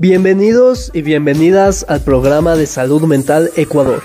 Bienvenidos 0.00 0.90
y 0.94 1.02
bienvenidas 1.02 1.84
al 1.86 2.00
programa 2.00 2.56
de 2.56 2.64
Salud 2.64 3.02
Mental 3.02 3.50
Ecuador. 3.54 4.00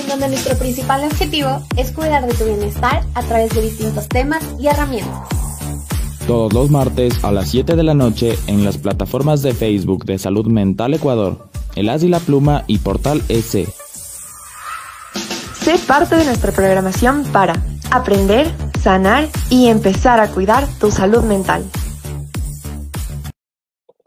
En 0.00 0.08
donde 0.08 0.28
nuestro 0.28 0.56
principal 0.56 1.04
objetivo 1.04 1.62
es 1.76 1.92
cuidar 1.92 2.26
de 2.26 2.32
tu 2.32 2.46
bienestar 2.46 3.02
a 3.14 3.22
través 3.22 3.54
de 3.54 3.60
distintos 3.60 4.08
temas 4.08 4.42
y 4.58 4.68
herramientas. 4.68 5.28
Todos 6.26 6.54
los 6.54 6.70
martes 6.70 7.22
a 7.22 7.30
las 7.30 7.50
7 7.50 7.76
de 7.76 7.82
la 7.82 7.92
noche 7.92 8.38
en 8.46 8.64
las 8.64 8.78
plataformas 8.78 9.42
de 9.42 9.52
Facebook 9.52 10.06
de 10.06 10.16
Salud 10.16 10.46
Mental 10.46 10.94
Ecuador, 10.94 11.46
El 11.74 11.90
As 11.90 12.02
y 12.02 12.08
la 12.08 12.18
Pluma 12.18 12.64
y 12.66 12.78
Portal 12.78 13.22
S. 13.28 13.68
Sé 15.62 15.78
parte 15.86 16.16
de 16.16 16.24
nuestra 16.24 16.52
programación 16.52 17.22
para 17.32 17.62
aprender, 17.90 18.50
sanar 18.82 19.28
y 19.50 19.66
empezar 19.66 20.20
a 20.20 20.28
cuidar 20.28 20.66
tu 20.80 20.90
salud 20.90 21.22
mental. 21.22 21.66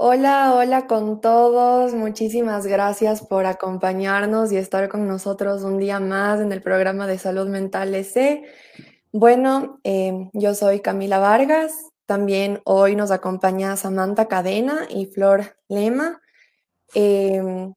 Hola, 0.02 0.54
hola 0.56 0.88
con 0.88 1.20
todos. 1.20 1.94
Muchísimas 1.94 2.66
gracias 2.66 3.22
por 3.22 3.46
acompañarnos 3.46 4.50
y 4.54 4.56
estar 4.56 4.88
con 4.88 5.10
nosotros 5.10 5.64
un 5.64 5.78
día 5.78 6.00
más 6.00 6.40
en 6.40 6.54
el 6.54 6.62
programa 6.62 7.06
de 7.06 7.18
salud 7.18 7.50
mental 7.50 7.94
S. 7.94 8.42
Bueno, 9.12 9.82
eh, 9.84 10.30
yo 10.32 10.56
soy 10.56 10.80
Camila 10.80 11.20
Vargas. 11.20 11.74
También 12.06 12.62
hoy 12.64 12.96
nos 12.96 13.12
acompaña 13.12 13.76
Samantha 13.76 14.30
Cadena 14.30 14.88
y 14.90 15.08
Flor 15.08 15.58
Lema. 15.68 16.22
Em, 16.94 17.74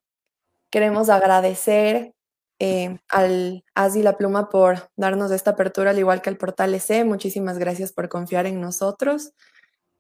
queremos 0.70 1.08
agradecer 1.08 2.14
eh, 2.60 3.00
al 3.08 3.64
la 3.74 4.16
Pluma 4.16 4.48
por 4.48 4.90
darnos 4.94 5.32
esta 5.32 5.50
apertura, 5.50 5.90
al 5.90 5.98
igual 5.98 6.22
que 6.22 6.30
al 6.30 6.36
portal 6.36 6.72
S. 6.76 7.04
Muchísimas 7.04 7.58
gracias 7.58 7.92
por 7.92 8.08
confiar 8.08 8.46
en 8.46 8.60
nosotros. 8.60 9.32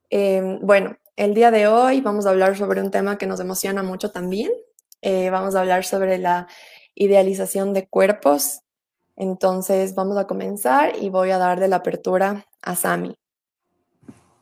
Em, 0.08 0.60
bueno, 0.60 0.96
el 1.16 1.34
día 1.34 1.50
de 1.50 1.66
hoy 1.66 2.00
vamos 2.00 2.26
a 2.26 2.30
hablar 2.30 2.56
sobre 2.56 2.80
un 2.80 2.90
tema 2.90 3.18
que 3.18 3.26
nos 3.26 3.40
emociona 3.40 3.82
mucho 3.82 4.10
también. 4.10 4.50
Eh, 5.02 5.30
vamos 5.30 5.54
a 5.54 5.60
hablar 5.60 5.84
sobre 5.84 6.18
la 6.18 6.48
idealización 6.94 7.72
de 7.74 7.86
cuerpos. 7.86 8.60
Entonces 9.16 9.94
vamos 9.94 10.16
a 10.16 10.26
comenzar 10.26 10.94
y 11.00 11.10
voy 11.10 11.30
a 11.30 11.38
darle 11.38 11.68
la 11.68 11.76
apertura 11.76 12.46
a 12.62 12.76
Sami. 12.76 13.14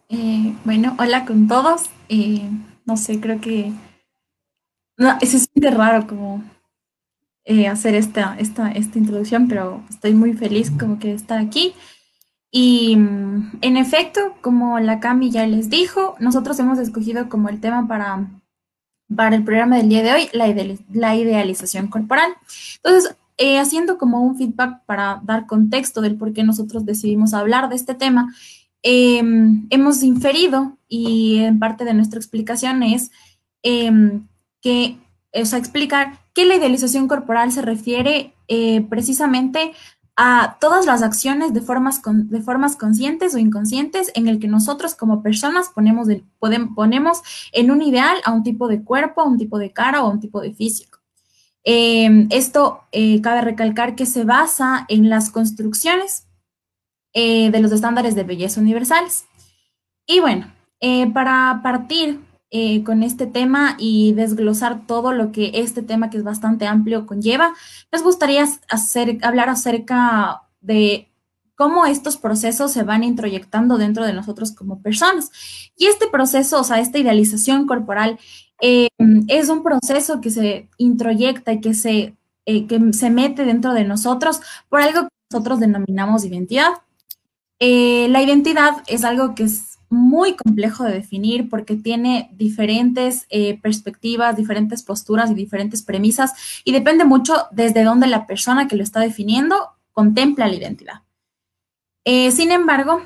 Eh, 0.08 0.54
bueno, 0.64 0.96
hola 0.98 1.24
con 1.24 1.48
todos. 1.48 1.90
Eh, 2.08 2.48
no 2.84 2.96
sé, 2.96 3.20
creo 3.20 3.40
que 3.40 3.72
no, 4.96 5.18
se 5.20 5.38
siente 5.38 5.70
raro 5.70 6.06
como 6.06 6.42
hacer 7.68 7.96
esta, 7.96 8.36
esta, 8.38 8.70
esta 8.70 8.98
introducción, 8.98 9.48
pero 9.48 9.82
estoy 9.90 10.14
muy 10.14 10.34
feliz 10.34 10.70
como 10.70 11.00
que 11.00 11.08
de 11.08 11.14
estar 11.14 11.40
aquí. 11.40 11.74
Y 12.50 12.96
mm, 12.96 13.58
en 13.60 13.76
efecto, 13.76 14.34
como 14.40 14.78
la 14.80 15.00
Cami 15.00 15.30
ya 15.30 15.46
les 15.46 15.70
dijo, 15.70 16.16
nosotros 16.18 16.58
hemos 16.58 16.78
escogido 16.78 17.28
como 17.28 17.48
el 17.48 17.60
tema 17.60 17.86
para, 17.86 18.28
para 19.14 19.36
el 19.36 19.44
programa 19.44 19.76
del 19.76 19.88
día 19.88 20.02
de 20.02 20.12
hoy 20.12 20.28
la, 20.32 21.14
idealización 21.16 21.88
corporal. 21.88 22.32
Entonces, 22.82 23.16
eh, 23.38 23.58
haciendo 23.58 23.98
como 23.98 24.20
un 24.22 24.36
feedback 24.36 24.84
para 24.84 25.20
dar 25.24 25.46
contexto 25.46 26.00
del 26.00 26.16
por 26.16 26.32
qué 26.32 26.42
nosotros 26.42 26.84
decidimos 26.84 27.34
hablar 27.34 27.68
de 27.68 27.76
este 27.76 27.94
tema, 27.94 28.34
em, 28.82 29.66
hemos 29.70 30.02
inferido 30.02 30.76
y 30.88 31.38
en 31.38 31.58
parte 31.58 31.84
de 31.84 31.94
nuestra 31.94 32.18
explicación 32.18 32.82
es 32.82 33.10
em, 33.62 34.26
que, 34.60 34.96
o 35.34 35.44
sea, 35.44 35.58
explicar 35.58 36.18
que 36.34 36.44
la 36.44 36.56
idealización 36.56 37.08
corporal 37.08 37.52
se 37.52 37.62
refiere 37.62 38.34
eh, 38.48 38.80
precisamente 38.88 39.72
a 40.22 40.58
todas 40.60 40.84
las 40.84 41.02
acciones 41.02 41.54
de 41.54 41.62
formas, 41.62 42.02
de 42.04 42.42
formas 42.42 42.76
conscientes 42.76 43.34
o 43.34 43.38
inconscientes 43.38 44.12
en 44.14 44.28
el 44.28 44.38
que 44.38 44.48
nosotros 44.48 44.94
como 44.94 45.22
personas 45.22 45.70
ponemos, 45.74 46.08
ponemos 46.74 47.22
en 47.52 47.70
un 47.70 47.80
ideal 47.80 48.18
a 48.26 48.32
un 48.32 48.42
tipo 48.42 48.68
de 48.68 48.84
cuerpo, 48.84 49.22
a 49.22 49.24
un 49.24 49.38
tipo 49.38 49.58
de 49.58 49.72
cara 49.72 50.04
o 50.04 50.08
a 50.08 50.10
un 50.10 50.20
tipo 50.20 50.42
de 50.42 50.52
físico. 50.52 50.98
Em, 51.64 52.28
esto 52.28 52.82
eh, 52.92 53.22
cabe 53.22 53.40
recalcar 53.40 53.94
que 53.94 54.04
se 54.04 54.24
basa 54.24 54.84
en 54.88 55.08
las 55.08 55.30
construcciones 55.30 56.26
eh, 57.14 57.50
de 57.50 57.60
los 57.60 57.72
estándares 57.72 58.14
de 58.14 58.24
belleza 58.24 58.60
universales. 58.60 59.24
Y 60.06 60.20
bueno, 60.20 60.52
eh, 60.80 61.10
para 61.12 61.60
partir 61.62 62.20
eh, 62.52 62.82
con 62.82 63.04
este 63.04 63.28
tema 63.28 63.76
y 63.78 64.12
desglosar 64.14 64.84
todo 64.84 65.12
lo 65.12 65.30
que 65.30 65.52
este 65.54 65.82
tema, 65.82 66.10
que 66.10 66.16
es 66.16 66.24
bastante 66.24 66.66
amplio, 66.66 67.06
conlleva, 67.06 67.54
nos 67.92 68.02
gustaría 68.02 68.44
hacer, 68.68 69.18
hablar 69.22 69.48
acerca 69.48 70.42
de 70.60 71.12
cómo 71.54 71.86
estos 71.86 72.16
procesos 72.16 72.72
se 72.72 72.82
van 72.82 73.04
introyectando 73.04 73.78
dentro 73.78 74.04
de 74.04 74.14
nosotros 74.14 74.50
como 74.50 74.82
personas. 74.82 75.30
Y 75.76 75.86
este 75.86 76.08
proceso, 76.08 76.60
o 76.60 76.64
sea, 76.64 76.80
esta 76.80 76.98
idealización 76.98 77.68
corporal, 77.68 78.18
eh, 78.60 78.88
es 79.28 79.48
un 79.48 79.62
proceso 79.62 80.20
que 80.20 80.30
se 80.30 80.68
introyecta 80.76 81.52
y 81.52 81.60
que 81.60 81.72
se, 81.72 82.16
eh, 82.46 82.66
que 82.66 82.80
se 82.92 83.10
mete 83.10 83.44
dentro 83.44 83.74
de 83.74 83.84
nosotros 83.84 84.40
por 84.68 84.80
algo 84.80 85.02
que 85.02 85.08
nosotros 85.30 85.60
denominamos 85.60 86.24
identidad. 86.24 86.72
la 87.60 88.22
identidad 88.22 88.82
es 88.88 89.04
algo 89.04 89.34
que 89.36 89.44
es 89.44 89.69
muy 89.90 90.36
complejo 90.36 90.84
de 90.84 90.92
definir 90.92 91.48
porque 91.48 91.74
tiene 91.74 92.30
diferentes 92.32 93.26
eh, 93.28 93.60
perspectivas, 93.60 94.36
diferentes 94.36 94.84
posturas 94.84 95.30
y 95.30 95.34
diferentes 95.34 95.82
premisas 95.82 96.62
y 96.64 96.72
depende 96.72 97.04
mucho 97.04 97.34
desde 97.50 97.82
dónde 97.82 98.06
la 98.06 98.26
persona 98.26 98.68
que 98.68 98.76
lo 98.76 98.84
está 98.84 99.00
definiendo 99.00 99.56
contempla 99.92 100.46
la 100.46 100.54
identidad. 100.54 101.02
Eh, 102.04 102.30
sin 102.30 102.52
embargo, 102.52 103.02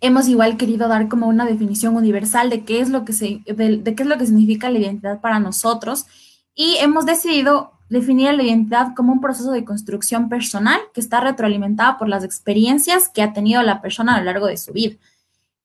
hemos 0.00 0.28
igual 0.28 0.56
querido 0.56 0.86
dar 0.86 1.08
como 1.08 1.26
una 1.26 1.44
definición 1.44 1.96
universal 1.96 2.50
de 2.50 2.64
qué 2.64 2.80
es 2.80 2.88
lo 2.88 3.04
que 3.04 3.12
se, 3.12 3.40
de 3.44 3.94
qué 3.96 4.02
es 4.02 4.08
lo 4.08 4.16
que 4.16 4.26
significa 4.26 4.70
la 4.70 4.78
identidad 4.78 5.20
para 5.20 5.40
nosotros 5.40 6.06
y 6.54 6.76
hemos 6.76 7.04
decidido 7.04 7.72
definir 7.88 8.32
la 8.34 8.44
identidad 8.44 8.94
como 8.94 9.12
un 9.12 9.20
proceso 9.20 9.50
de 9.50 9.64
construcción 9.64 10.28
personal 10.28 10.80
que 10.94 11.00
está 11.00 11.20
retroalimentada 11.20 11.98
por 11.98 12.08
las 12.08 12.24
experiencias 12.24 13.08
que 13.08 13.22
ha 13.22 13.32
tenido 13.32 13.62
la 13.62 13.80
persona 13.80 14.14
a 14.14 14.18
lo 14.18 14.24
largo 14.24 14.46
de 14.46 14.56
su 14.56 14.72
vida. 14.72 14.96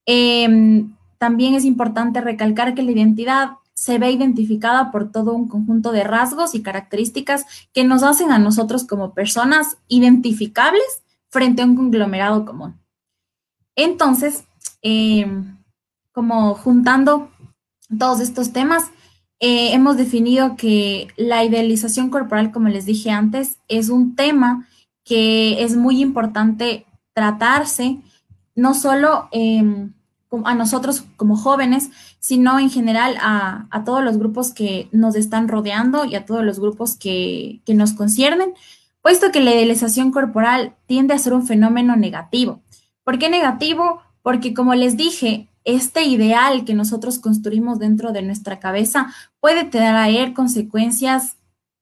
Em, 0.05 0.95
también 1.17 1.53
es 1.53 1.65
importante 1.65 2.21
recalcar 2.21 2.73
que 2.73 2.83
la 2.83 2.91
identidad 2.91 3.51
se 3.73 3.97
ve 3.97 4.11
identificada 4.11 4.91
por 4.91 5.11
todo 5.11 5.33
un 5.33 5.47
conjunto 5.47 5.91
de 5.91 6.03
rasgos 6.03 6.55
y 6.55 6.61
características 6.61 7.45
que 7.73 7.83
nos 7.83 8.03
hacen 8.03 8.31
a 8.31 8.39
nosotros 8.39 8.85
como 8.85 9.13
personas 9.13 9.77
identificables 9.87 11.03
frente 11.29 11.61
a 11.61 11.65
un 11.65 11.75
conglomerado 11.75 12.45
común. 12.45 12.79
Entonces, 13.75 14.43
em, 14.81 15.57
como 16.11 16.53
juntando 16.55 17.31
todos 17.97 18.19
estos 18.19 18.51
temas, 18.51 18.91
eh, 19.39 19.73
hemos 19.73 19.97
definido 19.97 20.55
que 20.55 21.07
la 21.17 21.43
idealización 21.43 22.09
corporal, 22.09 22.51
como 22.51 22.69
les 22.69 22.85
dije 22.85 23.09
antes, 23.09 23.57
es 23.67 23.89
un 23.89 24.15
tema 24.15 24.67
que 25.03 25.63
es 25.63 25.75
muy 25.75 26.01
importante 26.01 26.85
tratarse 27.13 27.97
no 28.55 28.73
solo 28.73 29.27
em, 29.31 29.93
a 30.45 30.55
nosotros 30.55 31.03
como 31.17 31.35
jóvenes, 31.35 31.89
sino 32.19 32.59
en 32.59 32.69
general 32.69 33.17
a, 33.19 33.83
todos 33.85 34.03
los 34.03 34.17
grupos 34.17 34.53
que 34.53 34.87
nos 34.91 35.15
están 35.15 35.47
rodeando 35.47 36.05
y 36.05 36.15
a 36.15 36.25
todos 36.25 36.43
los 36.43 36.59
grupos 36.59 36.95
que, 36.95 37.61
nos 37.67 37.93
conciernen, 37.93 38.53
puesto 39.01 39.31
que 39.31 39.41
la 39.41 39.51
idealización 39.51 40.11
corporal 40.11 40.75
tiende 40.85 41.13
a 41.13 41.19
ser 41.19 41.33
un 41.33 41.45
fenómeno 41.45 41.95
negativo. 41.95 42.61
¿Por 43.03 43.19
qué 43.19 43.29
negativo? 43.29 44.01
Porque 44.21 44.53
como 44.53 44.75
les 44.75 44.95
dije, 44.95 45.49
este 45.65 46.05
ideal 46.05 46.63
que 46.63 46.73
nosotros 46.73 47.19
construimos 47.19 47.79
dentro 47.79 48.11
de 48.11 48.21
nuestra 48.21 48.59
cabeza 48.59 49.13
puede 49.39 49.65
traer 49.65 50.33
consecuencias 50.33 51.37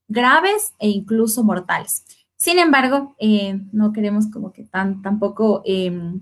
graves 0.07 0.73
e 0.79 0.89
incluso 0.89 1.43
mortales. 1.43 2.03
Sin 2.35 2.57
embargo, 2.57 3.15
eh, 3.19 3.59
no 3.73 3.91
queremos 3.91 4.27
como 4.27 4.53
que 4.53 4.63
tan, 4.63 5.01
tampoco 5.01 5.61
em, 5.65 6.21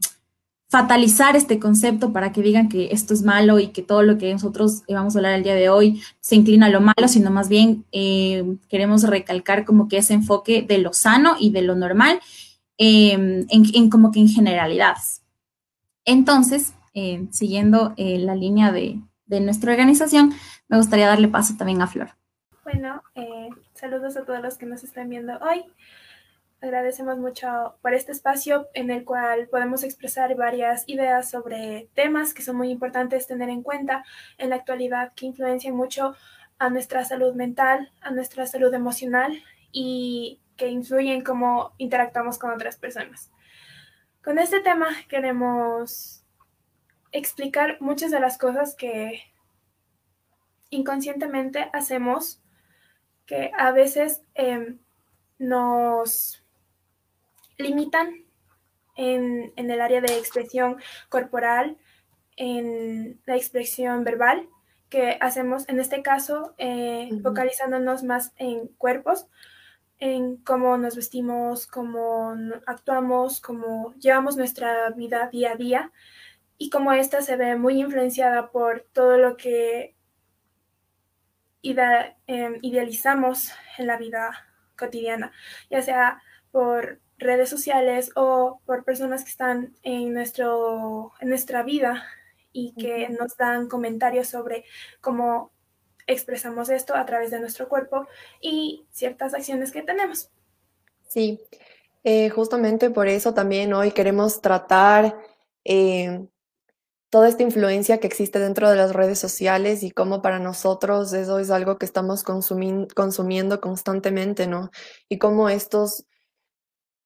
fatalizar 0.69 1.35
este 1.35 1.59
concepto 1.59 2.11
para 2.11 2.33
que 2.33 2.41
digan 2.41 2.67
que 2.67 2.89
esto 2.91 3.13
es 3.13 3.23
malo 3.23 3.59
y 3.59 3.69
que 3.69 3.81
todo 3.81 4.03
lo 4.03 4.17
que 4.17 4.31
nosotros 4.31 4.83
vamos 4.89 5.15
a 5.15 5.19
hablar 5.19 5.33
el 5.33 5.43
día 5.43 5.55
de 5.55 5.69
hoy 5.69 6.01
se 6.19 6.35
inclina 6.35 6.65
a 6.65 6.69
lo 6.69 6.81
malo, 6.81 7.07
sino 7.07 7.31
más 7.31 7.47
bien 7.47 7.85
eh, 7.91 8.57
queremos 8.67 9.03
recalcar 9.03 9.63
como 9.63 9.87
que 9.87 9.97
ese 9.97 10.13
enfoque 10.13 10.61
de 10.61 10.79
lo 10.79 10.91
sano 10.91 11.35
y 11.39 11.51
de 11.51 11.61
lo 11.61 11.75
normal 11.75 12.19
em, 12.77 13.45
en, 13.49 13.89
como 13.89 14.11
que 14.11 14.19
en 14.19 14.27
generalidades. 14.27 15.23
Entonces, 16.03 16.73
eh, 16.93 17.27
siguiendo 17.31 17.93
eh, 17.95 18.17
la 18.17 18.35
línea 18.35 18.71
de, 18.71 18.99
de, 19.25 19.39
nuestra 19.39 19.71
organización, 19.71 20.33
me 20.67 20.77
gustaría 20.77 21.07
darle 21.07 21.29
paso 21.29 21.55
también 21.57 21.81
a 21.81 21.87
Flor. 21.87 22.09
Bueno, 22.63 23.01
saludos 23.73 24.17
a 24.17 24.25
todos 24.25 24.41
los 24.41 24.57
que 24.57 24.65
nos 24.65 24.83
están 24.83 25.09
viendo 25.09 25.33
hoy. 25.37 25.63
Agradecemos 26.59 27.19
mucho 27.19 27.77
por 27.83 27.93
este 27.93 28.11
espacio 28.11 28.67
en 28.73 28.89
el 28.89 29.05
cual 29.05 29.47
podemos 29.47 29.83
expresar 29.83 30.35
varias 30.35 30.83
ideas 30.87 31.29
sobre 31.29 31.87
temas 31.93 32.33
que 32.33 32.41
son 32.41 32.55
muy 32.55 32.71
importantes 32.71 33.27
tener 33.27 33.49
en 33.49 33.61
cuenta 33.61 34.03
en 34.39 34.49
la 34.49 34.55
actualidad, 34.55 35.13
que 35.13 35.27
influencian 35.27 35.75
mucho 35.75 36.15
a 36.57 36.69
nuestra 36.71 37.05
salud 37.05 37.35
mental, 37.35 37.91
a 38.01 38.09
nuestra 38.09 38.47
salud 38.47 38.73
emocional 38.73 39.43
y 39.71 40.41
que 40.55 40.69
influyen 40.69 41.23
cómo 41.23 41.73
interactuamos 41.77 42.39
con 42.39 42.49
otras 42.49 42.77
personas. 42.77 43.31
Con 44.23 44.39
este 44.39 44.59
tema 44.59 44.87
queremos 45.07 46.25
explicar 47.11 47.77
muchas 47.79 48.09
de 48.09 48.19
las 48.19 48.39
cosas 48.39 48.75
que 48.75 49.21
inconscientemente 50.71 51.69
hacemos 51.71 52.41
que 53.27 53.51
a 53.57 53.71
veces 53.71 54.23
em, 54.33 54.79
nos 55.37 56.43
limitan 57.57 58.25
en, 58.95 59.53
el 59.55 59.81
área 59.81 60.01
de 60.01 60.17
expresión 60.17 60.77
corporal, 61.09 61.77
en 62.35 63.19
la 63.25 63.35
expresión 63.35 64.03
verbal 64.03 64.47
que 64.89 65.17
hacemos 65.19 65.67
en 65.67 65.79
este 65.79 66.01
caso, 66.01 66.53
eh, 66.57 67.09
focalizándonos 67.21 68.03
más 68.03 68.33
en 68.37 68.67
cuerpos, 68.67 69.27
en 69.99 70.37
cómo 70.37 70.77
nos 70.77 70.95
vestimos, 70.95 71.67
cómo 71.67 72.35
actuamos, 72.65 73.41
cómo 73.41 73.93
llevamos 73.95 74.37
nuestra 74.37 74.89
vida 74.91 75.29
día 75.29 75.53
a 75.53 75.55
día 75.55 75.91
y 76.57 76.69
cómo 76.69 76.93
esta 76.93 77.21
se 77.21 77.35
ve 77.35 77.55
muy 77.55 77.79
influenciada 77.79 78.51
por 78.51 78.85
todo 78.93 79.17
lo 79.17 79.37
que 79.37 79.95
em, 81.63 82.59
idealizamos 82.61 83.51
en 83.77 83.87
la 83.87 83.97
vida 83.97 84.47
cotidiana, 84.77 85.31
ya 85.69 85.81
sea 85.81 86.21
por 86.51 87.01
redes 87.17 87.49
sociales 87.49 88.11
o 88.15 88.59
por 88.65 88.83
personas 88.83 89.23
que 89.23 89.31
están 89.31 89.73
en, 89.83 90.13
nuestro, 90.13 91.13
en 91.19 91.29
nuestra 91.29 91.63
vida 91.63 92.03
y 92.51 92.73
que 92.73 93.09
nos 93.09 93.37
dan 93.37 93.67
comentarios 93.67 94.27
sobre 94.27 94.65
cómo 95.01 95.51
expresamos 96.07 96.69
esto 96.69 96.95
a 96.95 97.05
través 97.05 97.31
de 97.31 97.39
nuestro 97.39 97.67
cuerpo 97.67 98.07
y 98.41 98.85
ciertas 98.91 99.33
acciones 99.33 99.71
que 99.71 99.81
tenemos. 99.81 100.29
Sí, 101.07 101.39
eh, 102.03 102.29
justamente 102.29 102.89
por 102.89 103.07
eso 103.07 103.33
también 103.33 103.73
hoy 103.73 103.91
queremos 103.91 104.41
tratar 104.41 105.17
eh, 105.65 106.25
toda 107.09 107.29
esta 107.29 107.43
influencia 107.43 107.99
que 107.99 108.07
existe 108.07 108.39
dentro 108.39 108.69
de 108.69 108.75
las 108.75 108.93
redes 108.93 109.19
sociales 109.19 109.83
y 109.83 109.91
cómo 109.91 110.21
para 110.21 110.39
nosotros 110.39 111.13
eso 111.13 111.39
es 111.39 111.49
algo 111.51 111.77
que 111.77 111.85
estamos 111.85 112.23
consumiendo 112.23 113.61
constantemente, 113.61 114.47
¿no? 114.47 114.71
Y 115.09 115.17
cómo 115.17 115.49
estos 115.49 116.05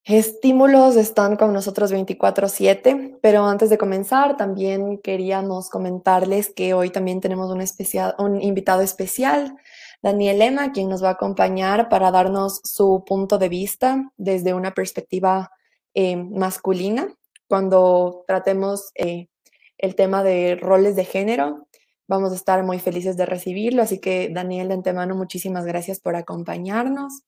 estímulos 0.03 0.95
están 0.95 1.36
con 1.36 1.53
nosotros 1.53 1.92
24/7, 1.92 3.18
pero 3.21 3.45
antes 3.45 3.69
de 3.69 3.77
comenzar 3.77 4.38
también 4.38 4.98
queríamos 5.00 5.69
comentarles 5.69 6.51
que 6.53 6.74
hoy 6.74 6.89
también 6.89 7.21
tenemos 7.21 7.51
un, 7.51 7.62
especial, 7.62 8.15
un 8.18 8.42
invitado 8.42 8.81
especial, 8.81 9.56
Daniel 10.01 10.42
Emma, 10.42 10.71
quien 10.71 10.89
nos 10.89 11.03
va 11.03 11.09
a 11.09 11.13
acompañar 11.13 11.88
para 11.89 12.09
darnos 12.09 12.62
su 12.63 13.03
punto 13.06 13.38
de 13.38 13.50
vista 13.50 14.12
desde 14.18 14.53
una 14.53 14.74
perspectiva 14.74 15.51
eh, 15.94 16.15
masculina 16.15 17.13
cuando 17.47 18.24
tratemos 18.27 18.92
eh, 18.95 19.27
el 19.77 19.95
tema 19.95 20.24
de 20.24 20.56
roles 20.56 20.95
de 20.95 21.06
género. 21.06 21.68
Vamos 22.07 22.31
a 22.31 22.36
estar 22.36 22.63
muy 22.63 22.80
felices 22.80 23.18
de 23.18 23.25
recibirlo, 23.25 23.83
así 23.83 24.00
que 24.00 24.30
Daniel, 24.33 24.69
de 24.69 24.75
antemano, 24.75 25.15
muchísimas 25.15 25.65
gracias 25.65 26.00
por 26.00 26.15
acompañarnos. 26.15 27.24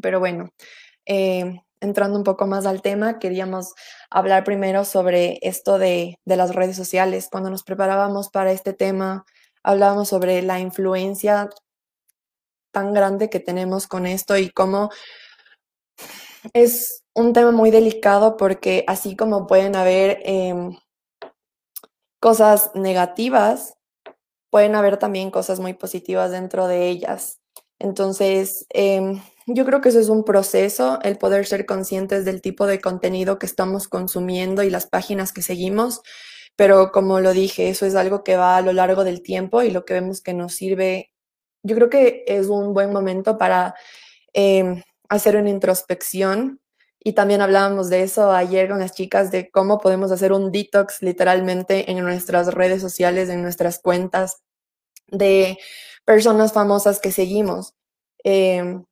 Pero 0.00 0.20
bueno, 0.20 0.50
eh, 1.06 1.60
entrando 1.82 2.16
un 2.16 2.24
poco 2.24 2.46
más 2.46 2.64
al 2.64 2.80
tema, 2.80 3.18
queríamos 3.18 3.74
hablar 4.08 4.44
primero 4.44 4.84
sobre 4.84 5.38
esto 5.42 5.78
de, 5.78 6.18
las 6.24 6.54
redes 6.54 6.76
sociales. 6.76 7.28
Cuando 7.30 7.50
nos 7.50 7.64
preparábamos 7.64 8.30
para 8.30 8.52
este 8.52 8.72
tema, 8.72 9.26
hablábamos 9.62 10.08
sobre 10.08 10.40
la 10.42 10.60
influencia 10.60 11.50
tan 12.70 12.94
grande 12.94 13.28
que 13.28 13.40
tenemos 13.40 13.86
con 13.86 14.06
esto 14.06 14.38
y 14.38 14.50
cómo 14.50 14.90
es 16.54 17.04
un 17.14 17.32
tema 17.32 17.50
muy 17.50 17.70
delicado 17.70 18.36
porque 18.36 18.84
así 18.86 19.16
como 19.16 19.46
pueden 19.46 19.76
haber 19.76 20.20
em, 20.24 20.76
cosas 22.20 22.70
negativas, 22.74 23.74
pueden 24.50 24.74
haber 24.74 24.96
también 24.98 25.30
cosas 25.30 25.60
muy 25.60 25.74
positivas 25.74 26.30
dentro 26.30 26.68
de 26.68 26.88
ellas. 26.88 27.40
Entonces, 27.78 28.66
em, 28.70 29.20
yo 29.46 29.64
creo 29.64 29.80
que 29.80 29.88
eso 29.90 30.00
es 30.00 30.08
un 30.08 30.24
proceso, 30.24 30.98
el 31.02 31.18
poder 31.18 31.46
ser 31.46 31.66
conscientes 31.66 32.24
del 32.24 32.40
tipo 32.42 32.66
de 32.66 32.80
contenido 32.80 33.38
que 33.38 33.46
estamos 33.46 33.88
consumiendo 33.88 34.62
y 34.62 34.70
las 34.70 34.86
páginas 34.86 35.32
que 35.32 35.42
seguimos, 35.42 36.02
pero 36.56 36.92
como 36.92 37.20
lo 37.20 37.32
dije, 37.32 37.68
eso 37.70 37.86
es 37.86 37.94
algo 37.94 38.24
que 38.24 38.36
va 38.36 38.56
a 38.56 38.62
lo 38.62 38.72
largo 38.72 39.04
del 39.04 39.22
tiempo 39.22 39.62
y 39.62 39.70
lo 39.70 39.84
que 39.84 39.94
vemos 39.94 40.20
que 40.20 40.34
nos 40.34 40.54
sirve, 40.54 41.12
yo 41.62 41.76
creo 41.76 41.90
que 41.90 42.24
es 42.26 42.48
un 42.48 42.74
buen 42.74 42.92
momento 42.92 43.38
para 43.38 43.74
em, 44.32 44.82
hacer 45.08 45.36
una 45.36 45.50
introspección. 45.50 46.60
Y 47.04 47.14
también 47.14 47.40
hablábamos 47.42 47.90
de 47.90 48.02
eso 48.02 48.30
ayer 48.32 48.68
con 48.68 48.78
las 48.78 48.92
chicas, 48.94 49.32
de 49.32 49.50
cómo 49.50 49.78
podemos 49.80 50.12
hacer 50.12 50.32
un 50.32 50.52
detox 50.52 51.02
literalmente 51.02 51.90
en 51.90 52.00
nuestras 52.04 52.54
redes 52.54 52.80
sociales, 52.80 53.28
en 53.28 53.42
nuestras 53.42 53.80
cuentas 53.80 54.42
de 55.08 55.58
personas 56.04 56.52
famosas 56.52 57.00
que 57.00 57.12
seguimos. 57.12 57.74
Em, 58.24 58.84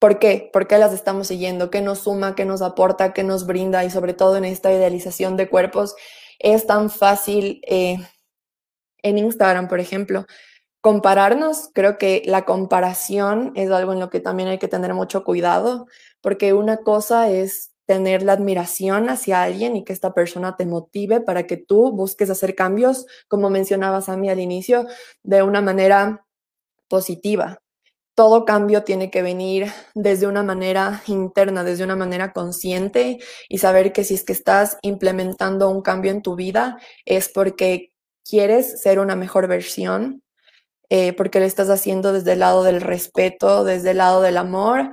¿Por 0.00 0.18
qué? 0.18 0.48
¿Por 0.50 0.66
qué 0.66 0.78
las 0.78 0.94
estamos 0.94 1.26
siguiendo? 1.28 1.70
¿Qué 1.70 1.82
nos 1.82 2.00
suma? 2.00 2.34
¿Qué 2.34 2.46
nos 2.46 2.62
aporta? 2.62 3.12
¿Qué 3.12 3.22
nos 3.22 3.46
brinda? 3.46 3.84
Y 3.84 3.90
sobre 3.90 4.14
todo 4.14 4.38
en 4.38 4.46
esta 4.46 4.72
idealización 4.72 5.36
de 5.36 5.50
cuerpos, 5.50 5.94
es 6.38 6.66
tan 6.66 6.88
fácil 6.88 7.60
eh, 7.66 7.98
en 9.02 9.18
Instagram, 9.18 9.68
por 9.68 9.78
ejemplo, 9.78 10.24
compararnos. 10.80 11.70
Creo 11.74 11.98
que 11.98 12.22
la 12.24 12.46
comparación 12.46 13.52
es 13.56 13.70
algo 13.70 13.92
en 13.92 14.00
lo 14.00 14.08
que 14.08 14.20
también 14.20 14.48
hay 14.48 14.58
que 14.58 14.68
tener 14.68 14.94
mucho 14.94 15.22
cuidado, 15.22 15.86
porque 16.22 16.54
una 16.54 16.78
cosa 16.78 17.30
es 17.30 17.72
tener 17.84 18.22
la 18.22 18.32
admiración 18.32 19.10
hacia 19.10 19.42
alguien 19.42 19.76
y 19.76 19.84
que 19.84 19.92
esta 19.92 20.14
persona 20.14 20.56
te 20.56 20.64
motive 20.64 21.20
para 21.20 21.46
que 21.46 21.58
tú 21.58 21.92
busques 21.92 22.30
hacer 22.30 22.54
cambios, 22.54 23.06
como 23.28 23.50
mencionabas 23.50 24.08
a 24.08 24.16
mí 24.16 24.30
al 24.30 24.40
inicio, 24.40 24.86
de 25.24 25.42
una 25.42 25.60
manera 25.60 26.26
positiva 26.88 27.60
todo 28.20 28.44
cambio 28.44 28.84
tiene 28.84 29.10
que 29.10 29.22
venir 29.22 29.72
desde 29.94 30.26
una 30.26 30.42
manera 30.42 31.02
interna, 31.06 31.64
desde 31.64 31.84
una 31.84 31.96
manera 31.96 32.34
consciente 32.34 33.18
y 33.48 33.56
saber 33.56 33.94
que 33.94 34.04
si 34.04 34.12
es 34.12 34.24
que 34.24 34.34
estás 34.34 34.76
implementando 34.82 35.70
un 35.70 35.80
cambio 35.80 36.10
en 36.10 36.20
tu 36.20 36.36
vida 36.36 36.76
es 37.06 37.30
porque 37.30 37.94
quieres 38.22 38.82
ser 38.82 38.98
una 38.98 39.16
mejor 39.16 39.48
versión, 39.48 40.22
eh, 40.90 41.14
porque 41.14 41.40
lo 41.40 41.46
estás 41.46 41.70
haciendo 41.70 42.12
desde 42.12 42.34
el 42.34 42.40
lado 42.40 42.62
del 42.62 42.82
respeto, 42.82 43.64
desde 43.64 43.92
el 43.92 43.96
lado 43.96 44.20
del 44.20 44.36
amor. 44.36 44.90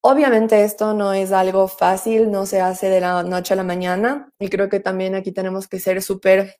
Obviamente 0.00 0.64
esto 0.64 0.92
no 0.92 1.12
es 1.12 1.30
algo 1.30 1.68
fácil, 1.68 2.32
no 2.32 2.46
se 2.46 2.60
hace 2.60 2.88
de 2.88 3.00
la 3.00 3.22
noche 3.22 3.54
a 3.54 3.56
la 3.56 3.62
mañana 3.62 4.28
y 4.40 4.48
creo 4.48 4.68
que 4.68 4.80
también 4.80 5.14
aquí 5.14 5.30
tenemos 5.30 5.68
que 5.68 5.78
ser 5.78 6.02
súper 6.02 6.56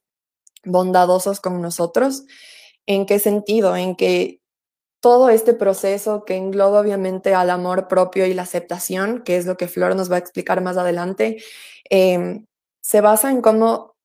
bondadosos 0.65 1.41
con 1.41 1.61
nosotros. 1.61 2.23
¿En 2.87 3.07
qué 3.07 3.19
sentido? 3.19 3.75
En 3.75 3.97
que 3.97 4.44
todo 5.05 5.29
este 5.29 5.53
proceso 5.53 6.25
que 6.25 6.35
engloba 6.35 6.81
obviamente 6.81 7.35
al 7.35 7.51
amor 7.51 7.89
propio 7.89 8.25
y 8.25 8.33
la 8.33 8.41
aceptación, 8.41 9.23
que 9.23 9.37
es 9.37 9.45
lo 9.45 9.59
que 9.59 9.69
Flor 9.69 9.95
nos 9.95 10.11
va 10.11 10.17
a 10.17 10.19
explicar 10.19 10.63
más 10.63 10.79
adelante, 10.79 11.45
em, 11.91 12.47
se 12.81 13.03
basa 13.03 13.31
en 13.31 13.43
cómo 13.43 13.97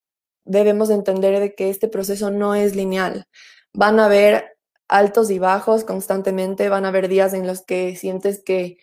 debemos 0.44 0.89
entender 0.89 1.39
de 1.39 1.56
que 1.56 1.70
este 1.70 1.88
proceso 1.88 2.32
no 2.32 2.53
es 2.53 2.75
lineal. 2.75 3.24
Van 3.74 3.98
a 4.01 4.08
haber 4.08 4.58
altos 4.89 5.32
y 5.32 5.39
bajos 5.39 5.86
constantemente, 5.86 6.68
van 6.68 6.84
a 6.84 6.89
haber 6.89 7.08
días 7.08 7.34
en 7.34 7.48
los 7.48 7.62
que 7.62 7.96
sientes 7.96 8.44
que 8.44 8.77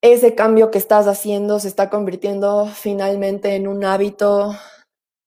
ese 0.00 0.34
cambio 0.34 0.70
que 0.70 0.78
estás 0.78 1.06
haciendo 1.06 1.60
se 1.60 1.68
está 1.68 1.90
convirtiendo 1.90 2.66
finalmente 2.66 3.56
en 3.56 3.68
un 3.68 3.84
hábito 3.84 4.56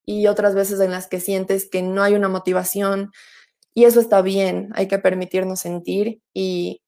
y 0.05 0.25
otras 0.25 0.55
veces 0.55 0.79
en 0.79 0.89
las 0.89 1.05
que 1.05 1.19
sientes 1.19 1.69
que 1.69 1.84
no 1.84 2.01
hay 2.01 2.15
una 2.15 2.29
motivación, 2.29 3.12
y 3.77 3.86
eso 3.86 4.00
está 4.00 4.24
bien, 4.24 4.72
hay 4.74 4.88
que 4.88 4.98
permitirnos 4.98 5.60
sentir 5.60 6.24
y, 6.34 6.81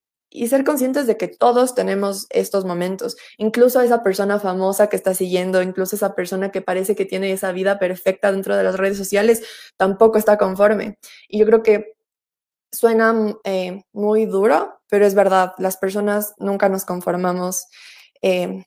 ser 0.48 0.64
conscientes 0.64 1.06
de 1.06 1.18
que 1.18 1.28
todos 1.28 1.76
tenemos 1.76 2.26
estos 2.32 2.66
momentos, 2.66 3.16
incluso 3.38 3.80
esa 3.82 4.02
persona 4.02 4.40
famosa 4.40 4.90
que 4.90 4.96
está 4.96 5.14
siguiendo, 5.14 5.62
incluso 5.62 5.96
esa 5.96 6.16
persona 6.16 6.52
que 6.52 6.64
parece 6.64 6.96
que 6.96 7.06
tiene 7.06 7.32
esa 7.32 7.52
vida 7.52 7.78
perfecta 7.78 8.32
dentro 8.32 8.58
de 8.58 8.64
las 8.64 8.76
redes 8.76 8.98
sociales, 8.98 9.44
tampoco 9.78 10.18
está 10.18 10.40
conforme. 10.40 10.98
Y 11.28 11.38
yo 11.38 11.46
creo 11.46 11.62
que 11.62 11.94
suena 12.72 13.36
eh, 13.44 13.84
muy 13.94 14.26
duro, 14.26 14.82
pero 14.90 15.06
es 15.06 15.14
verdad, 15.14 15.54
las 15.60 15.78
personas 15.78 16.34
nunca 16.40 16.70
nos 16.70 16.86
conformamos 16.86 17.68
eh, 18.24 18.66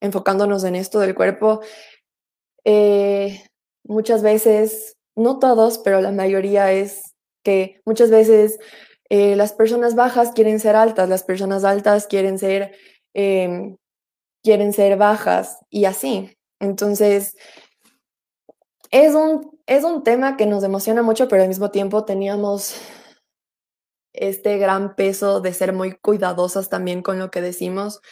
enfocándonos 0.00 0.64
en 0.64 0.76
esto 0.76 0.98
del 0.98 1.14
cuerpo. 1.14 1.60
Eh, 2.64 3.44
muchas 3.84 4.22
veces, 4.22 4.96
no 5.14 5.38
todos, 5.38 5.78
pero 5.78 6.00
la 6.00 6.12
mayoría 6.12 6.72
es 6.72 7.07
que 7.48 7.80
muchas 7.86 8.10
veces 8.10 8.58
eh, 9.08 9.34
las 9.34 9.54
personas 9.54 9.94
bajas 9.94 10.32
quieren 10.32 10.60
ser 10.60 10.76
altas, 10.76 11.08
las 11.08 11.22
personas 11.22 11.64
altas 11.64 12.06
quieren 12.06 12.38
ser, 12.38 12.76
em, 13.14 13.78
quieren 14.42 14.74
ser 14.74 14.98
bajas 14.98 15.56
y 15.70 15.86
así. 15.86 16.36
Entonces, 16.60 17.36
es 18.90 19.14
un, 19.14 19.58
es 19.64 19.82
un 19.82 20.02
tema 20.02 20.36
que 20.36 20.44
nos 20.44 20.62
emociona 20.62 21.00
mucho, 21.00 21.26
pero 21.26 21.40
al 21.40 21.48
mismo 21.48 21.70
tiempo 21.70 22.04
teníamos 22.04 22.74
este 24.12 24.58
gran 24.58 24.94
peso 24.94 25.40
de 25.40 25.54
ser 25.54 25.72
muy 25.72 25.92
cuidadosas 25.92 26.68
también 26.68 27.00
con 27.00 27.18
lo 27.18 27.30
que 27.30 27.40
decimos, 27.40 28.02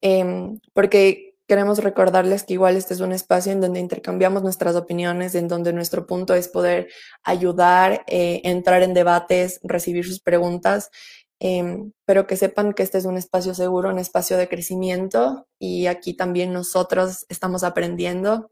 em, 0.00 0.58
porque 0.72 1.29
queremos 1.50 1.80
recordarles 1.80 2.44
que 2.44 2.52
igual 2.52 2.76
este 2.76 2.94
es 2.94 3.00
un 3.00 3.10
espacio 3.10 3.50
en 3.50 3.60
donde 3.60 3.80
intercambiamos 3.80 4.44
nuestras 4.44 4.76
opiniones, 4.76 5.34
en 5.34 5.48
donde 5.48 5.72
nuestro 5.72 6.06
punto 6.06 6.32
es 6.32 6.46
poder 6.46 6.86
ayudar, 7.24 8.04
eh, 8.06 8.40
entrar 8.44 8.84
en 8.84 8.94
debates, 8.94 9.58
recibir 9.64 10.06
sus 10.06 10.20
preguntas, 10.20 10.92
em, 11.40 11.90
pero 12.04 12.28
que 12.28 12.36
sepan 12.36 12.72
que 12.72 12.84
este 12.84 12.98
es 12.98 13.04
un 13.04 13.16
espacio 13.16 13.52
seguro, 13.52 13.88
un 13.88 13.98
espacio 13.98 14.36
de 14.36 14.48
crecimiento 14.48 15.48
y 15.58 15.86
aquí 15.86 16.14
también 16.14 16.52
nosotros 16.52 17.26
estamos 17.28 17.64
aprendiendo. 17.64 18.48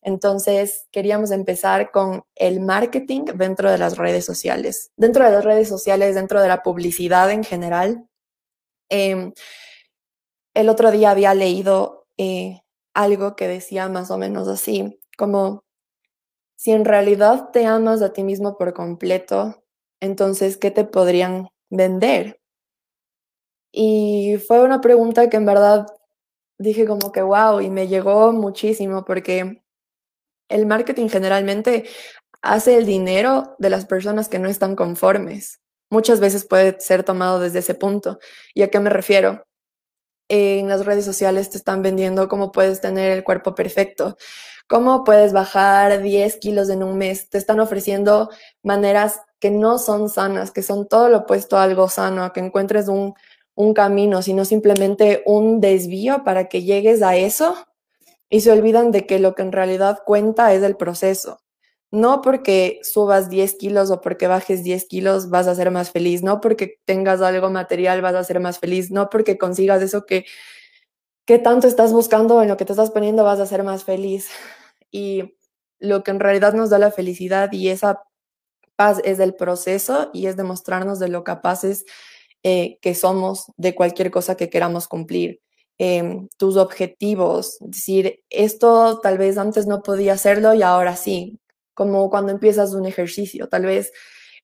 Entonces, 0.00 0.86
queríamos 0.92 1.32
empezar 1.32 1.90
con 1.90 2.22
el 2.36 2.60
marketing 2.60 3.26
dentro 3.34 3.70
de 3.70 3.76
las 3.76 3.98
redes 3.98 4.24
sociales. 4.24 4.92
Dentro 4.96 5.26
de 5.26 5.32
las 5.32 5.44
redes 5.44 5.68
sociales, 5.68 6.14
dentro 6.14 6.40
de 6.40 6.48
la 6.48 6.62
publicidad 6.62 7.30
en 7.30 7.44
general. 7.44 8.06
Em, 8.88 9.34
el 10.54 10.68
otro 10.70 10.90
día 10.90 11.10
había 11.10 11.34
leído 11.34 11.99
eh, 12.20 12.60
algo 12.94 13.34
que 13.36 13.48
decía 13.48 13.88
más 13.88 14.10
o 14.10 14.18
menos 14.18 14.46
así, 14.48 15.00
como 15.16 15.64
si 16.56 16.72
en 16.72 16.84
realidad 16.84 17.50
te 17.52 17.66
amas 17.66 18.02
a 18.02 18.12
ti 18.12 18.24
mismo 18.24 18.58
por 18.58 18.74
completo, 18.74 19.64
entonces, 20.00 20.56
¿qué 20.58 20.70
te 20.70 20.84
podrían 20.84 21.48
vender? 21.70 22.40
Y 23.72 24.36
fue 24.46 24.62
una 24.62 24.80
pregunta 24.80 25.30
que 25.30 25.36
en 25.36 25.46
verdad 25.46 25.86
dije 26.58 26.86
como 26.86 27.12
que 27.12 27.22
wow 27.22 27.60
y 27.60 27.70
me 27.70 27.88
llegó 27.88 28.32
muchísimo 28.32 29.04
porque 29.04 29.62
el 30.48 30.66
marketing 30.66 31.08
generalmente 31.08 31.86
hace 32.42 32.76
el 32.78 32.86
dinero 32.86 33.56
de 33.58 33.70
las 33.70 33.86
personas 33.86 34.28
que 34.28 34.38
no 34.40 34.48
están 34.48 34.76
conformes. 34.76 35.60
Muchas 35.90 36.20
veces 36.20 36.46
puede 36.46 36.80
ser 36.80 37.04
tomado 37.04 37.40
desde 37.40 37.60
ese 37.60 37.74
punto. 37.74 38.18
¿Y 38.54 38.62
a 38.62 38.70
qué 38.70 38.80
me 38.80 38.90
refiero? 38.90 39.44
En 40.32 40.68
las 40.68 40.86
redes 40.86 41.04
sociales 41.04 41.50
te 41.50 41.58
están 41.58 41.82
vendiendo 41.82 42.28
cómo 42.28 42.52
puedes 42.52 42.80
tener 42.80 43.10
el 43.10 43.24
cuerpo 43.24 43.56
perfecto, 43.56 44.16
cómo 44.68 45.02
puedes 45.02 45.32
bajar 45.32 46.02
10 46.02 46.36
kilos 46.36 46.68
en 46.70 46.84
un 46.84 46.96
mes. 46.96 47.28
Te 47.28 47.36
están 47.36 47.58
ofreciendo 47.58 48.30
maneras 48.62 49.22
que 49.40 49.50
no 49.50 49.80
son 49.80 50.08
sanas, 50.08 50.52
que 50.52 50.62
son 50.62 50.86
todo 50.86 51.08
lo 51.08 51.18
opuesto 51.18 51.56
a 51.56 51.64
algo 51.64 51.88
sano, 51.88 52.22
a 52.22 52.32
que 52.32 52.38
encuentres 52.38 52.86
un, 52.86 53.14
un 53.56 53.74
camino, 53.74 54.22
sino 54.22 54.44
simplemente 54.44 55.24
un 55.26 55.60
desvío 55.60 56.22
para 56.22 56.48
que 56.48 56.62
llegues 56.62 57.02
a 57.02 57.16
eso 57.16 57.56
y 58.28 58.42
se 58.42 58.52
olvidan 58.52 58.92
de 58.92 59.06
que 59.06 59.18
lo 59.18 59.34
que 59.34 59.42
en 59.42 59.50
realidad 59.50 59.98
cuenta 60.06 60.54
es 60.54 60.62
el 60.62 60.76
proceso. 60.76 61.40
No 61.90 62.22
porque 62.22 62.80
subas 62.82 63.28
10 63.28 63.54
kilos 63.56 63.90
o 63.90 64.00
porque 64.00 64.28
bajes 64.28 64.62
10 64.62 64.86
kilos 64.86 65.30
vas 65.30 65.48
a 65.48 65.54
ser 65.54 65.70
más 65.70 65.90
feliz, 65.90 66.22
no 66.22 66.40
porque 66.40 66.78
tengas 66.84 67.20
algo 67.20 67.50
material 67.50 68.00
vas 68.00 68.14
a 68.14 68.24
ser 68.24 68.40
más 68.40 68.58
feliz, 68.60 68.90
no 68.90 69.10
porque 69.10 69.38
consigas 69.38 69.82
eso 69.82 70.06
que, 70.06 70.24
que 71.26 71.38
tanto 71.38 71.66
estás 71.66 71.92
buscando 71.92 72.42
en 72.42 72.48
lo 72.48 72.56
que 72.56 72.64
te 72.64 72.72
estás 72.72 72.90
poniendo 72.90 73.24
vas 73.24 73.40
a 73.40 73.46
ser 73.46 73.64
más 73.64 73.84
feliz. 73.84 74.28
Y 74.92 75.36
lo 75.80 76.04
que 76.04 76.10
en 76.12 76.20
realidad 76.20 76.54
nos 76.54 76.70
da 76.70 76.78
la 76.78 76.92
felicidad 76.92 77.52
y 77.52 77.68
esa 77.68 78.02
paz 78.76 79.00
es 79.04 79.18
el 79.18 79.34
proceso 79.34 80.10
y 80.12 80.26
es 80.26 80.36
demostrarnos 80.36 80.98
de 81.00 81.08
lo 81.08 81.24
capaces 81.24 81.84
eh, 82.42 82.78
que 82.80 82.94
somos 82.94 83.52
de 83.56 83.74
cualquier 83.74 84.10
cosa 84.10 84.36
que 84.36 84.48
queramos 84.48 84.88
cumplir. 84.88 85.40
Em, 85.78 86.28
tus 86.36 86.56
objetivos, 86.56 87.56
decir, 87.60 88.22
esto 88.28 89.00
tal 89.00 89.18
vez 89.18 89.38
antes 89.38 89.66
no 89.66 89.82
podía 89.82 90.12
hacerlo 90.14 90.54
y 90.54 90.62
ahora 90.62 90.94
sí, 90.96 91.38
como 91.80 92.10
cuando 92.10 92.30
empiezas 92.30 92.74
un 92.74 92.84
ejercicio, 92.84 93.48
tal 93.48 93.64
vez 93.64 93.90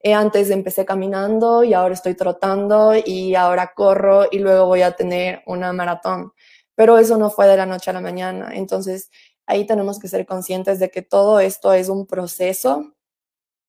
eh, 0.03 0.15
antes 0.15 0.49
empecé 0.49 0.87
caminando 0.87 1.65
y 1.65 1.75
ahora 1.75 1.93
estoy 1.93 2.15
trotando 2.15 2.95
y 3.05 3.35
ahora 3.35 3.73
corro 3.75 4.25
y 4.31 4.39
luego 4.39 4.65
voy 4.65 4.81
a 4.81 4.93
tener 4.93 5.43
una 5.45 5.71
maratón, 5.75 6.33
pero 6.75 6.97
eso 6.97 7.19
no 7.19 7.29
fue 7.29 7.47
de 7.47 7.59
la 7.59 7.67
noche 7.67 7.91
a 7.91 7.93
la 7.93 8.01
mañana, 8.01 8.53
entonces 8.55 9.11
ahí 9.45 9.67
tenemos 9.67 9.99
que 9.99 10.09
ser 10.09 10.25
conscientes 10.25 10.79
de 10.79 10.91
que 10.91 11.03
todo 11.03 11.39
esto 11.39 11.75
es 11.75 11.91
un 11.91 12.07
proceso 12.07 12.95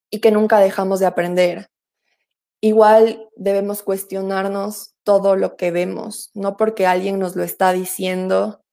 y 0.10 0.22
que 0.22 0.32
nunca 0.32 0.60
dejamos 0.60 1.02
de 1.02 1.08
aprender. 1.08 1.70
Igual 2.62 3.28
debemos 3.36 3.84
cuestionarnos 3.84 4.96
todo 5.04 5.36
lo 5.36 5.58
que 5.58 5.72
vemos. 5.72 6.32
No 6.34 6.56
porque 6.56 6.88
alguien 6.88 7.20
nos 7.20 7.36
lo 7.36 7.44
está 7.44 7.74
diciendo, 7.74 8.64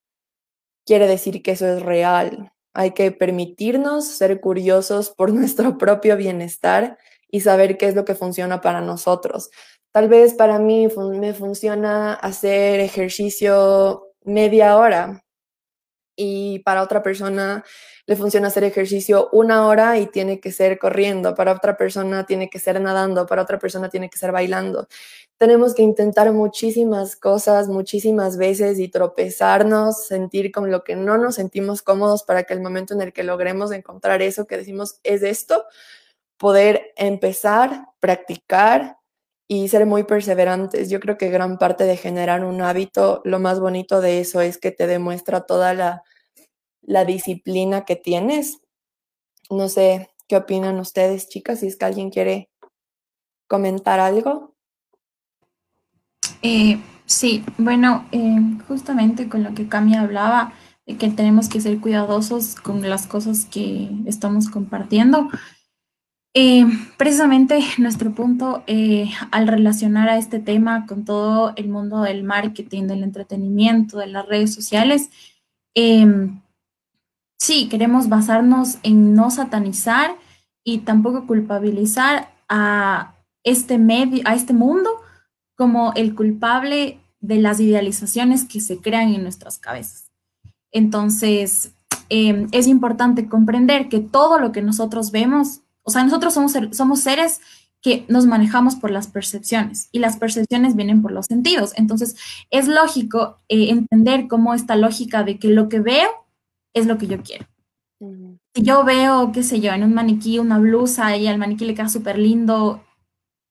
quiere 0.87 1.09
decir 1.09 1.43
que 1.43 1.51
eso 1.51 1.67
es 1.67 1.83
real. 1.83 2.54
Hay 2.75 2.91
que 2.91 3.13
permitirnos 3.13 4.07
ser 4.07 4.41
curiosos 4.41 5.11
por 5.11 5.33
nuestro 5.35 5.79
propio 5.79 6.17
bienestar 6.17 6.99
y 7.31 7.41
saber 7.41 7.79
qué 7.79 7.87
es 7.89 7.95
lo 7.95 8.05
que 8.05 8.15
funciona 8.15 8.61
para 8.61 8.81
nosotros. 8.81 9.51
Tal 9.93 10.09
vez 10.09 10.35
para 10.35 10.59
mí 10.59 10.89
me 11.19 11.35
funciona 11.35 12.15
hacer 12.15 12.81
ejercicio 12.81 14.09
media 14.25 14.77
hora 14.77 15.25
y 16.17 16.61
para 16.61 16.83
otra 16.83 17.03
persona 17.03 17.65
le 18.07 18.17
funciona 18.17 18.49
hacer 18.49 18.65
ejercicio 18.65 19.29
una 19.33 19.67
hora 19.67 19.99
y 19.99 20.07
tiene 20.07 20.41
que 20.41 20.53
ser 20.53 20.79
corriendo, 20.79 21.35
para 21.35 21.53
otra 21.53 21.77
persona 21.77 22.27
tiene 22.27 22.51
que 22.51 22.59
ser 22.59 22.81
nadando, 22.81 23.27
para 23.27 23.43
otra 23.43 23.59
persona 23.59 23.89
tiene 23.89 24.11
que 24.11 24.19
ser 24.19 24.31
bailando. 24.31 24.89
Tenemos 25.39 25.75
que 25.75 25.83
intentar 25.83 26.31
muchísimas 26.33 27.17
cosas, 27.17 27.69
muchísimas 27.69 28.37
veces 28.37 28.79
y 28.79 28.89
tropezarnos, 28.89 30.07
sentir 30.07 30.53
con 30.53 30.71
lo 30.71 30.85
que 30.85 30.97
no 30.97 31.17
nos 31.17 31.37
sentimos 31.37 31.83
cómodos 31.83 32.25
para 32.25 32.45
que 32.45 32.55
el 32.55 32.61
momento 32.61 32.95
en 32.95 33.01
el 33.01 33.13
que 33.13 33.25
logremos 33.25 33.73
encontrar 33.73 34.23
eso 34.23 34.47
que 34.47 34.59
decimos 34.59 35.01
es 35.03 35.23
esto, 35.23 35.65
poder 36.37 36.93
empezar, 36.97 37.87
practicar 38.01 38.99
y 39.49 39.69
ser 39.69 39.87
muy 39.87 40.05
perseverantes. 40.05 40.91
Yo 40.91 41.01
creo 41.01 41.17
que 41.17 41.31
gran 41.31 41.59
parte 41.59 41.85
de 41.85 41.97
generar 41.97 42.45
un 42.45 42.61
hábito, 42.63 43.23
lo 43.25 43.39
más 43.39 43.61
bonito 43.61 44.01
de 44.01 44.21
eso 44.21 44.41
es 44.43 44.59
que 44.59 44.73
te 44.73 44.87
demuestra 44.87 45.43
toda 45.47 45.75
la 45.75 46.03
la 46.87 47.05
disciplina 47.05 47.85
que 47.85 47.97
tienes. 47.97 48.61
No 49.51 49.69
sé 49.69 50.11
qué 50.29 50.37
opinan 50.37 50.79
ustedes, 50.79 51.29
chicas, 51.29 51.61
si 51.61 51.67
es 51.67 51.77
que 51.77 51.85
alguien 51.85 52.11
quiere 52.11 52.51
comentar 53.47 54.01
algo. 54.01 54.55
Eh, 56.43 56.81
sí, 57.07 57.45
bueno, 57.59 58.07
eh, 58.13 58.39
justamente 58.69 59.29
con 59.29 59.43
lo 59.43 59.55
que 59.55 59.69
Cami 59.69 59.95
hablaba, 59.95 60.53
de 60.87 60.97
que 60.97 61.09
tenemos 61.09 61.49
que 61.49 61.61
ser 61.61 61.81
cuidadosos 61.81 62.55
con 62.57 62.83
las 62.89 63.07
cosas 63.07 63.47
que 63.47 63.91
estamos 64.07 64.51
compartiendo. 64.51 65.29
Eh, 66.37 66.67
precisamente 66.99 67.61
nuestro 67.79 68.13
punto 68.13 68.65
al 69.31 69.47
relacionar 69.47 70.09
a 70.09 70.19
este 70.19 70.41
tema 70.41 70.85
con 70.87 71.05
todo 71.05 71.53
el 71.57 71.69
mundo 71.69 72.03
del 72.03 72.25
marketing, 72.25 72.89
del 72.89 73.05
entretenimiento, 73.05 73.99
de 73.99 74.09
las 74.09 74.27
redes 74.27 74.53
sociales, 74.53 75.11
sí, 77.45 77.69
queremos 77.69 78.09
basarnos 78.09 78.79
en 78.83 79.15
no 79.15 79.31
satanizar 79.31 80.17
y 80.65 80.79
tampoco 80.79 81.27
culpabilizar 81.27 82.35
a 82.49 83.17
este 83.45 83.79
medio, 83.79 84.23
a 84.25 84.35
este 84.35 84.55
mundo 84.55 84.91
como 85.55 85.93
el 85.95 86.15
culpable 86.15 86.99
de 87.21 87.39
las 87.39 87.61
idealizaciones 87.61 88.45
que 88.45 88.61
se 88.61 88.79
crean 88.79 89.15
en 89.15 89.23
nuestras 89.23 89.59
cabezas. 89.59 90.11
Entonces, 90.73 91.75
em, 92.09 92.49
es 92.53 92.67
importante 92.67 93.29
comprender 93.29 93.89
que 93.89 94.01
todo 94.01 94.39
lo 94.39 94.51
que 94.51 94.63
nosotros 94.63 95.11
vemos, 95.11 95.61
o 95.83 95.91
sea, 95.91 96.03
nosotros 96.03 96.33
somos, 96.33 96.55
somos 96.73 97.01
seres 97.01 97.41
que 97.83 98.07
nos 98.09 98.25
manejamos 98.25 98.77
por 98.77 98.91
las 98.91 99.09
percepciones 99.09 99.91
y 99.93 99.99
las 99.99 100.17
percepciones 100.17 100.75
vienen 100.75 101.03
por 101.03 101.13
los 101.13 101.27
sentidos. 101.27 101.73
Entonces, 101.77 102.17
es 102.51 102.67
lógico 102.69 103.37
eh, 103.51 103.69
entender 103.69 104.29
cómo 104.29 104.55
esta 104.55 104.77
lógica 104.77 105.23
de 105.23 105.39
que 105.39 105.49
lo 105.49 105.69
que 105.69 105.81
veo 105.81 106.24
es 106.75 106.87
lo 106.87 106.99
que 106.99 107.07
yo 107.07 107.23
quiero. 107.23 107.47
Si 108.55 108.63
yo 108.63 108.85
veo, 108.85 109.33
qué 109.33 109.43
sé 109.43 109.61
yo, 109.61 109.73
en 109.73 109.83
un 109.83 109.95
maniquí 109.95 110.39
una 110.39 110.59
blusa 110.59 111.17
y 111.17 111.27
al 111.27 111.39
maniquí 111.39 111.65
le 111.65 111.75
queda 111.75 111.89
súper 111.89 112.19
lindo, 112.19 112.85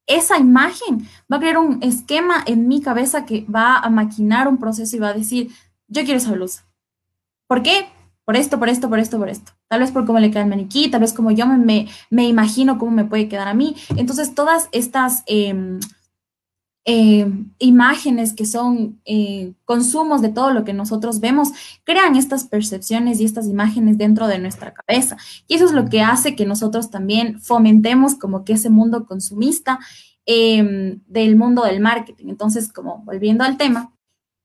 esa 0.06 0.38
imagen 0.38 1.08
va 1.32 1.38
a 1.38 1.40
crear 1.40 1.58
un 1.58 1.82
esquema 1.82 2.44
en 2.46 2.68
mi 2.68 2.82
cabeza 2.82 3.26
que 3.26 3.46
va 3.46 3.78
a 3.78 3.90
maquinar 3.90 4.48
un 4.48 4.58
proceso 4.58 4.96
y 4.96 5.00
va 5.00 5.10
a 5.10 5.14
decir, 5.14 5.52
yo 5.88 6.04
quiero 6.04 6.18
esa 6.18 6.34
blusa. 6.34 6.68
¿Por 7.48 7.64
qué? 7.64 7.88
Por 8.26 8.36
esto, 8.36 8.60
por 8.60 8.70
esto, 8.70 8.90
por 8.90 9.00
esto, 9.00 9.18
por 9.18 9.30
esto. 9.30 9.52
Tal 9.68 9.82
vez 9.82 9.92
por 9.92 10.06
cómo 10.06 10.20
le 10.20 10.30
queda 10.30 10.44
el 10.44 10.50
maniquí, 10.50 10.90
tal 10.90 11.02
vez 11.02 11.14
como 11.14 11.32
yo 11.32 11.46
me, 11.46 11.88
me, 12.10 12.28
imagino 12.28 12.78
cómo 12.78 12.92
me 12.92 13.06
puede 13.06 13.28
quedar 13.28 13.48
a 13.48 13.54
mí. 13.54 13.76
Entonces, 13.96 14.36
todas 14.36 14.70
estas... 14.72 15.24
Em, 15.26 15.80
eh, 16.86 17.32
imágenes 17.60 18.34
que 18.34 18.46
son 18.46 19.00
eh, 19.06 19.54
consumos 19.64 20.22
de 20.22 20.28
todo 20.30 20.52
lo 20.52 20.66
que 20.66 20.74
nosotros 20.74 21.22
vemos, 21.22 21.50
crean 21.86 22.18
estas 22.18 22.44
percepciones 22.44 23.22
y 23.22 23.26
estas 23.26 23.48
imágenes 23.48 23.98
dentro 23.98 24.28
de 24.28 24.38
nuestra 24.38 24.74
cabeza. 24.74 25.16
Y 25.48 25.56
eso 25.56 25.66
es 25.66 25.72
lo 25.72 25.88
que 25.88 26.02
hace 26.02 26.36
que 26.36 26.46
nosotros 26.46 26.90
también 26.90 27.40
fomentemos 27.40 28.16
como 28.16 28.44
que 28.44 28.54
ese 28.54 28.70
mundo 28.70 29.06
consumista 29.06 29.80
em, 30.26 31.00
del 31.08 31.38
mundo 31.38 31.64
del 31.64 31.80
marketing. 31.80 32.28
Entonces, 32.28 32.72
como 32.72 33.02
volviendo 33.06 33.46
al 33.46 33.56
tema, 33.56 33.94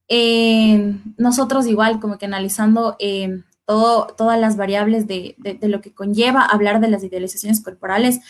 em, 0.06 1.00
nosotros 1.16 1.66
igual 1.66 1.98
como 1.98 2.18
que 2.18 2.26
analizando 2.26 2.94
em, 3.00 3.42
todo, 3.64 4.14
todas 4.16 4.38
las 4.40 4.56
variables 4.56 5.08
de, 5.08 5.34
de 5.38 5.68
lo 5.68 5.80
que 5.80 5.92
conlleva 5.92 6.44
hablar 6.44 6.80
de 6.80 6.88
las 6.88 7.02
idealizaciones 7.02 7.60
corporales, 7.62 8.20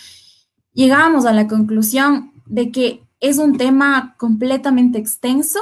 llegamos 0.72 1.26
a 1.26 1.32
la 1.32 1.46
conclusión 1.46 2.32
de 2.46 2.72
que 2.72 3.07
es 3.20 3.38
un 3.38 3.56
tema 3.56 4.14
completamente 4.18 4.98
extenso 4.98 5.58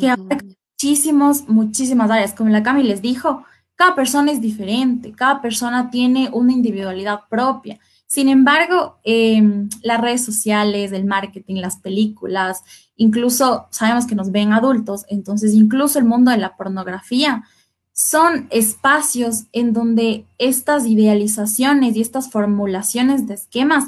que 0.00 0.14
muchísimos, 0.16 1.48
muchísimas 1.48 2.10
áreas. 2.10 2.34
Como 2.34 2.50
la 2.50 2.62
Cami 2.62 2.82
les 2.82 3.00
dijo, 3.00 3.44
cada 3.76 3.94
persona 3.94 4.32
es 4.32 4.40
diferente, 4.40 5.12
cada 5.12 5.40
persona 5.40 5.90
tiene 5.90 6.28
una 6.32 6.52
individualidad 6.52 7.20
propia. 7.28 7.78
Sin 8.06 8.28
embargo, 8.28 8.98
em, 9.02 9.68
las 9.82 10.00
redes 10.00 10.24
sociales, 10.24 10.92
el 10.92 11.04
marketing, 11.04 11.56
las 11.56 11.76
películas, 11.76 12.62
incluso 12.96 13.66
sabemos 13.70 14.06
que 14.06 14.14
nos 14.14 14.30
ven 14.30 14.52
adultos, 14.52 15.04
entonces 15.08 15.54
incluso 15.54 15.98
el 15.98 16.04
mundo 16.04 16.30
de 16.30 16.38
la 16.38 16.56
pornografía 16.56 17.44
son 17.92 18.46
espacios 18.50 19.44
en 19.52 19.72
donde 19.72 20.26
estas 20.38 20.86
idealizaciones 20.86 21.96
y 21.96 22.02
estas 22.02 22.30
formulaciones 22.30 23.26
de 23.26 23.34
esquemas 23.34 23.84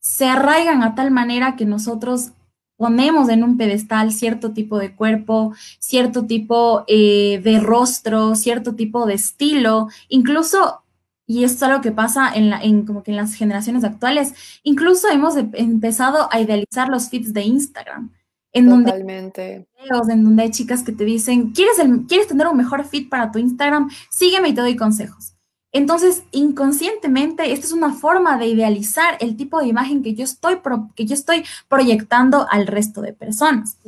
se 0.00 0.26
arraigan 0.26 0.82
a 0.82 0.94
tal 0.94 1.10
manera 1.10 1.56
que 1.56 1.66
nosotros 1.66 2.32
ponemos 2.80 3.28
en 3.28 3.44
un 3.44 3.58
pedestal 3.58 4.10
cierto 4.10 4.52
tipo 4.52 4.78
de 4.78 4.94
cuerpo, 4.96 5.54
cierto 5.78 6.24
tipo 6.24 6.84
eh, 6.88 7.38
de 7.44 7.60
rostro, 7.60 8.34
cierto 8.34 8.74
tipo 8.74 9.04
de 9.04 9.14
estilo, 9.14 9.88
incluso, 10.08 10.82
y 11.26 11.44
esto 11.44 11.66
es 11.66 11.70
algo 11.70 11.82
que 11.82 11.92
pasa 11.92 12.32
en, 12.34 12.48
la, 12.48 12.58
en, 12.62 12.86
como 12.86 13.02
que 13.02 13.10
en 13.10 13.18
las 13.18 13.34
generaciones 13.34 13.84
actuales, 13.84 14.32
incluso 14.62 15.08
hemos 15.10 15.36
empezado 15.36 16.28
a 16.32 16.40
idealizar 16.40 16.88
los 16.88 17.10
feeds 17.10 17.34
de 17.34 17.42
Instagram. 17.42 18.14
En 18.52 18.68
Totalmente. 18.68 19.68
donde 19.90 20.12
en 20.14 20.24
donde 20.24 20.42
hay 20.42 20.50
chicas 20.50 20.82
que 20.82 20.90
te 20.90 21.04
dicen, 21.04 21.50
¿quieres, 21.50 21.78
el, 21.78 22.06
¿quieres 22.06 22.26
tener 22.26 22.48
un 22.48 22.56
mejor 22.56 22.84
feed 22.84 23.08
para 23.08 23.30
tu 23.30 23.38
Instagram? 23.38 23.90
Sígueme 24.10 24.48
y 24.48 24.54
te 24.54 24.62
doy 24.62 24.74
consejos. 24.74 25.34
Entonces, 25.72 26.24
inconscientemente, 26.32 27.52
esta 27.52 27.66
es 27.66 27.72
una 27.72 27.92
forma 27.92 28.38
de 28.38 28.46
idealizar 28.46 29.16
el 29.20 29.36
tipo 29.36 29.60
de 29.60 29.68
imagen 29.68 30.02
que 30.02 30.14
yo 30.14 30.24
estoy, 30.24 30.58
que 30.96 31.06
yo 31.06 31.14
estoy 31.14 31.44
proyectando 31.68 32.46
al 32.50 32.66
resto 32.66 33.00
de 33.02 33.12
personas. 33.12 33.78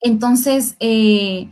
Entonces, 0.00 0.76
eh, 0.80 1.50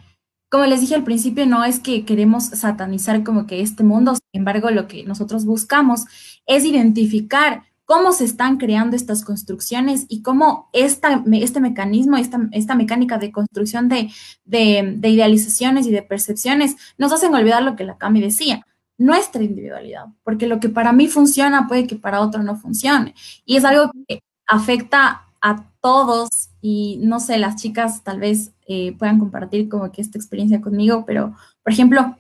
como 0.51 0.67
les 0.67 0.81
dije 0.83 0.95
al 0.95 1.05
principio, 1.05 1.47
no 1.47 1.65
es 1.65 1.81
que 1.81 2.05
queremos 2.05 2.45
satanizar 2.45 3.25
como 3.25 3.47
que 3.47 3.63
este 3.63 3.83
mundo, 3.83 4.15
sin 4.15 4.41
embargo, 4.41 4.71
lo 4.71 4.89
que 4.89 5.05
nosotros 5.05 5.47
buscamos 5.47 6.05
es 6.47 6.65
identificar 6.65 7.63
cómo 7.87 8.13
se 8.13 8.25
están 8.25 8.59
creando 8.59 8.95
estas 8.95 9.25
construcciones 9.25 10.07
y 10.09 10.21
cómo 10.23 10.69
esta, 10.73 11.25
este 11.33 11.61
mecanismo, 11.61 12.17
esta, 12.17 12.41
esta 12.53 12.75
mecánica 12.75 13.17
de 13.17 13.33
construcción 13.33 13.89
de, 13.89 14.11
de, 14.45 14.95
de 14.97 15.09
idealizaciones 15.09 15.87
y 15.87 15.93
de 15.93 16.03
percepciones 16.03 16.77
nos 16.99 17.13
hacen 17.13 17.35
olvidar 17.35 17.63
lo 17.63 17.77
que 17.77 17.85
la 17.85 17.97
Cami 17.97 18.21
decía 18.21 18.67
nuestra 18.99 19.43
individualidad, 19.43 20.07
porque 20.25 20.47
lo 20.47 20.61
que 20.61 20.69
para 20.69 20.93
mí 20.93 21.09
funciona 21.09 21.67
puede 21.69 21.87
que 21.87 21.97
para 21.97 22.21
otro 22.21 22.43
no 22.43 22.57
funcione. 22.57 23.15
Y 23.45 23.57
es 23.57 23.65
algo 23.65 23.91
que 24.09 24.23
afecta 24.47 25.27
a 25.43 25.65
todos 25.81 26.29
y 26.61 26.99
no 27.03 27.21
sé, 27.21 27.39
las 27.39 27.57
chicas 27.57 28.03
tal 28.03 28.19
vez 28.19 28.53
eh, 28.67 28.97
puedan 28.99 29.19
compartir 29.19 29.69
como 29.69 29.93
que 29.93 30.01
esta 30.01 30.19
experiencia 30.19 30.61
conmigo, 30.61 31.05
pero 31.07 31.35
por 31.63 31.73
ejemplo, 31.73 32.17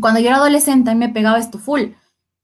cuando 0.00 0.20
yo 0.20 0.28
era 0.28 0.36
adolescente 0.36 0.94
me 0.94 1.08
pegaba 1.08 1.38
esto 1.38 1.58
full 1.58 1.92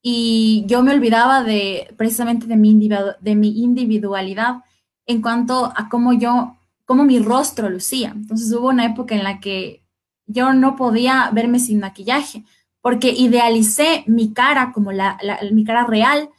y 0.03 0.65
yo 0.67 0.83
me 0.83 0.93
olvidaba 0.93 1.43
de 1.43 1.95
precisamente 1.97 2.47
de 2.47 2.57
mi, 2.57 2.89
de 3.21 3.35
mi 3.35 3.63
individualidad 3.63 4.63
en 5.07 5.23
cuanto 5.23 5.73
a 5.77 5.89
cómo 5.89 6.13
yo, 6.13 6.57
cómo 6.85 7.05
mi 7.05 7.19
rostro 7.19 7.69
lucía. 7.69 8.13
Entonces 8.15 8.53
hubo 8.53 8.69
una 8.69 8.87
época 8.87 9.15
en 9.15 9.25
la 9.25 9.41
que 9.41 9.83
yo 10.27 10.53
no 10.53 10.77
podía 10.77 11.31
verme 11.33 11.59
sin 11.59 11.81
maquillaje 11.81 12.45
porque 12.81 13.11
idealicé 13.11 14.05
mi 14.07 14.33
cara 14.33 14.73
como 14.73 14.93
la, 14.93 15.19
mi 15.53 15.65
cara 15.65 15.85
real 15.85 16.31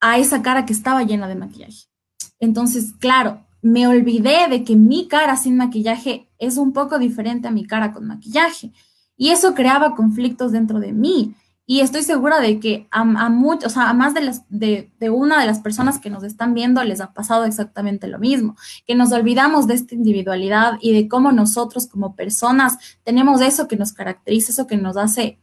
a 0.00 0.18
esa 0.18 0.42
cara 0.42 0.64
que 0.64 0.72
estaba 0.72 1.02
llena 1.02 1.28
de 1.28 1.34
maquillaje. 1.34 1.86
Entonces, 2.38 2.94
claro, 2.98 3.44
me 3.62 3.86
olvidé 3.86 4.48
de 4.48 4.64
que 4.64 4.76
mi 4.76 5.08
cara 5.08 5.36
sin 5.36 5.56
maquillaje 5.56 6.28
es 6.38 6.56
un 6.56 6.72
poco 6.72 6.98
diferente 6.98 7.48
a 7.48 7.50
mi 7.50 7.66
cara 7.66 7.92
con 7.92 8.06
maquillaje. 8.06 8.72
Y 9.16 9.28
eso 9.28 9.54
creaba 9.54 9.94
conflictos 9.94 10.52
dentro 10.52 10.80
de 10.80 10.92
mí. 10.92 11.34
Y 11.70 11.82
estoy 11.82 12.02
segura 12.02 12.40
de 12.40 12.58
que 12.58 12.88
a, 12.90 13.04
muchos, 13.04 13.66
o 13.66 13.70
sea, 13.70 13.90
a 13.90 13.94
más 13.94 14.12
de, 14.12 14.22
las, 14.22 14.42
de, 14.48 14.90
de, 14.98 15.08
una 15.08 15.38
de 15.38 15.46
las 15.46 15.60
personas 15.60 16.00
que 16.00 16.10
nos 16.10 16.24
están 16.24 16.52
viendo 16.52 16.82
les 16.82 17.00
ha 17.00 17.12
pasado 17.12 17.44
exactamente 17.44 18.08
lo 18.08 18.18
mismo, 18.18 18.56
que 18.88 18.96
nos 18.96 19.12
olvidamos 19.12 19.68
de 19.68 19.74
esta 19.74 19.94
individualidad 19.94 20.78
y 20.80 20.92
de 20.92 21.06
cómo 21.06 21.30
nosotros 21.30 21.86
como 21.86 22.16
personas 22.16 22.76
tenemos 23.04 23.40
eso 23.40 23.68
que 23.68 23.76
nos 23.76 23.92
caracteriza, 23.92 24.50
eso 24.50 24.66
que 24.66 24.76
nos 24.76 24.96
hace, 24.96 25.38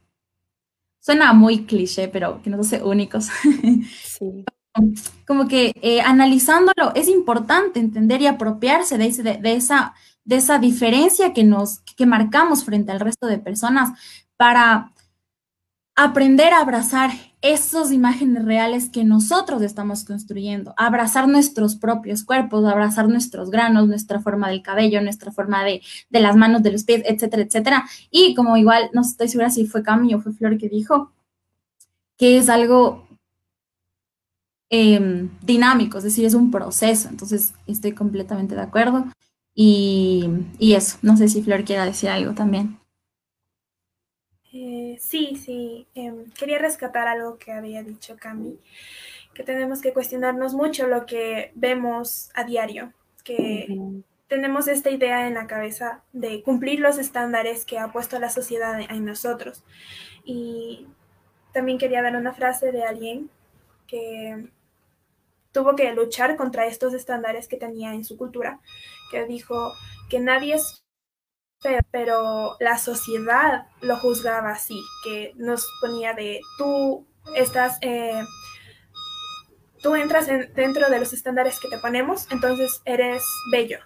suena 1.00 1.32
muy 1.32 1.64
cliché, 1.64 2.10
pero 2.10 2.42
que 2.42 2.50
nos 2.50 2.68
hace 2.68 2.84
únicos. 2.84 3.30
Sí. 4.04 4.44
Como 5.26 5.48
que 5.48 5.72
eh, 5.82 6.02
analizándolo 6.02 6.94
es 6.94 7.08
importante 7.08 7.80
entender 7.80 8.22
y 8.22 8.28
apropiarse 8.28 9.00
de, 9.00 9.08
ese, 9.08 9.24
de, 9.24 9.54
esa, 9.56 9.96
de 10.24 10.36
esa 10.36 10.60
diferencia 10.60 11.34
que 11.34 11.44
nos 11.44 11.80
que 11.80 12.06
marcamos 12.06 12.64
frente 12.64 12.92
al 12.92 13.00
resto 13.00 13.26
de 13.26 13.40
personas 13.40 13.98
para 14.36 14.92
aprender 15.98 16.54
a 16.54 16.62
abrazar 16.62 17.10
esas 17.42 17.92
imágenes 17.92 18.46
reales 18.46 18.90
que 18.90 19.04
nosotros 19.04 19.64
estamos 19.64 20.06
construyendo, 20.06 20.76
abrazar 20.78 21.28
nuestros 21.28 21.76
propios 21.76 22.24
cuerpos, 22.24 22.66
abrazar 22.66 23.10
nuestros 23.10 23.50
granos, 23.50 23.88
nuestra 23.88 24.20
forma 24.20 24.48
del 24.48 24.62
cabello, 24.62 25.02
nuestra 25.02 25.32
forma 25.32 25.64
de, 25.64 25.82
las 26.12 26.36
manos, 26.36 26.62
de 26.62 26.72
los 26.72 26.84
pies, 26.84 27.02
etcétera, 27.06 27.42
etcétera. 27.44 27.86
Y 28.12 28.36
como 28.36 28.58
igual, 28.58 28.92
no 28.94 29.02
estoy 29.02 29.28
segura 29.28 29.50
si 29.50 29.66
fue 29.66 29.82
Cami 29.82 30.14
o 30.14 30.22
fue 30.22 30.34
Flor 30.34 30.60
que 30.60 30.70
dijo, 30.70 31.12
que 32.16 32.38
es 32.38 32.48
algo 32.50 33.08
em, 34.70 35.32
dinámico, 35.42 35.98
es 35.98 36.04
decir, 36.04 36.26
es 36.26 36.36
un 36.36 36.52
proceso. 36.52 37.10
Entonces, 37.10 37.54
estoy 37.66 37.94
completamente 37.94 38.54
de 38.54 38.62
acuerdo. 38.62 39.06
Y, 39.56 40.30
y 40.60 40.74
eso, 40.74 40.98
no 41.02 41.18
sé 41.18 41.28
si 41.28 41.42
Flor 41.42 41.64
quiera 41.66 41.86
decir 41.86 42.10
algo 42.10 42.34
también. 42.34 42.80
Eh, 44.60 44.98
sí, 45.00 45.36
sí. 45.36 45.88
Em, 45.94 46.32
quería 46.32 46.58
rescatar 46.58 47.08
algo 47.08 47.38
que 47.38 47.52
había 47.52 47.84
dicho 47.84 48.18
Cami, 48.18 48.60
que 49.36 49.44
tenemos 49.44 49.82
que 49.82 49.94
cuestionarnos 49.94 50.56
mucho 50.56 50.88
lo 50.88 51.06
que 51.06 51.52
vemos 51.54 52.32
a 52.34 52.44
diario, 52.44 52.92
que 53.24 53.68
tenemos 54.28 54.68
esta 54.68 54.90
idea 54.90 55.28
en 55.28 55.36
la 55.36 55.46
cabeza 55.46 56.02
de 56.12 56.42
cumplir 56.42 56.80
los 56.80 56.98
estándares 56.98 57.66
que 57.66 57.78
ha 57.78 57.92
puesto 57.92 58.18
la 58.20 58.32
sociedad 58.32 58.80
en 58.80 59.06
nosotros. 59.06 59.64
Y 60.26 60.88
también 61.54 61.78
quería 61.78 62.02
dar 62.02 62.16
una 62.16 62.34
frase 62.34 62.72
de 62.72 62.84
alguien 62.84 63.30
que 63.86 64.50
tuvo 65.52 65.76
que 65.76 65.94
luchar 65.94 66.36
contra 66.36 66.66
estos 66.66 66.96
estándares 66.96 67.48
que 67.48 67.58
tenía 67.58 67.94
en 67.94 68.04
su 68.04 68.18
cultura, 68.18 68.60
que 69.12 69.26
dijo 69.26 69.72
que 70.10 70.20
nadie 70.20 70.56
es 70.56 70.87
pero 71.92 72.56
la 72.60 72.78
sociedad 72.78 73.68
lo 73.82 73.98
juzgaba 73.98 74.52
así, 74.52 74.82
que 75.04 75.34
nos 75.36 75.68
ponía 75.82 76.14
de 76.14 76.42
tú 76.58 77.06
estás, 77.36 77.78
eh, 77.82 78.24
tú 79.82 79.96
entras 79.96 80.28
dentro 80.28 80.90
de 80.90 81.00
los 81.00 81.14
estándares 81.14 81.60
que 81.60 81.68
te 81.68 81.78
ponemos, 81.78 82.28
entonces 82.32 82.82
eres 82.86 83.24
bello, 83.52 83.80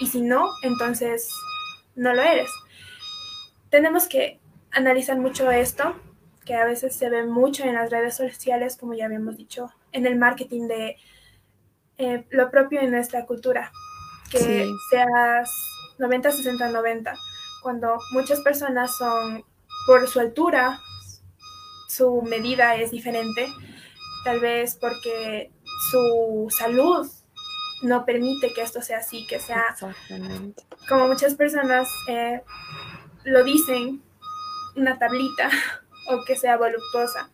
y 0.00 0.06
si 0.06 0.22
no, 0.22 0.50
entonces 0.62 1.30
no 1.94 2.12
lo 2.14 2.22
eres. 2.22 2.50
Tenemos 3.70 4.08
que 4.08 4.40
analizar 4.70 5.18
mucho 5.18 5.50
esto, 5.50 5.94
que 6.44 6.54
a 6.54 6.64
veces 6.64 6.96
se 6.96 7.10
ve 7.10 7.24
mucho 7.24 7.64
en 7.64 7.74
las 7.74 7.90
redes 7.90 8.16
sociales, 8.16 8.76
como 8.76 8.94
ya 8.94 9.06
habíamos 9.06 9.36
dicho, 9.36 9.70
en 9.92 10.06
el 10.06 10.16
marketing 10.16 10.68
de 10.68 10.96
eh, 11.98 12.24
lo 12.30 12.50
propio 12.50 12.80
en 12.80 12.90
nuestra 12.90 13.26
cultura, 13.26 13.70
que 14.30 14.66
seas 14.90 15.50
90, 16.00 16.32
60, 16.32 16.70
90. 16.70 17.14
Cuando 17.62 17.98
muchas 18.12 18.40
personas 18.40 18.96
son 18.96 19.44
por 19.86 20.08
su 20.08 20.18
altura, 20.18 20.80
su 21.88 22.22
medida 22.22 22.76
es 22.76 22.90
diferente, 22.90 23.46
tal 24.24 24.40
vez 24.40 24.76
porque 24.80 25.50
su 25.90 26.46
salud 26.50 27.08
no 27.82 28.04
permite 28.04 28.52
que 28.52 28.62
esto 28.62 28.82
sea 28.82 28.98
así, 28.98 29.26
que 29.26 29.40
sea 29.40 29.76
como 30.88 31.08
muchas 31.08 31.34
personas 31.34 31.88
eh, 32.08 32.42
lo 33.24 33.44
dicen, 33.44 34.02
una 34.76 34.98
tablita 34.98 35.50
o 36.08 36.24
que 36.24 36.36
sea 36.36 36.56
voluptuosa. 36.56 37.30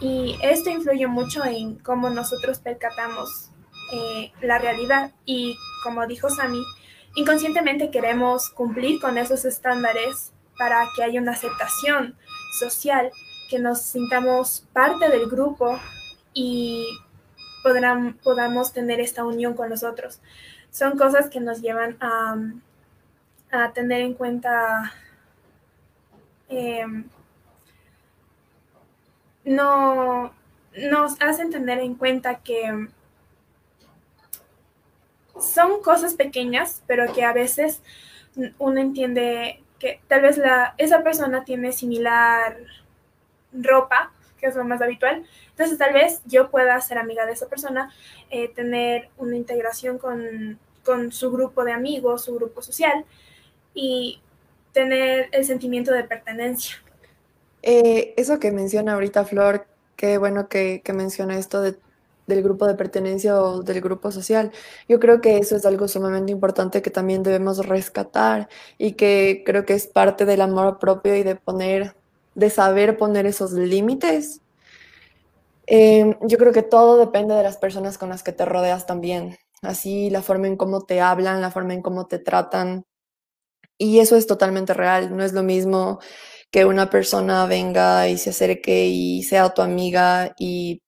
Y 0.00 0.36
esto 0.42 0.70
influye 0.70 1.06
mucho 1.06 1.44
en 1.44 1.76
cómo 1.76 2.10
nosotros 2.10 2.58
percatamos 2.58 3.50
eh, 3.92 4.32
la 4.40 4.58
realidad. 4.58 5.12
Y 5.24 5.56
como 5.82 6.06
dijo 6.06 6.28
Sami, 6.28 6.62
Inconscientemente 7.16 7.90
queremos 7.90 8.50
cumplir 8.50 9.00
con 9.00 9.18
esos 9.18 9.44
estándares 9.44 10.32
para 10.58 10.86
que 10.94 11.04
haya 11.04 11.20
una 11.20 11.32
aceptación 11.32 12.16
social, 12.58 13.10
que 13.48 13.58
nos 13.58 13.82
sintamos 13.82 14.66
parte 14.72 15.08
del 15.08 15.28
grupo 15.28 15.78
y 16.32 16.86
podamos 18.22 18.72
tener 18.72 19.00
esta 19.00 19.24
unión 19.24 19.54
con 19.54 19.70
los 19.70 19.84
otros. 19.84 20.20
Son 20.70 20.98
cosas 20.98 21.30
que 21.30 21.40
nos 21.40 21.60
llevan 21.60 21.96
a, 22.00 22.36
tener 23.72 24.00
en 24.00 24.14
cuenta 24.14 24.92
em, 26.48 27.04
no 29.44 30.34
nos 30.76 31.20
hacen 31.22 31.50
tener 31.50 31.78
en 31.78 31.94
cuenta 31.94 32.40
que 32.40 32.88
son 35.46 35.82
cosas 35.82 36.14
pequeñas, 36.14 36.82
pero 36.86 37.12
que 37.12 37.24
a 37.24 37.32
veces 37.32 37.82
uno 38.58 38.80
entiende 38.80 39.62
que 39.78 40.00
tal 40.08 40.22
vez 40.22 40.38
la, 40.38 40.74
esa 40.78 41.02
persona 41.02 41.44
tiene 41.44 41.72
similar 41.72 42.56
ropa, 43.52 44.12
que 44.38 44.46
es 44.46 44.56
lo 44.56 44.64
más 44.64 44.82
habitual. 44.82 45.24
Entonces 45.50 45.78
tal 45.78 45.92
vez 45.92 46.20
yo 46.26 46.50
pueda 46.50 46.80
ser 46.80 46.98
amiga 46.98 47.26
de 47.26 47.32
esa 47.32 47.48
persona, 47.48 47.92
eh, 48.30 48.48
tener 48.48 49.10
una 49.16 49.36
integración 49.36 49.98
con, 49.98 50.58
con 50.84 51.12
su 51.12 51.30
grupo 51.30 51.64
de 51.64 51.72
amigos, 51.72 52.24
su 52.24 52.34
grupo 52.34 52.62
social 52.62 53.04
y 53.72 54.20
tener 54.72 55.28
el 55.32 55.44
sentimiento 55.44 55.92
de 55.92 56.04
pertenencia. 56.04 56.76
Eh, 57.62 58.14
eso 58.16 58.38
que 58.38 58.50
menciona 58.50 58.94
ahorita 58.94 59.24
Flor, 59.24 59.66
qué 59.96 60.18
bueno 60.18 60.48
que, 60.48 60.82
que 60.84 60.92
menciona 60.92 61.38
esto 61.38 61.62
de, 61.62 61.76
del 62.26 62.42
grupo 62.42 62.66
de 62.66 62.74
pertenencia 62.74 63.40
o 63.40 63.62
del 63.62 63.80
grupo 63.80 64.10
social. 64.10 64.52
Yo 64.88 65.00
creo 65.00 65.20
que 65.20 65.38
eso 65.38 65.56
es 65.56 65.66
algo 65.66 65.88
sumamente 65.88 66.32
importante 66.32 66.82
que 66.82 66.90
también 66.90 67.22
debemos 67.22 67.66
rescatar 67.66 68.48
y 68.78 68.92
que 68.92 69.42
creo 69.44 69.64
que 69.64 69.74
es 69.74 69.86
parte 69.86 70.24
del 70.24 70.40
amor 70.40 70.78
propio 70.78 71.14
y 71.16 71.22
de 71.22 71.36
poner, 71.36 71.94
de 72.34 72.50
saber 72.50 72.96
poner 72.96 73.26
esos 73.26 73.52
límites. 73.52 74.40
Eh, 75.66 76.16
yo 76.22 76.38
creo 76.38 76.52
que 76.52 76.62
todo 76.62 76.98
depende 76.98 77.34
de 77.34 77.42
las 77.42 77.56
personas 77.56 77.98
con 77.98 78.08
las 78.10 78.22
que 78.22 78.32
te 78.32 78.44
rodeas 78.44 78.86
también. 78.86 79.38
Así 79.62 80.10
la 80.10 80.22
forma 80.22 80.46
en 80.46 80.56
cómo 80.56 80.82
te 80.82 81.00
hablan, 81.00 81.40
la 81.40 81.50
forma 81.50 81.74
en 81.74 81.82
cómo 81.82 82.06
te 82.06 82.18
tratan. 82.18 82.84
Y 83.78 84.00
eso 84.00 84.16
es 84.16 84.26
totalmente 84.26 84.74
real. 84.74 85.16
No 85.16 85.24
es 85.24 85.32
lo 85.32 85.42
mismo 85.42 86.00
que 86.50 86.64
una 86.64 86.90
persona 86.90 87.46
venga 87.46 88.08
y 88.08 88.18
se 88.18 88.30
acerque 88.30 88.86
y 88.86 89.22
sea 89.24 89.52
tu 89.54 89.62
amiga 89.62 90.34
y, 90.38 90.82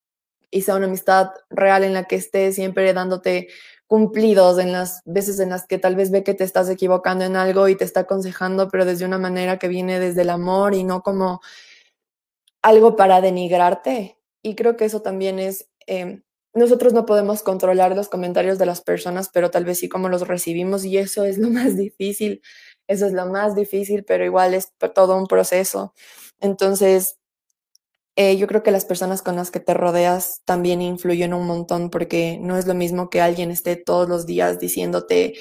y 0.56 0.62
sea 0.62 0.76
una 0.76 0.86
amistad 0.86 1.30
real 1.50 1.84
en 1.84 1.92
la 1.92 2.04
que 2.04 2.16
esté 2.16 2.52
siempre 2.52 2.92
dándote 2.92 3.48
cumplidos 3.86 4.58
en 4.58 4.72
las 4.72 5.02
veces 5.04 5.38
en 5.38 5.50
las 5.50 5.66
que 5.66 5.78
tal 5.78 5.94
vez 5.94 6.10
ve 6.10 6.24
que 6.24 6.34
te 6.34 6.44
estás 6.44 6.68
equivocando 6.68 7.24
en 7.24 7.36
algo 7.36 7.68
y 7.68 7.76
te 7.76 7.84
está 7.84 8.00
aconsejando, 8.00 8.68
pero 8.68 8.84
desde 8.84 9.04
una 9.04 9.18
manera 9.18 9.58
que 9.58 9.68
viene 9.68 10.00
desde 10.00 10.22
el 10.22 10.30
amor 10.30 10.74
y 10.74 10.82
no 10.82 11.02
como 11.02 11.40
algo 12.62 12.96
para 12.96 13.20
denigrarte. 13.20 14.18
Y 14.42 14.56
creo 14.56 14.76
que 14.76 14.86
eso 14.86 15.02
también 15.02 15.38
es, 15.38 15.68
eh, 15.86 16.22
nosotros 16.52 16.92
no 16.92 17.06
podemos 17.06 17.42
controlar 17.42 17.94
los 17.94 18.08
comentarios 18.08 18.58
de 18.58 18.66
las 18.66 18.80
personas, 18.80 19.28
pero 19.32 19.50
tal 19.50 19.64
vez 19.64 19.78
sí 19.78 19.88
como 19.88 20.08
los 20.08 20.26
recibimos 20.26 20.84
y 20.84 20.98
eso 20.98 21.24
es 21.24 21.38
lo 21.38 21.50
más 21.50 21.76
difícil 21.76 22.42
eso 22.88 23.06
es 23.06 23.12
lo 23.12 23.26
más 23.26 23.54
difícil, 23.54 24.04
pero 24.04 24.24
igual 24.24 24.54
es 24.54 24.72
todo 24.94 25.16
un 25.16 25.26
proceso. 25.26 25.92
Entonces, 26.40 27.18
eh, 28.16 28.36
yo 28.38 28.46
creo 28.46 28.62
que 28.62 28.70
las 28.70 28.86
personas 28.86 29.22
con 29.22 29.36
las 29.36 29.50
que 29.50 29.60
te 29.60 29.74
rodeas 29.74 30.42
también 30.46 30.80
influyen 30.82 31.34
un 31.34 31.46
montón 31.46 31.90
porque 31.90 32.38
no 32.40 32.56
es 32.56 32.66
lo 32.66 32.74
mismo 32.74 33.10
que 33.10 33.20
alguien 33.20 33.50
esté 33.50 33.76
todos 33.76 34.08
los 34.08 34.24
días 34.26 34.58
diciéndote, 34.58 35.34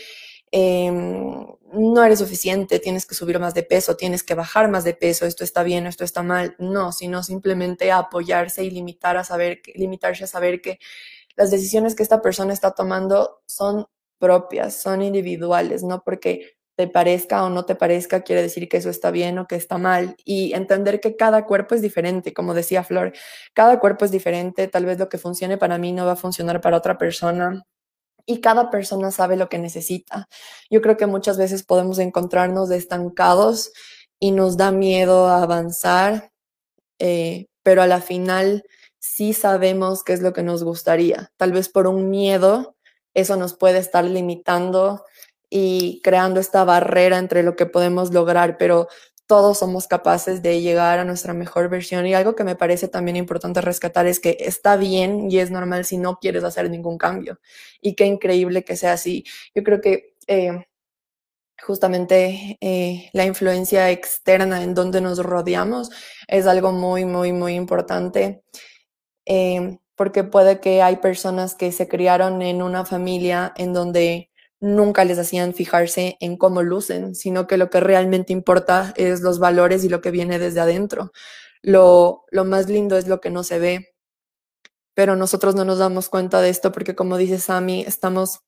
em, 0.52 1.46
no 1.74 2.04
eres 2.04 2.20
suficiente, 2.20 2.80
tienes 2.80 3.06
que 3.06 3.16
subir 3.16 3.40
más 3.40 3.54
de 3.54 3.64
peso, 3.64 3.96
tienes 3.98 4.24
que 4.24 4.36
bajar 4.36 4.70
más 4.70 4.84
de 4.84 4.94
peso, 4.94 5.26
esto 5.26 5.44
está 5.44 5.64
bien, 5.64 5.88
esto 5.88 6.04
está 6.04 6.24
mal. 6.24 6.56
No, 6.60 6.92
sino 6.92 7.24
simplemente 7.24 7.92
apoyarse 7.92 8.64
y 8.66 8.70
limitar 8.72 9.18
a 9.18 9.24
saber, 9.24 9.62
limitarse 9.76 10.26
a 10.26 10.28
saber 10.28 10.62
que 10.62 10.80
las 11.38 11.52
decisiones 11.52 11.96
que 11.96 12.04
esta 12.04 12.22
persona 12.22 12.54
está 12.54 12.72
tomando 12.72 13.42
son 13.48 13.88
propias, 14.20 14.76
son 14.82 15.02
individuales, 15.02 15.84
no 15.84 16.04
porque 16.04 16.55
te 16.76 16.88
parezca 16.88 17.44
o 17.44 17.50
no 17.50 17.66
te 17.66 17.76
parezca, 17.76 18.22
quiere 18.22 18.42
decir 18.42 18.68
que 18.68 18.78
eso 18.78 18.90
está 18.90 19.12
bien 19.12 19.40
o 19.40 19.48
que 19.48 19.56
está 19.56 19.78
mal. 19.78 20.16
Y 20.26 20.54
entender 20.54 21.00
que 21.00 21.16
cada 21.16 21.46
cuerpo 21.46 21.76
es 21.76 21.82
diferente, 21.82 22.34
como 22.34 22.54
decía 22.54 22.84
Flor, 22.84 23.14
cada 23.54 23.80
cuerpo 23.80 24.06
es 24.06 24.12
diferente, 24.12 24.68
tal 24.68 24.86
vez 24.86 25.00
lo 25.00 25.10
que 25.10 25.18
funcione 25.18 25.58
para 25.58 25.78
mí 25.78 25.92
no 25.94 26.06
va 26.06 26.14
a 26.14 26.18
funcionar 26.18 26.62
para 26.62 26.78
otra 26.78 26.98
persona. 26.98 27.64
Y 28.26 28.42
cada 28.42 28.72
persona 28.72 29.12
sabe 29.12 29.38
lo 29.38 29.50
que 29.50 29.60
necesita. 29.60 30.28
Yo 30.70 30.82
creo 30.82 30.98
que 30.98 31.06
muchas 31.06 31.38
veces 31.38 31.64
podemos 31.64 32.00
encontrarnos 32.00 32.72
estancados 32.72 33.72
y 34.20 34.32
nos 34.32 34.58
da 34.58 34.72
miedo 34.72 35.28
avanzar, 35.30 36.32
eh, 37.00 37.48
pero 37.64 37.82
a 37.84 37.88
la 37.88 38.02
final 38.02 38.64
sí 39.00 39.34
sabemos 39.34 40.04
qué 40.04 40.14
es 40.14 40.22
lo 40.22 40.34
que 40.34 40.44
nos 40.44 40.64
gustaría. 40.64 41.32
Tal 41.38 41.52
vez 41.52 41.70
por 41.70 41.88
un 41.88 42.10
miedo 42.10 42.76
eso 43.16 43.38
nos 43.38 43.56
puede 43.56 43.80
estar 43.80 44.04
limitando 44.04 45.06
y 45.50 46.02
creando 46.04 46.40
esta 46.40 46.64
barrera 46.64 47.18
entre 47.18 47.44
lo 47.44 47.56
que 47.56 47.66
podemos 47.66 48.14
lograr, 48.14 48.58
pero 48.58 48.88
todos 49.28 49.58
somos 49.58 49.88
capaces 49.88 50.42
de 50.42 50.62
llegar 50.62 51.00
a 51.00 51.06
nuestra 51.06 51.34
mejor 51.34 51.70
versión. 51.70 52.06
Y 52.06 52.14
algo 52.14 52.36
que 52.36 52.44
me 52.44 52.56
parece 52.56 52.88
también 52.88 53.16
importante 53.16 53.62
rescatar 53.62 54.06
es 54.08 54.20
que 54.20 54.38
está 54.40 54.78
bien 54.78 55.32
y 55.32 55.40
es 55.40 55.52
normal 55.52 55.86
si 55.86 55.98
no 55.98 56.20
quieres 56.20 56.44
hacer 56.44 56.70
ningún 56.70 56.98
cambio. 56.98 57.40
Y 57.82 57.96
qué 57.96 58.06
increíble 58.06 58.64
que 58.64 58.78
sea 58.78 58.94
así. 58.94 59.26
Yo 59.56 59.64
creo 59.64 59.82
que 59.82 60.16
eh, 60.28 60.66
justamente 61.62 62.58
eh, 62.62 63.10
la 63.14 63.26
influencia 63.26 63.90
externa 63.92 64.64
en 64.64 64.74
donde 64.76 65.02
nos 65.02 65.20
rodeamos 65.20 65.90
es 66.28 66.48
algo 66.48 66.72
muy, 66.72 67.06
muy, 67.06 67.32
muy 67.34 67.56
importante. 67.56 68.44
Eh, 69.26 69.80
porque 69.96 70.24
puede 70.24 70.60
que 70.60 70.82
hay 70.82 70.98
personas 70.98 71.56
que 71.56 71.72
se 71.72 71.88
criaron 71.88 72.42
en 72.42 72.62
una 72.62 72.86
familia 72.86 73.54
en 73.56 73.74
donde 73.74 74.30
nunca 74.65 75.06
les 75.06 75.19
hacían 75.19 75.54
fijarse 75.54 76.17
en 76.19 76.38
cómo 76.38 76.63
lucen, 76.63 77.13
sino 77.13 77.45
que 77.45 77.58
lo 77.58 77.69
que 77.69 77.80
realmente 77.80 78.34
importa 78.34 78.93
es 78.97 79.21
los 79.21 79.38
valores 79.38 79.84
y 79.84 79.89
lo 79.89 80.01
que 80.01 80.10
viene 80.10 80.39
desde 80.39 80.60
adentro. 80.60 81.12
Lo, 81.62 82.25
lo 82.32 82.45
más 82.45 82.67
lindo 82.67 82.97
es 82.97 83.08
lo 83.08 83.21
que 83.21 83.30
no 83.30 83.43
se 83.43 83.60
ve, 83.60 83.95
pero 84.95 85.15
nosotros 85.15 85.54
no 85.54 85.65
nos 85.65 85.78
damos 85.78 86.10
cuenta 86.10 86.41
de 86.41 86.49
esto 86.49 86.71
porque 86.71 86.95
como 86.95 87.17
dice 87.17 87.38
Sami, 87.38 87.82
estamos 87.82 88.39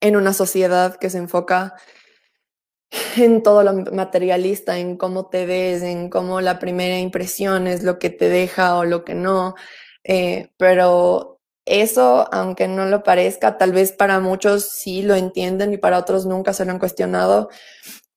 en 0.00 0.16
una 0.16 0.32
sociedad 0.32 0.96
que 0.96 1.10
se 1.10 1.18
enfoca 1.18 1.74
en 3.16 3.42
todo 3.42 3.64
lo 3.64 3.72
materialista, 3.92 4.78
en 4.78 4.96
cómo 4.96 5.28
te 5.28 5.44
ves, 5.44 5.82
en 5.82 6.08
cómo 6.08 6.40
la 6.40 6.60
primera 6.60 7.00
impresión 7.00 7.66
es 7.66 7.82
lo 7.82 7.98
que 7.98 8.10
te 8.10 8.28
deja 8.28 8.76
o 8.76 8.84
lo 8.84 9.04
que 9.04 9.14
no, 9.14 9.56
eh, 10.04 10.52
pero 10.56 11.31
eso, 11.64 12.28
aunque 12.32 12.68
no 12.68 12.86
lo 12.86 13.02
parezca, 13.02 13.58
tal 13.58 13.72
vez 13.72 13.92
para 13.92 14.20
muchos 14.20 14.64
sí 14.70 15.02
lo 15.02 15.14
entienden 15.14 15.72
y 15.72 15.78
para 15.78 15.98
otros 15.98 16.26
nunca 16.26 16.52
se 16.52 16.64
lo 16.64 16.72
han 16.72 16.78
cuestionado, 16.78 17.48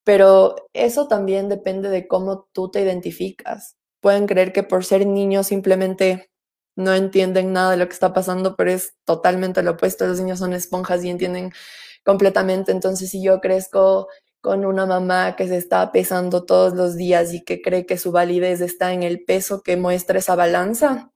pero 0.03 0.55
eso 0.73 1.07
también 1.07 1.49
depende 1.49 1.89
de 1.89 2.07
cómo 2.07 2.47
tú 2.53 2.71
te 2.71 2.81
identificas. 2.81 3.75
Pueden 4.01 4.27
creer 4.27 4.53
que 4.53 4.63
por 4.63 4.85
ser 4.85 5.05
niños 5.07 5.47
simplemente 5.47 6.29
no 6.75 6.93
entienden 6.93 7.53
nada 7.53 7.71
de 7.71 7.77
lo 7.77 7.87
que 7.87 7.93
está 7.93 8.13
pasando, 8.13 8.55
pero 8.55 8.71
es 8.71 8.95
totalmente 9.05 9.63
lo 9.63 9.71
opuesto. 9.71 10.05
Los 10.05 10.19
niños 10.19 10.39
son 10.39 10.53
esponjas 10.53 11.03
y 11.03 11.09
entienden 11.09 11.51
completamente. 12.03 12.71
Entonces, 12.71 13.09
si 13.09 13.23
yo 13.23 13.41
crezco 13.41 14.07
con 14.41 14.65
una 14.65 14.85
mamá 14.85 15.35
que 15.35 15.47
se 15.47 15.57
está 15.57 15.91
pesando 15.91 16.45
todos 16.45 16.73
los 16.75 16.95
días 16.95 17.33
y 17.33 17.43
que 17.43 17.61
cree 17.61 17.85
que 17.85 17.97
su 17.97 18.11
validez 18.11 18.61
está 18.61 18.93
en 18.93 19.03
el 19.03 19.23
peso 19.23 19.63
que 19.63 19.77
muestra 19.77 20.19
esa 20.19 20.35
balanza, 20.35 21.11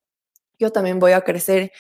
yo 0.58 0.72
también 0.72 1.00
voy 1.00 1.12
a 1.12 1.22
crecer 1.22 1.72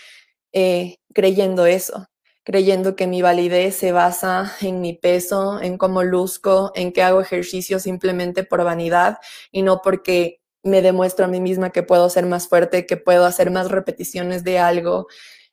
eh, 0.53 0.97
creyendo 1.13 1.65
eso, 1.65 2.07
creyendo 2.43 2.95
que 2.95 3.07
mi 3.07 3.21
validez 3.21 3.75
se 3.75 3.91
basa 3.91 4.53
en 4.62 4.81
mi 4.81 4.93
peso, 4.93 5.62
en 5.62 5.77
cómo 5.77 6.03
luzco, 6.03 6.71
en 6.75 6.91
que 6.91 7.03
hago 7.03 7.21
ejercicio 7.21 7.79
simplemente 7.79 8.43
por 8.43 8.63
vanidad 8.63 9.17
y 9.51 9.62
no 9.62 9.81
porque 9.81 10.41
me 10.63 10.81
demuestro 10.81 11.25
a 11.25 11.27
mí 11.27 11.39
misma 11.39 11.71
que 11.71 11.83
puedo 11.83 12.09
ser 12.09 12.25
más 12.25 12.47
fuerte, 12.47 12.85
que 12.85 12.97
puedo 12.97 13.25
hacer 13.25 13.51
más 13.51 13.71
repeticiones 13.71 14.43
de 14.43 14.59
algo, 14.59 15.07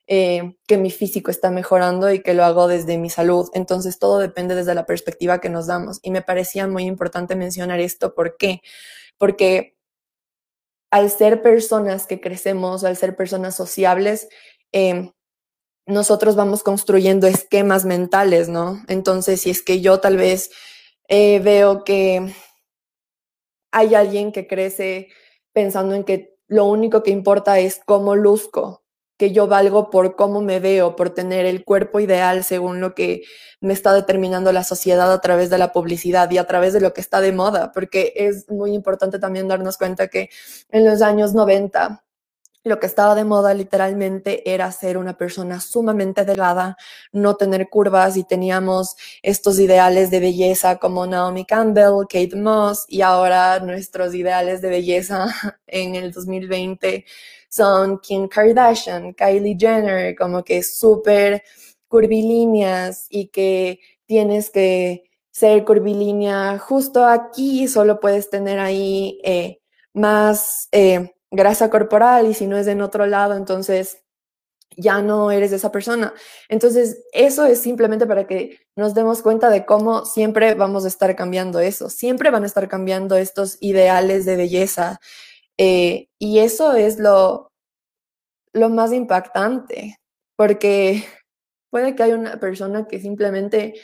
eh, 0.08 0.56
que 0.66 0.78
mi 0.78 0.90
físico 0.90 1.30
está 1.30 1.50
mejorando 1.50 2.12
y 2.12 2.22
que 2.22 2.34
lo 2.34 2.44
hago 2.44 2.68
desde 2.68 2.98
mi 2.98 3.10
salud. 3.10 3.48
Entonces 3.54 3.98
todo 3.98 4.18
depende 4.18 4.54
desde 4.54 4.74
la 4.74 4.86
perspectiva 4.86 5.40
que 5.40 5.48
nos 5.48 5.66
damos. 5.66 6.00
Y 6.02 6.10
me 6.10 6.22
parecía 6.22 6.66
muy 6.66 6.84
importante 6.84 7.36
mencionar 7.36 7.80
esto. 7.80 8.14
¿Por 8.14 8.36
qué? 8.36 8.62
Porque 9.18 9.76
al 10.90 11.10
ser 11.10 11.42
personas 11.42 12.06
que 12.06 12.20
crecemos, 12.20 12.84
al 12.84 12.96
ser 12.96 13.16
personas 13.16 13.56
sociables, 13.56 14.28
Em, 14.72 15.12
nosotros 15.86 16.36
vamos 16.36 16.62
construyendo 16.62 17.26
esquemas 17.26 17.84
mentales, 17.84 18.48
¿no? 18.48 18.82
Entonces, 18.88 19.42
si 19.42 19.50
es 19.50 19.62
que 19.62 19.80
yo 19.80 20.00
tal 20.00 20.16
vez 20.16 20.50
eh, 21.08 21.38
veo 21.40 21.84
que 21.84 22.34
hay 23.72 23.94
alguien 23.94 24.32
que 24.32 24.46
crece 24.46 25.08
pensando 25.52 25.94
en 25.94 26.04
que 26.04 26.36
lo 26.48 26.64
único 26.66 27.02
que 27.02 27.10
importa 27.10 27.58
es 27.58 27.80
cómo 27.84 28.16
luzco, 28.16 28.84
que 29.18 29.32
yo 29.32 29.46
valgo 29.46 29.90
por 29.90 30.16
cómo 30.16 30.42
me 30.42 30.60
veo, 30.60 30.96
por 30.96 31.10
tener 31.10 31.46
el 31.46 31.64
cuerpo 31.64 32.00
ideal 32.00 32.44
según 32.44 32.80
lo 32.80 32.94
que 32.94 33.22
me 33.60 33.72
está 33.72 33.92
determinando 33.94 34.52
la 34.52 34.64
sociedad 34.64 35.12
a 35.12 35.20
través 35.20 35.50
de 35.50 35.58
la 35.58 35.72
publicidad 35.72 36.30
y 36.30 36.38
a 36.38 36.46
través 36.46 36.72
de 36.72 36.80
lo 36.80 36.92
que 36.92 37.00
está 37.00 37.20
de 37.20 37.32
moda, 37.32 37.72
porque 37.72 38.12
es 38.16 38.48
muy 38.50 38.72
importante 38.74 39.18
también 39.18 39.48
darnos 39.48 39.78
cuenta 39.78 40.08
que 40.08 40.30
en 40.70 40.84
los 40.84 41.02
años 41.02 41.34
90 41.34 42.05
lo 42.66 42.80
que 42.80 42.86
estaba 42.86 43.14
de 43.14 43.24
moda 43.24 43.54
literalmente 43.54 44.52
era 44.52 44.72
ser 44.72 44.98
una 44.98 45.16
persona 45.16 45.60
sumamente 45.60 46.24
delgada, 46.24 46.76
no 47.12 47.36
tener 47.36 47.68
curvas 47.68 48.16
y 48.16 48.24
teníamos 48.24 48.96
estos 49.22 49.60
ideales 49.60 50.10
de 50.10 50.18
belleza 50.18 50.76
como 50.76 51.06
Naomi 51.06 51.44
Campbell, 51.44 52.06
Kate 52.08 52.34
Moss 52.34 52.84
y 52.88 53.02
ahora 53.02 53.60
nuestros 53.60 54.14
ideales 54.16 54.62
de 54.62 54.70
belleza 54.70 55.26
en 55.68 55.94
el 55.94 56.10
2020 56.10 57.04
son 57.48 58.00
Kim 58.00 58.26
Kardashian, 58.26 59.14
Kylie 59.14 59.56
Jenner, 59.56 60.16
como 60.16 60.42
que 60.42 60.64
súper 60.64 61.44
curvilíneas 61.86 63.06
y 63.08 63.28
que 63.28 63.78
tienes 64.06 64.50
que 64.50 65.04
ser 65.30 65.64
curvilínea 65.64 66.58
justo 66.58 67.06
aquí, 67.06 67.68
solo 67.68 68.00
puedes 68.00 68.28
tener 68.28 68.58
ahí 68.58 69.20
eh, 69.22 69.60
más 69.92 70.68
eh, 70.72 71.15
grasa 71.36 71.70
corporal 71.70 72.26
y 72.26 72.34
si 72.34 72.46
no 72.46 72.56
es 72.56 72.66
en 72.66 72.80
otro 72.80 73.06
lado, 73.06 73.36
entonces 73.36 74.02
ya 74.76 75.00
no 75.00 75.30
eres 75.30 75.52
esa 75.52 75.72
persona. 75.72 76.12
Entonces, 76.48 77.04
eso 77.12 77.46
es 77.46 77.60
simplemente 77.60 78.06
para 78.06 78.26
que 78.26 78.60
nos 78.76 78.94
demos 78.94 79.22
cuenta 79.22 79.48
de 79.50 79.64
cómo 79.64 80.04
siempre 80.04 80.54
vamos 80.54 80.84
a 80.84 80.88
estar 80.88 81.14
cambiando 81.16 81.60
eso, 81.60 81.88
siempre 81.90 82.30
van 82.30 82.42
a 82.42 82.46
estar 82.46 82.68
cambiando 82.68 83.16
estos 83.16 83.58
ideales 83.60 84.24
de 84.24 84.36
belleza. 84.36 85.00
Eh, 85.58 86.08
y 86.18 86.40
eso 86.40 86.74
es 86.74 86.98
lo, 86.98 87.52
lo 88.52 88.68
más 88.70 88.92
impactante, 88.92 89.98
porque 90.36 91.04
puede 91.70 91.94
que 91.94 92.02
haya 92.02 92.16
una 92.16 92.38
persona 92.40 92.86
que 92.86 93.00
simplemente 93.00 93.74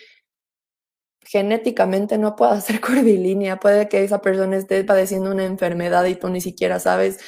genéticamente 1.24 2.18
no 2.18 2.36
pueda 2.36 2.60
ser 2.60 2.80
curvilínea, 2.82 3.58
puede 3.58 3.88
que 3.88 4.04
esa 4.04 4.20
persona 4.20 4.56
esté 4.56 4.84
padeciendo 4.84 5.30
una 5.30 5.44
enfermedad 5.44 6.04
y 6.06 6.14
tú 6.14 6.28
ni 6.28 6.40
siquiera 6.40 6.80
sabes. 6.80 7.18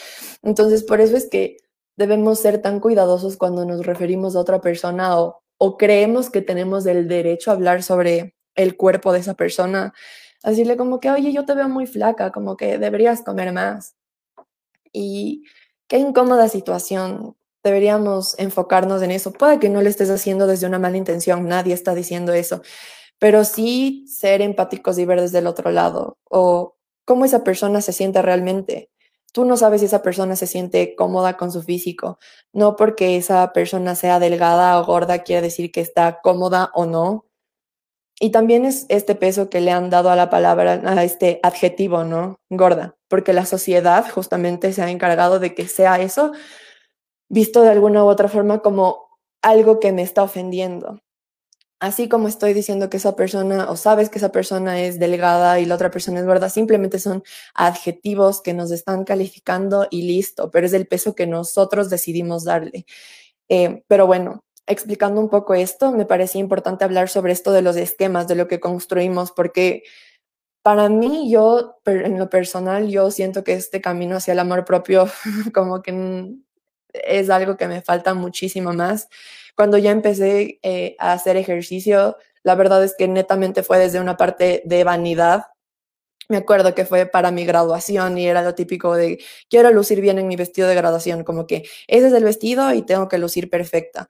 Entonces, 0.42 0.82
por 0.82 1.00
eso 1.00 1.16
es 1.16 1.28
que 1.28 1.58
debemos 1.96 2.40
ser 2.40 2.60
tan 2.60 2.80
cuidadosos 2.80 3.36
cuando 3.36 3.64
nos 3.64 3.86
referimos 3.86 4.36
a 4.36 4.40
otra 4.40 4.60
persona 4.60 5.18
o, 5.18 5.42
o 5.58 5.76
creemos 5.76 6.30
que 6.30 6.42
tenemos 6.42 6.86
el 6.86 7.08
derecho 7.08 7.50
a 7.50 7.54
hablar 7.54 7.82
sobre 7.82 8.34
el 8.54 8.76
cuerpo 8.76 9.12
de 9.12 9.20
esa 9.20 9.34
persona. 9.34 9.92
Decirle 10.42 10.76
como 10.76 11.00
que, 11.00 11.10
oye, 11.10 11.32
yo 11.32 11.44
te 11.44 11.54
veo 11.54 11.68
muy 11.68 11.86
flaca, 11.86 12.30
como 12.32 12.56
que 12.56 12.78
deberías 12.78 13.22
comer 13.22 13.52
más. 13.52 13.94
Y 14.92 15.44
qué 15.88 15.98
incómoda 15.98 16.48
situación. 16.48 17.36
Deberíamos 17.62 18.38
enfocarnos 18.38 19.00
en 19.02 19.10
eso. 19.10 19.32
Puede 19.32 19.58
que 19.58 19.70
no 19.70 19.80
lo 19.80 19.88
estés 19.88 20.10
haciendo 20.10 20.46
desde 20.46 20.66
una 20.66 20.78
mala 20.78 20.98
intención, 20.98 21.48
nadie 21.48 21.72
está 21.72 21.94
diciendo 21.94 22.34
eso, 22.34 22.60
pero 23.18 23.44
sí 23.44 24.04
ser 24.08 24.42
empáticos 24.42 24.98
y 24.98 25.04
ver 25.04 25.20
desde 25.20 25.38
el 25.38 25.46
otro 25.46 25.70
lado 25.70 26.18
o 26.24 26.76
cómo 27.04 27.24
esa 27.24 27.44
persona 27.44 27.80
se 27.80 27.92
siente 27.92 28.22
realmente. 28.22 28.90
Tú 29.32 29.44
no 29.44 29.56
sabes 29.56 29.80
si 29.80 29.86
esa 29.86 30.02
persona 30.02 30.36
se 30.36 30.46
siente 30.46 30.94
cómoda 30.94 31.36
con 31.36 31.50
su 31.50 31.62
físico. 31.62 32.18
No 32.52 32.76
porque 32.76 33.16
esa 33.16 33.52
persona 33.52 33.94
sea 33.96 34.20
delgada 34.20 34.78
o 34.78 34.84
gorda 34.86 35.20
quiere 35.24 35.42
decir 35.42 35.72
que 35.72 35.80
está 35.80 36.20
cómoda 36.22 36.70
o 36.74 36.86
no. 36.86 37.26
Y 38.20 38.30
también 38.30 38.64
es 38.64 38.86
este 38.88 39.16
peso 39.16 39.50
que 39.50 39.60
le 39.60 39.72
han 39.72 39.90
dado 39.90 40.10
a 40.10 40.16
la 40.16 40.30
palabra, 40.30 40.80
a 40.84 41.02
este 41.04 41.40
adjetivo, 41.42 42.04
¿no? 42.04 42.40
Gorda, 42.48 42.96
porque 43.08 43.32
la 43.32 43.44
sociedad 43.44 44.08
justamente 44.08 44.72
se 44.72 44.82
ha 44.82 44.90
encargado 44.90 45.40
de 45.40 45.54
que 45.54 45.66
sea 45.66 46.00
eso 46.00 46.32
visto 47.28 47.62
de 47.62 47.70
alguna 47.70 48.04
u 48.04 48.08
otra 48.08 48.28
forma 48.28 48.60
como 48.60 49.08
algo 49.42 49.80
que 49.80 49.92
me 49.92 50.02
está 50.02 50.22
ofendiendo 50.22 51.03
así 51.84 52.08
como 52.08 52.28
estoy 52.28 52.54
diciendo 52.54 52.88
que 52.90 52.96
esa 52.96 53.14
persona 53.16 53.70
o 53.70 53.76
sabes 53.76 54.08
que 54.08 54.18
esa 54.18 54.32
persona 54.32 54.80
es 54.80 54.98
delgada 54.98 55.60
y 55.60 55.66
la 55.66 55.74
otra 55.74 55.90
persona 55.90 56.20
es 56.20 56.26
gorda, 56.26 56.48
simplemente 56.48 56.98
son 56.98 57.22
adjetivos 57.54 58.40
que 58.40 58.54
nos 58.54 58.70
están 58.70 59.04
calificando 59.04 59.86
y 59.90 60.02
listo, 60.02 60.50
pero 60.50 60.66
es 60.66 60.72
el 60.72 60.86
peso 60.86 61.14
que 61.14 61.26
nosotros 61.26 61.90
decidimos 61.90 62.44
darle. 62.44 62.86
Eh, 63.48 63.84
pero 63.88 64.06
bueno, 64.06 64.44
explicando 64.66 65.20
un 65.20 65.28
poco 65.28 65.54
esto, 65.54 65.92
me 65.92 66.06
parecía 66.06 66.40
importante 66.40 66.84
hablar 66.84 67.08
sobre 67.08 67.32
esto 67.32 67.52
de 67.52 67.62
los 67.62 67.76
esquemas, 67.76 68.28
de 68.28 68.36
lo 68.36 68.48
que 68.48 68.60
construimos, 68.60 69.32
porque 69.32 69.82
para 70.62 70.88
mí, 70.88 71.30
yo, 71.30 71.78
en 71.84 72.18
lo 72.18 72.30
personal, 72.30 72.88
yo 72.88 73.10
siento 73.10 73.44
que 73.44 73.52
este 73.52 73.82
camino 73.82 74.16
hacia 74.16 74.32
el 74.32 74.38
amor 74.38 74.64
propio 74.64 75.06
como 75.54 75.82
que 75.82 75.92
es 76.94 77.30
algo 77.30 77.56
que 77.56 77.68
me 77.68 77.82
falta 77.82 78.14
muchísimo 78.14 78.72
más. 78.72 79.08
Cuando 79.56 79.78
ya 79.78 79.90
empecé 79.90 80.58
eh, 80.62 80.96
a 80.98 81.12
hacer 81.12 81.36
ejercicio, 81.36 82.16
la 82.42 82.54
verdad 82.54 82.84
es 82.84 82.94
que 82.96 83.08
netamente 83.08 83.62
fue 83.62 83.78
desde 83.78 84.00
una 84.00 84.16
parte 84.16 84.62
de 84.64 84.84
vanidad. 84.84 85.46
Me 86.28 86.38
acuerdo 86.38 86.74
que 86.74 86.86
fue 86.86 87.06
para 87.06 87.30
mi 87.30 87.44
graduación 87.44 88.16
y 88.18 88.26
era 88.26 88.42
lo 88.42 88.54
típico 88.54 88.94
de 88.94 89.22
quiero 89.50 89.70
lucir 89.72 90.00
bien 90.00 90.18
en 90.18 90.28
mi 90.28 90.36
vestido 90.36 90.68
de 90.68 90.74
graduación, 90.74 91.24
como 91.24 91.46
que 91.46 91.64
ese 91.86 92.06
es 92.08 92.12
el 92.12 92.24
vestido 92.24 92.72
y 92.72 92.82
tengo 92.82 93.08
que 93.08 93.18
lucir 93.18 93.50
perfecta. 93.50 94.08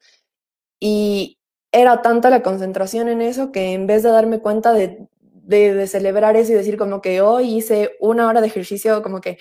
Y 0.80 1.38
era 1.72 2.02
tanta 2.02 2.30
la 2.30 2.42
concentración 2.42 3.08
en 3.08 3.22
eso 3.22 3.50
que 3.52 3.72
en 3.72 3.86
vez 3.86 4.02
de 4.04 4.10
darme 4.10 4.40
cuenta 4.40 4.72
de, 4.72 5.08
de, 5.20 5.74
de 5.74 5.86
celebrar 5.88 6.36
eso 6.36 6.52
y 6.52 6.54
decir 6.56 6.78
como 6.78 7.00
que 7.00 7.20
hoy 7.20 7.56
hice 7.56 7.96
una 8.00 8.28
hora 8.28 8.40
de 8.40 8.46
ejercicio, 8.46 9.02
como 9.02 9.20
que 9.20 9.38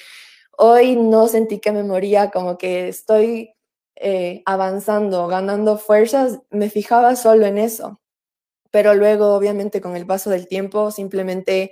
hoy 0.57 0.95
no 0.95 1.27
sentí 1.27 1.59
que 1.59 1.71
me 1.71 1.83
moría, 1.83 2.31
como 2.31 2.57
que 2.57 2.87
estoy 2.87 3.53
eh, 3.95 4.43
avanzando, 4.45 5.27
ganando 5.27 5.77
fuerzas, 5.77 6.39
me 6.49 6.69
fijaba 6.69 7.15
solo 7.15 7.45
en 7.45 7.57
eso. 7.57 8.01
Pero 8.71 8.95
luego, 8.95 9.35
obviamente, 9.35 9.81
con 9.81 9.95
el 9.95 10.05
paso 10.05 10.29
del 10.29 10.47
tiempo, 10.47 10.91
simplemente 10.91 11.71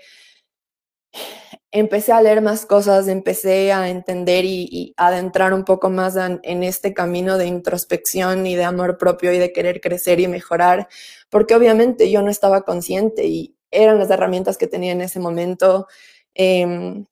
empecé 1.72 2.12
a 2.12 2.22
leer 2.22 2.42
más 2.42 2.66
cosas, 2.66 3.08
empecé 3.08 3.72
a 3.72 3.90
entender 3.90 4.46
y, 4.46 4.94
adentrar 4.98 5.54
un 5.54 5.64
poco 5.66 5.90
más 5.90 6.16
en, 6.18 6.64
este 6.64 6.94
camino 6.94 7.38
de 7.38 7.48
introspección 7.48 8.46
y 8.46 8.56
de 8.56 8.66
amor 8.66 8.98
propio 8.98 9.34
y 9.34 9.40
de 9.40 9.54
querer 9.54 9.82
crecer 9.82 10.20
y 10.20 10.28
mejorar, 10.28 10.88
porque 11.30 11.56
obviamente 11.56 12.12
yo 12.12 12.22
no 12.22 12.30
estaba 12.30 12.64
consciente 12.64 13.26
y 13.26 13.56
eran 13.72 14.00
las 14.00 14.10
herramientas 14.10 14.58
que 14.58 14.68
tenía 14.68 14.92
en 14.92 15.02
ese 15.02 15.20
momento. 15.20 15.88
Em, 16.36 17.06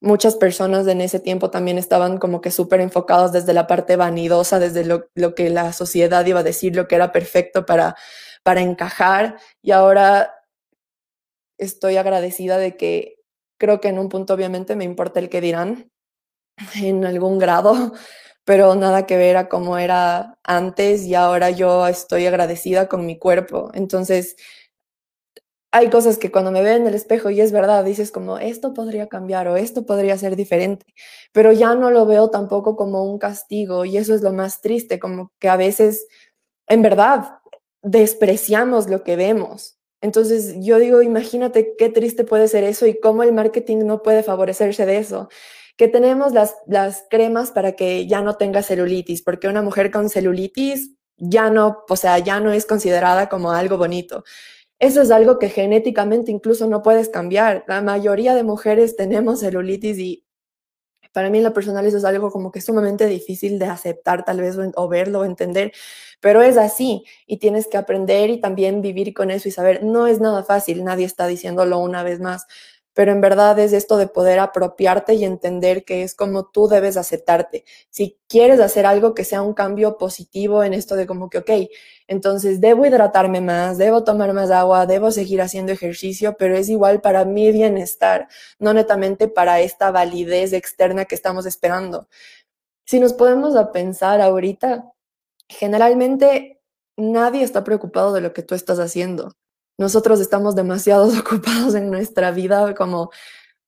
muchas 0.00 0.36
personas 0.36 0.86
en 0.86 1.00
ese 1.00 1.20
tiempo 1.20 1.50
también 1.50 1.78
estaban 1.78 2.18
como 2.18 2.40
que 2.40 2.50
súper 2.50 2.80
enfocados 2.80 3.32
desde 3.32 3.54
la 3.54 3.66
parte 3.66 3.96
vanidosa, 3.96 4.58
desde 4.58 4.84
lo, 4.84 5.34
que 5.34 5.50
la 5.50 5.72
sociedad 5.72 6.24
iba 6.26 6.40
a 6.40 6.44
decir, 6.44 6.76
lo 6.76 6.88
que 6.88 6.96
era 6.96 7.12
perfecto 7.12 7.66
para, 7.66 7.96
para 8.42 8.60
encajar. 8.60 9.38
Y 9.62 9.72
ahora 9.72 10.34
estoy 11.58 11.96
agradecida 11.96 12.58
de 12.58 12.76
que 12.76 13.16
creo 13.58 13.80
que 13.80 13.88
en 13.88 13.98
un 13.98 14.08
punto 14.08 14.34
obviamente 14.34 14.76
me 14.76 14.84
importa 14.84 15.20
el 15.20 15.28
que 15.28 15.40
dirán 15.40 15.90
en 16.82 17.04
algún 17.04 17.38
grado, 17.38 17.92
pero 18.44 18.74
nada 18.74 19.06
que 19.06 19.16
ver 19.16 19.36
a 19.36 19.48
cómo 19.48 19.78
era 19.78 20.38
antes 20.44 21.04
y 21.06 21.14
ahora 21.14 21.50
yo 21.50 21.86
estoy 21.86 22.26
agradecida 22.26 22.88
con 22.88 23.06
mi 23.06 23.18
cuerpo. 23.18 23.70
Entonces, 23.74 24.36
hay 25.74 25.90
cosas 25.90 26.18
que 26.18 26.30
cuando 26.30 26.52
me 26.52 26.62
veo 26.62 26.76
en 26.76 26.86
el 26.86 26.94
espejo 26.94 27.30
y 27.30 27.40
es 27.40 27.50
verdad, 27.50 27.84
dices 27.84 28.12
como 28.12 28.38
esto 28.38 28.72
podría 28.74 29.08
cambiar 29.08 29.48
o 29.48 29.56
esto 29.56 29.84
podría 29.84 30.16
ser 30.16 30.36
diferente, 30.36 30.86
pero 31.32 31.50
ya 31.50 31.74
no 31.74 31.90
lo 31.90 32.06
veo 32.06 32.30
tampoco 32.30 32.76
como 32.76 33.02
un 33.02 33.18
castigo 33.18 33.84
y 33.84 33.96
eso 33.96 34.14
es 34.14 34.22
lo 34.22 34.32
más 34.32 34.60
triste, 34.60 35.00
como 35.00 35.32
que 35.40 35.48
a 35.48 35.56
veces 35.56 36.06
en 36.68 36.80
verdad 36.82 37.38
despreciamos 37.82 38.88
lo 38.88 39.02
que 39.02 39.16
vemos. 39.16 39.76
Entonces 40.00 40.54
yo 40.60 40.78
digo, 40.78 41.02
imagínate 41.02 41.74
qué 41.76 41.88
triste 41.88 42.22
puede 42.22 42.46
ser 42.46 42.62
eso 42.62 42.86
y 42.86 43.00
cómo 43.00 43.24
el 43.24 43.32
marketing 43.32 43.78
no 43.78 44.00
puede 44.00 44.22
favorecerse 44.22 44.86
de 44.86 44.98
eso. 44.98 45.28
Que 45.76 45.88
tenemos 45.88 46.32
las, 46.32 46.54
las 46.68 47.04
cremas 47.10 47.50
para 47.50 47.72
que 47.72 48.06
ya 48.06 48.20
no 48.20 48.36
tenga 48.36 48.62
celulitis, 48.62 49.22
porque 49.22 49.48
una 49.48 49.62
mujer 49.62 49.90
con 49.90 50.08
celulitis 50.08 50.92
ya 51.16 51.50
no, 51.50 51.84
o 51.88 51.96
sea, 51.96 52.20
ya 52.20 52.38
no 52.38 52.52
es 52.52 52.64
considerada 52.64 53.28
como 53.28 53.50
algo 53.50 53.76
bonito 53.76 54.22
eso 54.78 55.02
es 55.02 55.10
algo 55.10 55.38
que 55.38 55.48
genéticamente 55.48 56.30
incluso 56.30 56.66
no 56.66 56.82
puedes 56.82 57.08
cambiar. 57.08 57.64
La 57.68 57.80
mayoría 57.82 58.34
de 58.34 58.42
mujeres 58.42 58.96
tenemos 58.96 59.40
celulitis 59.40 59.98
y 59.98 60.24
para 61.14 61.30
mí 61.30 61.38
en 61.38 61.44
lo 61.44 61.54
personal 61.54 61.86
eso 61.86 61.96
es 61.96 62.04
algo 62.04 62.30
como 62.32 62.50
que 62.50 62.60
sumamente 62.60 63.06
difícil 63.06 63.60
de 63.60 63.66
aceptar 63.66 64.24
tal 64.24 64.40
vez 64.40 64.56
o, 64.74 64.88
verlo 64.88 65.20
o 65.20 65.24
entender, 65.24 65.72
pero 66.20 66.42
es 66.42 66.56
así 66.56 67.04
y 67.24 67.38
tienes 67.38 67.68
que 67.68 67.76
aprender 67.76 68.30
y 68.30 68.40
también 68.40 68.82
vivir 68.82 69.14
con 69.14 69.30
eso 69.30 69.48
y 69.48 69.52
saber, 69.52 69.84
no 69.84 70.08
es 70.08 70.20
nada 70.20 70.42
fácil, 70.42 70.82
nadie 70.82 71.06
está 71.06 71.28
diciéndolo 71.28 71.78
una 71.78 72.02
vez 72.02 72.18
más, 72.18 72.46
pero 72.94 73.12
en 73.12 73.20
verdad 73.20 73.58
es 73.58 73.72
esto 73.72 73.96
de 73.96 74.06
poder 74.06 74.38
apropiarte 74.38 75.14
y 75.14 75.24
entender 75.24 75.84
que 75.84 76.04
es 76.04 76.14
como 76.14 76.46
tú 76.46 76.68
debes 76.68 76.96
aceptarte. 76.96 77.64
Si 77.90 78.18
quieres 78.28 78.60
hacer 78.60 78.86
algo 78.86 79.14
que 79.14 79.24
sea 79.24 79.42
un 79.42 79.52
cambio 79.52 79.98
positivo 79.98 80.62
en 80.64 80.74
esto 80.74 80.96
de 80.96 81.06
como 81.06 81.28
que, 81.28 81.38
ok, 81.38 81.50
entonces 82.06 82.60
debo 82.60 82.86
hidratarme 82.86 83.40
más, 83.40 83.78
debo 83.78 84.04
tomar 84.04 84.32
más 84.32 84.50
agua, 84.50 84.86
debo 84.86 85.10
seguir 85.10 85.42
haciendo 85.42 85.72
ejercicio, 85.72 86.36
pero 86.38 86.56
es 86.56 86.68
igual 86.68 87.00
para 87.00 87.24
mi 87.24 87.50
bienestar, 87.52 88.28
no 88.58 88.72
netamente 88.72 89.28
para 89.28 89.60
esta 89.60 89.90
validez 89.90 90.52
externa 90.52 91.04
que 91.04 91.16
estamos 91.16 91.46
esperando. 91.46 92.08
Si 92.86 93.00
nos 93.00 93.12
podemos 93.14 93.56
a 93.56 93.72
pensar 93.72 94.20
ahorita, 94.20 94.92
generalmente 95.48 96.60
nadie 96.96 97.42
está 97.44 97.64
preocupado 97.64 98.12
de 98.12 98.20
lo 98.20 98.32
que 98.32 98.42
tú 98.42 98.54
estás 98.54 98.78
haciendo 98.78 99.34
nosotros 99.78 100.20
estamos 100.20 100.54
demasiado 100.54 101.08
ocupados 101.18 101.74
en 101.74 101.90
nuestra 101.90 102.30
vida 102.30 102.74
como 102.74 103.10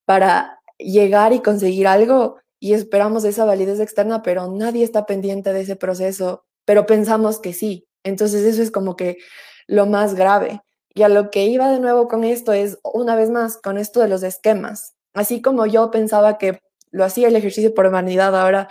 para 0.04 0.60
llegar 0.78 1.32
y 1.32 1.40
conseguir 1.40 1.86
algo 1.86 2.38
y 2.60 2.74
esperamos 2.74 3.24
esa 3.24 3.44
validez 3.44 3.80
externa, 3.80 4.22
pero 4.22 4.50
nadie 4.50 4.84
está 4.84 5.06
pendiente 5.06 5.52
de 5.52 5.62
ese 5.62 5.76
proceso, 5.76 6.44
pero 6.64 6.86
pensamos 6.86 7.38
que 7.38 7.52
sí. 7.52 7.86
Entonces 8.02 8.44
eso 8.44 8.62
es 8.62 8.70
como 8.70 8.96
que 8.96 9.18
lo 9.66 9.86
más 9.86 10.14
grave. 10.14 10.62
Y 10.94 11.02
a 11.02 11.08
lo 11.08 11.30
que 11.30 11.44
iba 11.46 11.70
de 11.70 11.80
nuevo 11.80 12.08
con 12.08 12.24
esto 12.24 12.52
es, 12.52 12.78
una 12.82 13.16
vez 13.16 13.30
más, 13.30 13.58
con 13.58 13.76
esto 13.76 14.00
de 14.00 14.08
los 14.08 14.22
esquemas. 14.22 14.94
Así 15.12 15.42
como 15.42 15.66
yo 15.66 15.90
pensaba 15.90 16.38
que 16.38 16.60
lo 16.90 17.04
hacía 17.04 17.28
el 17.28 17.36
ejercicio 17.36 17.74
por 17.74 17.90
vanidad, 17.90 18.34
ahora 18.34 18.68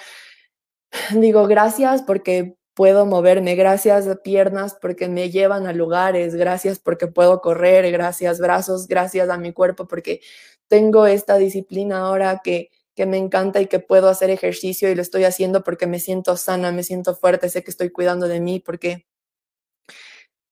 digo 1.13 1.48
gracias 1.48 2.02
porque 2.02 2.58
puedo 2.76 3.06
moverme, 3.06 3.56
gracias 3.56 4.08
a 4.08 4.18
piernas 4.18 4.78
porque 4.80 5.08
me 5.08 5.32
llevan 5.32 5.66
a 5.66 5.74
lugares, 5.74 6.36
gracias 6.36 6.78
porque 6.78 7.08
puedo 7.08 7.42
correr, 7.42 7.90
gracias 7.92 8.40
brazos, 8.40 8.88
gracias 8.88 9.30
a 9.30 9.38
mi 9.38 9.54
cuerpo 9.54 9.88
porque 9.88 10.22
tengo 10.68 11.08
esta 11.08 11.38
disciplina 11.38 12.00
ahora 12.00 12.42
que, 12.44 12.72
que 12.94 13.06
me 13.06 13.18
encanta 13.18 13.62
y 13.62 13.68
que 13.68 13.80
puedo 13.80 14.10
hacer 14.10 14.30
ejercicio 14.30 14.92
y 14.92 14.96
lo 14.96 15.02
estoy 15.02 15.24
haciendo 15.24 15.64
porque 15.64 15.88
me 15.88 16.00
siento 16.00 16.36
sana, 16.38 16.72
me 16.74 16.84
siento 16.84 17.16
fuerte, 17.16 17.50
sé 17.50 17.64
que 17.64 17.72
estoy 17.72 17.92
cuidando 17.92 18.28
de 18.28 18.42
mí 18.42 18.60
porque 18.60 19.08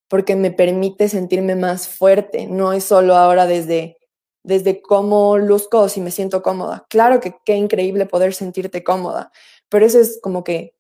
porque 0.07 0.35
me 0.35 0.51
permite 0.51 1.09
sentirme 1.09 1.55
más 1.55 1.87
fuerte, 1.89 2.47
no 2.47 2.71
es 2.73 2.83
solo 2.85 3.15
ahora 3.15 3.47
desde 3.47 3.97
desde 4.43 4.81
cómo 4.81 5.37
luzco 5.37 5.79
o 5.79 5.89
si 5.89 6.01
me 6.01 6.11
siento 6.11 6.43
cómoda. 6.43 6.85
Claro 6.89 7.19
que 7.19 7.35
qué 7.45 7.55
increíble 7.55 8.05
poder 8.05 8.33
sentirte 8.33 8.83
cómoda, 8.83 9.31
pero 9.69 9.85
eso 9.85 9.99
es 9.99 10.19
como 10.21 10.43
que 10.43 10.72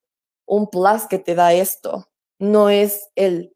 un 0.45 0.69
plus 0.69 1.07
que 1.09 1.19
te 1.19 1.35
da 1.35 1.53
esto, 1.53 2.09
no 2.39 2.69
es 2.69 3.09
el, 3.15 3.53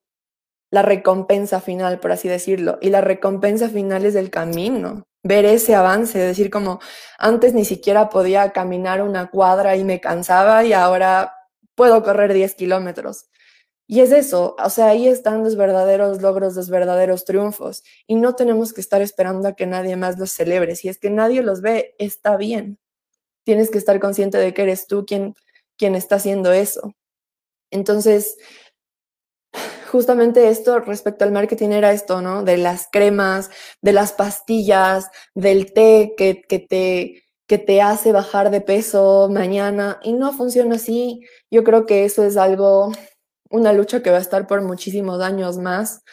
la 0.72 0.82
recompensa 0.82 1.62
final, 1.62 2.00
por 2.00 2.12
así 2.12 2.28
decirlo. 2.28 2.78
Y 2.82 2.90
la 2.90 3.02
recompensa 3.02 3.70
final 3.70 4.06
es 4.06 4.16
el 4.16 4.30
camino, 4.30 5.04
ver 5.24 5.46
ese 5.46 5.76
avance, 5.76 6.20
decir 6.20 6.50
como 6.50 6.80
antes 7.18 7.54
ni 7.54 7.66
siquiera 7.66 8.10
podía 8.10 8.52
caminar 8.52 9.02
una 9.02 9.30
cuadra 9.30 9.76
y 9.76 9.84
me 9.84 10.00
cansaba 10.00 10.64
y 10.66 10.74
ahora 10.74 11.34
puedo 11.76 12.04
correr 12.04 12.34
10 12.34 12.56
kilómetros. 12.56 13.30
Y 13.90 14.02
es 14.02 14.12
eso, 14.12 14.56
o 14.62 14.70
sea, 14.70 14.88
ahí 14.90 15.08
están 15.08 15.44
los 15.46 15.56
verdaderos 15.56 16.22
logros, 16.22 16.56
los 16.56 16.70
verdaderos 16.70 17.24
triunfos. 17.24 17.84
Y 18.06 18.16
no 18.16 18.36
tenemos 18.36 18.74
que 18.74 18.82
estar 18.82 19.02
esperando 19.02 19.48
a 19.48 19.56
que 19.56 19.66
nadie 19.66 19.96
más 19.96 20.20
los 20.20 20.32
celebre. 20.32 20.76
Si 20.76 20.90
es 20.90 21.00
que 21.00 21.10
nadie 21.10 21.42
los 21.42 21.62
ve, 21.62 21.96
está 21.98 22.36
bien. 22.36 22.80
Tienes 23.46 23.72
que 23.72 23.78
estar 23.78 24.00
consciente 24.02 24.38
de 24.38 24.54
que 24.54 24.64
eres 24.64 24.88
tú 24.88 25.06
quien 25.06 25.36
quien 25.78 25.96
está 25.96 26.16
haciendo 26.16 26.52
eso. 26.52 26.94
Entonces, 27.72 28.38
justamente 29.92 30.50
esto 30.50 30.80
respecto 30.80 31.26
al 31.26 31.32
marketing 31.32 31.70
era 31.70 31.92
esto, 31.92 32.22
¿no? 32.22 32.44
De 32.44 32.58
las 32.58 32.88
cremas, 32.92 33.50
de 33.82 33.94
las 33.94 34.14
pastillas, 34.14 35.10
del 35.36 35.74
té 35.74 36.14
que, 36.18 36.42
que, 36.48 36.60
te, 36.60 37.24
que 37.48 37.58
te 37.58 37.82
hace 37.82 38.12
bajar 38.12 38.52
de 38.52 38.62
peso 38.62 39.30
mañana 39.32 40.00
y 40.04 40.14
no 40.14 40.34
funciona 40.34 40.76
así. 40.76 41.22
Yo 41.52 41.64
creo 41.64 41.86
que 41.86 42.06
eso 42.06 42.24
es 42.24 42.38
algo, 42.38 42.92
una 43.50 43.74
lucha 43.74 44.04
que 44.04 44.12
va 44.12 44.18
a 44.18 44.22
estar 44.22 44.48
por 44.48 44.62
muchísimos 44.62 45.22
años 45.22 45.58
más 45.58 46.04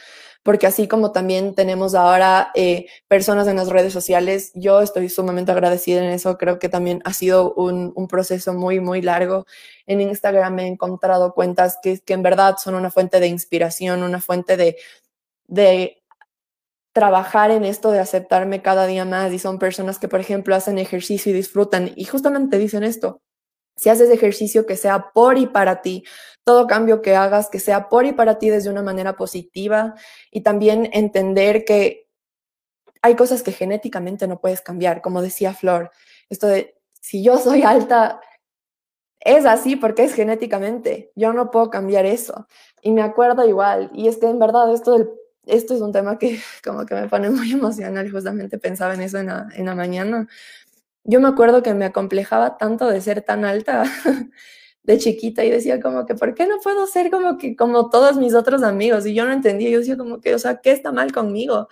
porque 0.44 0.66
así 0.66 0.87
como 0.87 1.11
también 1.11 1.54
tenemos 1.54 1.94
ahora 1.94 2.52
eh, 2.54 2.87
personas 3.09 3.48
en 3.48 3.57
las 3.57 3.70
redes 3.70 3.94
sociales, 3.94 4.52
yo 4.54 4.83
estoy 4.83 5.09
sumamente 5.09 5.50
agradecida 5.52 6.04
en 6.04 6.11
eso, 6.11 6.37
creo 6.37 6.59
que 6.59 6.68
también 6.68 7.00
ha 7.07 7.14
sido 7.14 7.54
un, 7.54 7.92
un 7.96 8.07
proceso 8.09 8.52
muy, 8.52 8.78
muy 8.78 9.00
largo. 9.00 9.46
En 9.87 10.02
Instagram 10.02 10.59
he 10.59 10.66
encontrado 10.66 11.33
cuentas 11.33 11.78
que, 11.83 11.98
que 11.98 12.12
en 12.12 12.22
verdad 12.22 12.57
son 12.62 12.74
una 12.74 12.90
fuente 12.90 13.20
de 13.20 13.26
inspiración, 13.28 14.02
una 14.02 14.20
fuente 14.20 14.59
de, 14.59 14.76
de 15.46 16.02
trabajar 16.92 17.50
en 17.50 17.64
esto 17.64 17.90
de 17.90 18.00
aceptarme 18.00 18.61
cada 18.61 18.87
día 18.87 19.07
más. 19.07 19.33
Y 19.33 19.38
son 19.38 19.59
personas 19.59 19.98
que, 19.98 20.09
por 20.09 20.20
ejemplo, 20.20 20.54
hacen 20.54 20.76
ejercicio 20.78 21.33
y 21.33 21.35
disfrutan. 21.35 21.92
Y 21.96 22.04
justamente 22.04 22.59
dicen 22.59 22.85
esto, 22.85 23.22
si 23.76 23.88
haces 23.88 24.11
ejercicio 24.11 24.66
que 24.66 24.76
sea 24.76 25.11
por 25.14 25.38
y 25.38 25.46
para 25.46 25.83
ti, 25.83 26.04
todo 26.44 26.66
cambio 26.66 27.02
que 27.02 27.16
hagas 27.16 27.48
que 27.48 27.59
sea 27.59 27.88
por 27.88 28.07
y 28.07 28.12
para 28.12 28.38
ti 28.38 28.50
desde 28.50 28.70
una 28.70 28.83
manera 28.83 29.16
positiva 29.16 29.94
y 30.30 30.42
también 30.42 30.90
entender 30.92 31.64
que 31.64 32.09
hay 33.02 33.16
cosas 33.16 33.42
que 33.42 33.52
genéticamente 33.52 34.26
no 34.26 34.40
puedes 34.40 34.61
cambiar, 34.61 35.02
como 35.02 35.20
decía 35.20 35.52
Flor, 35.52 35.90
esto 36.30 36.46
de 36.46 36.74
si 37.00 37.22
yo 37.22 37.37
soy 37.38 37.62
alta, 37.62 38.20
es 39.20 39.46
así 39.46 39.76
porque 39.76 40.04
es 40.04 40.14
genéticamente, 40.14 41.12
yo 41.14 41.33
no 41.33 41.50
puedo 41.50 41.70
cambiar 41.70 42.07
eso. 42.07 42.46
Y 42.83 42.92
me 42.92 43.02
acuerdo 43.02 43.46
igual, 43.46 43.90
y 43.94 44.09
es 44.09 44.18
que 44.18 44.26
en 44.26 44.38
verdad 44.38 44.72
esto, 44.72 45.18
es 45.46 45.70
un 45.80 45.92
tema 45.92 46.18
que 46.18 46.38
como 46.64 46.87
que 46.87 46.94
me 46.94 47.09
pone 47.09 47.30
muy 47.30 47.52
emocional, 47.52 48.11
justamente 48.11 48.59
pensaba 48.59 48.94
en 48.94 49.02
eso 49.02 49.18
en 49.18 49.26
la, 49.26 49.48
en 49.54 49.66
la 49.66 49.74
mañana, 49.74 50.28
yo 51.04 51.20
me 51.20 51.28
acuerdo 51.28 51.62
que 51.62 51.74
me 51.74 51.85
acomplejaba 51.85 52.57
tanto 52.57 52.88
de 52.88 53.00
ser 53.00 53.22
tan 53.22 53.44
alta 53.44 53.85
de 54.85 54.99
chiquita 54.99 55.44
y 55.44 55.51
decía 55.51 55.81
como 55.81 56.07
que, 56.07 56.14
¿por 56.14 56.35
qué 56.35 56.47
no 56.47 56.59
puedo 56.62 56.87
ser 56.87 57.11
como 57.11 57.38
que 57.38 57.57
como 57.57 57.90
todos 57.90 58.16
mis 58.16 58.35
otros 58.35 58.62
amigos? 58.62 59.07
Y 59.07 59.14
yo 59.14 59.25
no 59.25 59.33
entendía, 59.33 59.70
yo 59.70 59.79
decía 59.81 59.97
como 59.97 60.20
que, 60.20 60.35
o 60.35 60.38
sea, 60.38 60.61
¿qué 60.61 60.70
está 60.73 60.92
mal 60.92 61.12
conmigo? 61.12 61.68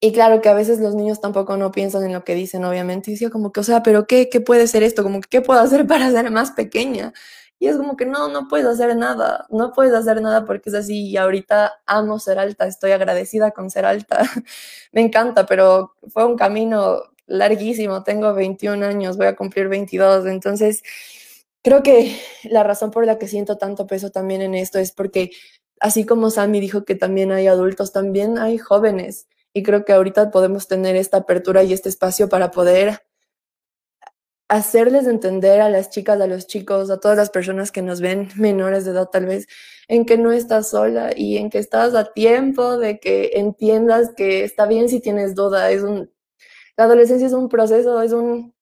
Y 0.00 0.12
claro 0.12 0.40
que 0.42 0.48
a 0.50 0.54
veces 0.54 0.80
los 0.80 0.94
niños 0.94 1.20
tampoco 1.20 1.56
no 1.56 1.72
piensan 1.72 2.04
en 2.04 2.12
lo 2.12 2.24
que 2.24 2.34
dicen, 2.34 2.64
obviamente. 2.64 3.10
Y 3.10 3.14
decía 3.14 3.30
como 3.30 3.52
que, 3.52 3.60
o 3.60 3.62
sea, 3.62 3.82
¿pero 3.82 4.06
qué, 4.06 4.28
qué 4.28 4.40
puede 4.40 4.66
ser 4.66 4.82
esto? 4.82 5.02
Como 5.02 5.20
¿qué 5.20 5.40
puedo 5.40 5.60
hacer 5.60 5.86
para 5.88 6.10
ser 6.10 6.30
más 6.30 6.52
pequeña? 6.52 7.12
Y 7.58 7.68
es 7.68 7.76
como 7.76 7.96
que 7.96 8.06
no, 8.06 8.28
no 8.28 8.48
puedes 8.48 8.66
hacer 8.66 8.94
nada, 8.96 9.46
no 9.50 9.72
puedes 9.72 9.94
hacer 9.94 10.20
nada 10.20 10.44
porque 10.44 10.68
es 10.70 10.74
así. 10.74 11.08
Y 11.08 11.16
ahorita 11.16 11.80
amo 11.86 12.18
ser 12.18 12.38
alta, 12.38 12.66
estoy 12.66 12.92
agradecida 12.92 13.52
con 13.52 13.70
ser 13.70 13.86
alta. 13.86 14.18
Me 14.92 15.00
encanta, 15.00 15.46
pero 15.46 15.94
fue 16.08 16.26
un 16.26 16.36
camino 16.36 17.02
larguísimo, 17.26 18.02
tengo 18.04 18.34
21 18.34 18.84
años, 18.84 19.16
voy 19.16 19.26
a 19.26 19.36
cumplir 19.36 19.68
22, 19.68 20.26
entonces 20.26 20.82
creo 21.64 21.82
que 21.82 22.16
la 22.44 22.62
razón 22.62 22.90
por 22.90 23.06
la 23.06 23.18
que 23.18 23.26
siento 23.26 23.56
tanto 23.56 23.86
peso 23.86 24.10
también 24.10 24.42
en 24.42 24.54
esto 24.54 24.78
es 24.78 24.92
porque 24.92 25.30
así 25.80 26.04
como 26.06 26.30
Sammy 26.30 26.60
dijo 26.60 26.84
que 26.84 26.94
también 26.94 27.32
hay 27.32 27.48
adultos, 27.48 27.92
también 27.92 28.38
hay 28.38 28.58
jóvenes. 28.58 29.26
Y 29.52 29.62
creo 29.62 29.84
que 29.84 29.92
ahorita 29.92 30.30
podemos 30.30 30.68
tener 30.68 30.94
esta 30.96 31.18
apertura 31.18 31.62
y 31.64 31.72
este 31.72 31.88
espacio 31.88 32.28
para 32.28 32.50
poder 32.50 33.00
hacerles 34.48 35.06
entender 35.06 35.60
a 35.60 35.70
las 35.70 35.90
chicas, 35.90 36.20
a 36.20 36.26
los 36.26 36.46
chicos, 36.46 36.90
a 36.90 37.00
todas 37.00 37.16
las 37.16 37.30
personas 37.30 37.72
que 37.72 37.82
nos 37.82 38.00
ven 38.00 38.28
menores 38.36 38.84
de 38.84 38.90
edad 38.90 39.08
tal 39.10 39.26
vez, 39.26 39.46
en 39.88 40.04
que 40.04 40.18
no 40.18 40.32
estás 40.32 40.68
sola 40.70 41.12
y 41.16 41.38
en 41.38 41.50
que 41.50 41.58
estás 41.58 41.94
a 41.94 42.12
tiempo 42.12 42.78
de 42.78 42.98
que 43.00 43.32
entiendas 43.34 44.12
que 44.16 44.44
está 44.44 44.66
bien 44.66 44.88
si 44.88 45.00
tienes 45.00 45.34
duda, 45.34 45.70
es 45.70 45.82
un, 45.82 46.10
la 46.76 46.84
adolescencia 46.84 47.26
es 47.26 47.32
un 47.32 47.48
proceso, 47.48 48.02
es, 48.02 48.12
un, 48.12 48.54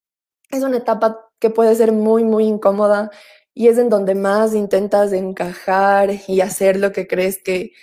es 0.51 0.63
una 0.63 0.77
etapa 0.77 1.32
que 1.43 1.49
puede 1.49 1.75
ser 1.75 1.91
muy, 1.91 2.23
muy 2.23 2.45
incómoda 2.45 3.11
y 3.53 3.67
es 3.67 3.77
en 3.77 3.89
donde 3.89 4.15
más 4.15 4.55
intentas 4.55 5.11
encajar 5.11 6.09
y 6.25 6.39
hacer 6.39 6.77
lo 6.77 6.93
que 6.93 7.05
crees 7.05 7.43
que, 7.43 7.73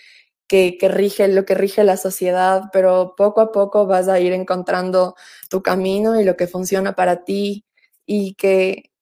que, 0.49 0.79
que, 0.79 0.89
rige, 0.89 1.29
lo 1.29 1.45
que 1.45 1.55
rige 1.55 1.85
la 1.85 1.99
sociedad, 1.99 2.71
pero 2.73 3.13
poco 3.19 3.43
a 3.43 3.53
poco 3.53 3.87
vas 3.87 4.09
a 4.09 4.19
ir 4.19 4.33
encontrando 4.33 5.15
tu 5.51 5.63
camino 5.63 6.19
y 6.19 6.25
lo 6.25 6.39
que 6.39 6.47
funciona 6.47 6.95
para 6.95 7.23
ti 7.25 7.67
y 8.07 8.33
que 8.37 8.93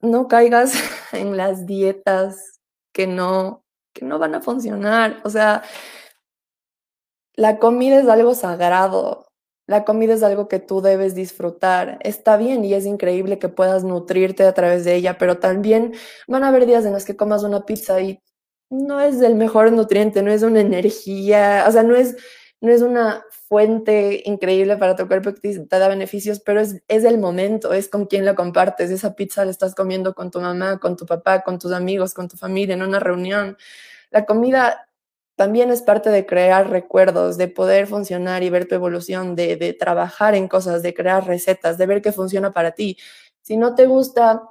no 0.00 0.26
caigas 0.26 0.72
en 1.12 1.36
las 1.36 1.66
dietas 1.66 2.62
que 2.94 3.06
no, 3.06 3.62
que 3.92 4.06
no 4.06 4.18
van 4.18 4.36
a 4.36 4.40
funcionar. 4.40 5.20
O 5.22 5.28
sea, 5.28 5.62
la 7.34 7.58
comida 7.58 8.00
es 8.00 8.08
algo 8.08 8.34
sagrado, 8.34 9.25
la 9.66 9.84
comida 9.84 10.14
es 10.14 10.22
algo 10.22 10.48
que 10.48 10.60
tú 10.60 10.80
debes 10.80 11.14
disfrutar. 11.14 11.98
Está 12.02 12.36
bien 12.36 12.64
y 12.64 12.74
es 12.74 12.86
increíble 12.86 13.38
que 13.38 13.48
puedas 13.48 13.84
nutrirte 13.84 14.44
a 14.44 14.54
través 14.54 14.84
de 14.84 14.94
ella, 14.94 15.18
pero 15.18 15.38
también 15.38 15.94
van 16.28 16.44
a 16.44 16.48
haber 16.48 16.66
días 16.66 16.84
en 16.84 16.92
los 16.92 17.04
que 17.04 17.16
comas 17.16 17.42
una 17.42 17.66
pizza 17.66 18.00
y 18.00 18.20
no 18.70 19.00
es 19.00 19.20
el 19.20 19.34
mejor 19.34 19.72
nutriente, 19.72 20.22
no 20.22 20.30
es 20.30 20.42
una 20.42 20.60
energía, 20.60 21.64
o 21.68 21.72
sea, 21.72 21.82
no 21.82 21.96
es, 21.96 22.16
no 22.60 22.72
es 22.72 22.82
una 22.82 23.24
fuente 23.48 24.22
increíble 24.24 24.76
para 24.76 24.96
tu 24.96 25.06
cuerpo 25.06 25.32
que 25.34 25.40
te, 25.40 25.78
da 25.78 25.88
beneficios, 25.88 26.40
pero 26.40 26.60
es, 26.60 26.82
es 26.88 27.04
el 27.04 27.18
momento, 27.18 27.72
es 27.72 27.88
con 27.88 28.06
quien 28.06 28.24
lo 28.24 28.34
compartes. 28.34 28.90
Esa 28.90 29.14
pizza 29.14 29.44
la 29.44 29.50
estás 29.50 29.74
comiendo 29.74 30.14
con 30.14 30.30
tu 30.30 30.40
mamá, 30.40 30.78
con 30.78 30.96
tu 30.96 31.06
papá, 31.06 31.42
con 31.42 31.58
tus 31.58 31.72
amigos, 31.72 32.14
con 32.14 32.28
tu 32.28 32.36
familia, 32.36 32.74
en 32.74 32.82
una 32.82 33.00
reunión. 33.00 33.56
La 34.10 34.26
comida 34.26 34.85
también 35.36 35.70
es 35.70 35.82
parte 35.82 36.10
de 36.10 36.26
crear 36.26 36.70
recuerdos, 36.70 37.36
de 37.38 37.48
poder 37.48 37.86
funcionar 37.86 38.42
y 38.42 38.50
ver 38.50 38.66
tu 38.66 38.74
evolución, 38.74 39.36
de, 39.36 39.56
de, 39.56 39.74
trabajar 39.74 40.34
en 40.34 40.48
cosas, 40.48 40.82
de 40.82 40.94
crear 40.94 41.26
recetas, 41.26 41.78
de 41.78 41.86
ver 41.86 42.02
qué 42.02 42.12
funciona 42.12 42.52
para 42.52 42.72
ti. 42.72 42.96
Si 43.42 43.56
no 43.56 43.74
te 43.74 43.86
gusta 43.86 44.42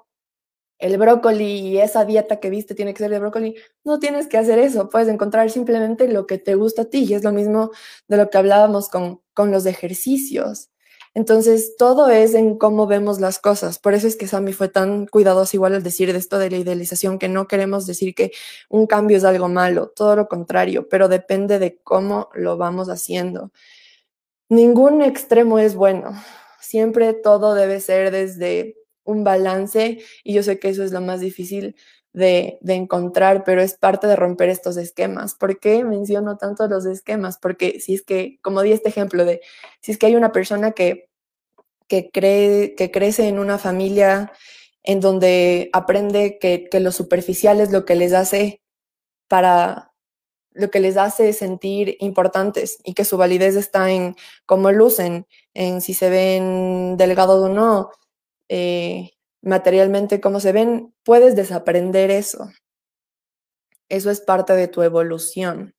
el 0.77 0.97
brócoli 0.97 1.45
y 1.45 1.77
esa 1.79 2.05
dieta 2.05 2.39
que 2.39 2.49
viste 2.49 2.75
tiene 2.75 2.93
que 2.93 2.99
ser 2.99 3.11
de 3.11 3.19
brócoli, 3.19 3.55
no 3.83 3.99
tienes 3.99 4.27
que 4.27 4.37
hacer 4.37 4.59
eso, 4.59 4.89
puedes 4.89 5.07
encontrar 5.07 5.49
simplemente 5.49 6.07
lo 6.07 6.27
que 6.27 6.37
te 6.37 6.55
gusta 6.55 6.83
a 6.83 6.85
ti 6.85 7.05
y 7.05 7.13
es 7.13 7.23
lo 7.23 7.31
mismo 7.31 7.71
de 8.07 8.17
lo 8.17 8.29
que 8.29 8.37
hablábamos 8.37 8.89
con, 8.89 9.21
con 9.33 9.51
los 9.51 9.65
ejercicios. 9.65 10.69
Entonces, 11.15 11.77
todo 11.77 12.09
es 12.09 12.33
en 12.33 12.57
cómo 12.57 12.87
vemos 12.87 13.21
las 13.21 13.39
cosas. 13.39 13.79
Por 13.79 13.93
eso 13.93 14.05
es 14.05 14.17
que 14.17 14.27
Sammy 14.27 14.51
fue 14.51 14.67
tan 14.67 15.07
cuidadoso 15.07 15.55
igual 15.55 15.73
al 15.73 15.81
decir 15.81 16.11
de 16.11 16.19
esto 16.19 16.37
de 16.37 16.49
la 16.51 16.57
idealización, 16.57 17.19
que 17.19 17.29
no 17.29 17.47
queremos 17.47 17.87
decir 17.87 18.13
que 18.13 18.33
un 18.69 18.85
cambio 18.85 19.15
es 19.15 19.23
algo 19.23 19.47
malo, 19.47 19.87
todo 19.95 20.17
lo 20.17 20.27
contrario, 20.27 20.89
pero 20.89 21.07
depende 21.07 21.57
de 21.57 21.79
cómo 21.81 22.29
lo 22.33 22.57
vamos 22.57 22.89
haciendo. 22.89 23.51
Ningún 24.49 25.01
extremo 25.01 25.57
es 25.57 25.73
bueno. 25.75 26.11
Siempre 26.59 27.13
todo 27.13 27.53
debe 27.53 27.79
ser 27.79 28.11
desde 28.11 28.75
un 29.05 29.23
balance 29.23 29.99
y 30.23 30.33
yo 30.33 30.43
sé 30.43 30.59
que 30.59 30.69
eso 30.69 30.83
es 30.83 30.91
lo 30.91 30.99
más 30.99 31.21
difícil 31.21 31.75
de, 32.15 32.57
de, 32.61 32.73
encontrar, 32.75 33.43
pero 33.43 33.61
es 33.61 33.75
parte 33.75 34.07
de 34.07 34.15
romper 34.15 34.49
estos 34.49 34.77
esquemas. 34.77 35.35
¿Por 35.35 35.59
qué 35.59 35.83
menciono 35.83 36.37
tanto 36.37 36.67
los 36.67 36.85
esquemas? 36.85 37.37
Porque 37.37 37.79
si 37.79 37.95
es 37.95 38.03
que, 38.03 38.39
como 38.41 38.61
di 38.61 38.71
este 38.71 38.89
ejemplo 38.89 39.25
de, 39.25 39.41
si 39.81 39.91
es 39.91 39.97
que 39.97 40.05
hay 40.07 40.15
una 40.15 40.31
persona 40.31 40.71
que, 40.71 41.09
que, 41.87 42.09
cree, 42.11 42.75
que 42.75 42.89
crece 42.89 43.27
en 43.27 43.37
una 43.37 43.57
familia 43.57 44.31
en 44.83 45.01
donde 45.01 45.69
aprende 45.73 46.39
que, 46.39 46.69
que 46.69 46.79
lo 46.79 46.91
superficial 46.91 47.59
es 47.59 47.71
lo 47.71 47.85
que 47.85 47.95
les 47.95 48.13
hace 48.13 48.61
para 49.27 49.91
lo 50.51 50.71
que 50.71 50.79
les 50.79 50.95
hace 50.95 51.33
sentir 51.33 51.97
importantes 51.99 52.79
y 52.85 52.93
que 52.93 53.03
su 53.03 53.17
validez 53.17 53.57
está 53.57 53.91
en 53.91 54.15
cómo 54.45 54.71
lucen, 54.71 55.27
en 55.53 55.81
si 55.81 55.93
se 55.93 56.09
ven 56.09 56.95
delgados 56.95 57.43
o 57.43 57.49
no, 57.49 57.91
eh, 58.47 59.14
materialmente 59.45 60.19
cómo 60.19 60.39
se 60.39 60.51
ven, 60.51 60.93
puedes 61.03 61.35
desaprender 61.35 62.11
eso. 62.11 62.51
Eso 63.89 64.09
es 64.11 64.19
parte 64.19 64.53
de 64.53 64.67
tu 64.67 64.81
evolución. 64.81 65.75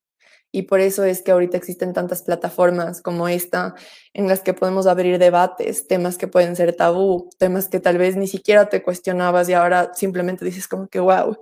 Y 0.51 0.63
por 0.63 0.79
eso 0.79 1.03
es 1.03 1.21
que 1.21 1.31
ahorita 1.31 1.57
existen 1.57 1.93
tantas 1.93 2.23
plataformas 2.23 3.01
como 3.01 3.27
esta 3.27 3.75
en 4.13 4.27
las 4.27 4.39
que 4.39 4.53
podemos 4.53 4.87
abrir 4.87 5.19
debates, 5.19 5.87
temas 5.87 6.17
que 6.17 6.27
pueden 6.27 6.55
ser 6.55 6.73
tabú, 6.73 7.29
temas 7.37 7.67
que 7.67 7.79
tal 7.81 7.97
vez 7.97 8.15
ni 8.15 8.27
siquiera 8.27 8.69
te 8.69 8.81
cuestionabas 8.81 9.49
y 9.49 9.53
ahora 9.53 9.91
simplemente 9.93 10.45
dices 10.45 10.67
como 10.67 10.87
que, 10.87 10.99
wow, 10.99 11.37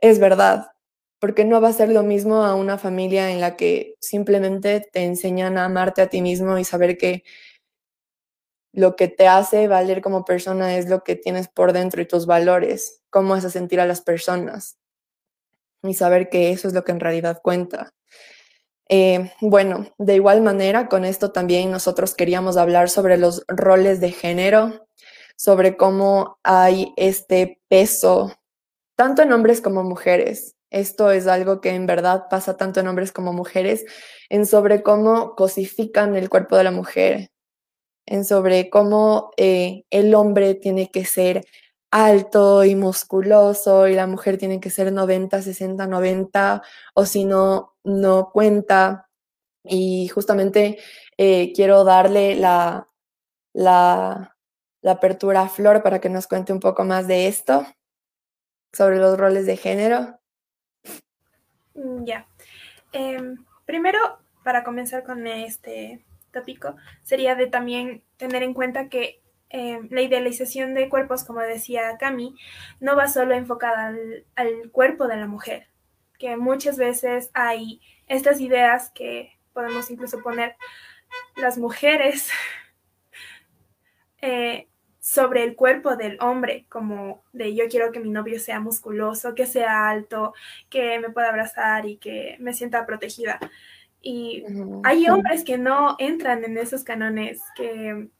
es 0.00 0.20
verdad. 0.20 0.68
Porque 1.18 1.44
no 1.44 1.60
va 1.60 1.68
a 1.68 1.72
ser 1.72 1.88
lo 1.88 2.02
mismo 2.02 2.44
a 2.44 2.54
una 2.54 2.78
familia 2.78 3.30
en 3.32 3.40
la 3.40 3.56
que 3.56 3.94
simplemente 4.00 4.88
te 4.92 5.04
enseñan 5.04 5.58
a 5.58 5.64
amarte 5.64 6.02
a 6.02 6.08
ti 6.08 6.22
mismo 6.22 6.58
y 6.58 6.64
saber 6.64 6.96
que 6.96 7.24
lo 8.74 8.96
que 8.96 9.06
te 9.08 9.28
hace 9.28 9.68
valer 9.68 10.02
como 10.02 10.24
persona 10.24 10.76
es 10.76 10.88
lo 10.88 11.04
que 11.04 11.14
tienes 11.14 11.48
por 11.48 11.72
dentro 11.72 12.02
y 12.02 12.06
tus 12.06 12.26
valores, 12.26 13.02
cómo 13.08 13.34
a 13.34 13.40
sentir 13.40 13.80
a 13.80 13.86
las 13.86 14.00
personas 14.00 14.78
y 15.82 15.94
saber 15.94 16.28
que 16.28 16.50
eso 16.50 16.66
es 16.66 16.74
lo 16.74 16.82
que 16.82 16.92
en 16.92 17.00
realidad 17.00 17.40
cuenta. 17.42 17.94
Eh, 18.88 19.32
bueno, 19.40 19.86
de 19.98 20.16
igual 20.16 20.42
manera, 20.42 20.88
con 20.88 21.04
esto 21.04 21.30
también 21.30 21.70
nosotros 21.70 22.14
queríamos 22.14 22.56
hablar 22.56 22.90
sobre 22.90 23.16
los 23.16 23.44
roles 23.46 24.00
de 24.00 24.10
género, 24.10 24.86
sobre 25.36 25.76
cómo 25.76 26.38
hay 26.42 26.92
este 26.96 27.60
peso, 27.68 28.34
tanto 28.96 29.22
en 29.22 29.32
hombres 29.32 29.60
como 29.60 29.84
mujeres. 29.84 30.56
Esto 30.70 31.12
es 31.12 31.28
algo 31.28 31.60
que 31.60 31.70
en 31.70 31.86
verdad 31.86 32.24
pasa 32.28 32.56
tanto 32.56 32.80
en 32.80 32.88
hombres 32.88 33.12
como 33.12 33.32
mujeres, 33.32 33.84
en 34.28 34.46
sobre 34.46 34.82
cómo 34.82 35.36
cosifican 35.36 36.16
el 36.16 36.28
cuerpo 36.28 36.56
de 36.56 36.64
la 36.64 36.72
mujer, 36.72 37.30
en 38.06 38.24
sobre 38.24 38.70
cómo 38.70 39.30
eh, 39.36 39.84
el 39.90 40.14
hombre 40.14 40.54
tiene 40.54 40.90
que 40.90 41.04
ser 41.04 41.44
alto 41.90 42.64
y 42.64 42.74
musculoso 42.74 43.86
y 43.86 43.94
la 43.94 44.08
mujer 44.08 44.36
tiene 44.36 44.58
que 44.58 44.70
ser 44.70 44.92
90, 44.92 45.42
60, 45.42 45.86
90 45.86 46.62
o 46.94 47.06
si 47.06 47.24
no, 47.24 47.76
no 47.84 48.30
cuenta. 48.32 49.08
Y 49.62 50.08
justamente 50.08 50.78
eh, 51.16 51.52
quiero 51.54 51.84
darle 51.84 52.34
la, 52.34 52.88
la, 53.52 54.36
apertura 54.84 55.42
a 55.42 55.48
Flor 55.48 55.82
para 55.82 56.00
que 56.00 56.10
nos 56.10 56.26
cuente 56.26 56.52
un 56.52 56.60
poco 56.60 56.84
más 56.84 57.06
de 57.06 57.28
esto, 57.28 57.64
sobre 58.72 58.98
los 58.98 59.16
roles 59.16 59.46
de 59.46 59.56
género. 59.56 60.18
Mm, 61.74 62.04
ya. 62.04 62.26
Em, 62.92 63.36
primero, 63.64 63.98
para 64.42 64.64
comenzar 64.64 65.04
con 65.04 65.26
este 65.26 66.04
tópico, 66.34 66.76
sería 67.02 67.34
de 67.34 67.46
también 67.46 68.04
tener 68.18 68.42
en 68.42 68.52
cuenta 68.52 68.90
que 68.90 69.22
eh, 69.56 69.80
la 69.90 70.02
idealización 70.02 70.74
de 70.74 70.88
cuerpos, 70.88 71.24
como 71.24 71.40
decía 71.40 71.96
Cami, 71.96 72.34
no 72.80 72.96
va 72.96 73.06
solo 73.06 73.34
enfocada 73.34 73.94
al, 74.34 74.70
cuerpo 74.72 75.06
de 75.06 75.16
la 75.16 75.28
mujer, 75.28 75.68
que 76.18 76.36
muchas 76.36 76.76
veces 76.76 77.30
hay 77.34 77.80
estas 78.08 78.40
ideas 78.40 78.90
que 78.90 79.38
podemos 79.52 79.90
incluso 79.90 80.20
poner 80.22 80.56
las 81.36 81.56
mujeres 81.56 82.28
eh, 84.20 84.66
sobre 84.98 85.44
el 85.44 85.54
cuerpo 85.54 85.94
del 85.94 86.16
hombre, 86.20 86.66
como 86.68 87.22
de 87.32 87.54
yo 87.54 87.68
quiero 87.68 87.92
que 87.92 88.00
mi 88.00 88.10
novio 88.10 88.40
sea 88.40 88.58
musculoso, 88.58 89.34
que 89.36 89.46
sea 89.46 89.88
alto, 89.88 90.34
que 90.68 90.98
me 90.98 91.10
pueda 91.10 91.28
abrazar 91.28 91.86
y 91.86 91.98
que 91.98 92.36
me 92.40 92.54
sienta 92.54 92.86
protegida. 92.86 93.38
Y 94.06 94.44
hay 94.82 95.08
hombres 95.08 95.44
que 95.44 95.56
no 95.56 95.96
entran 95.98 96.44
en 96.44 96.58
esos 96.58 96.84
canones, 96.84 97.40
que 97.56 98.10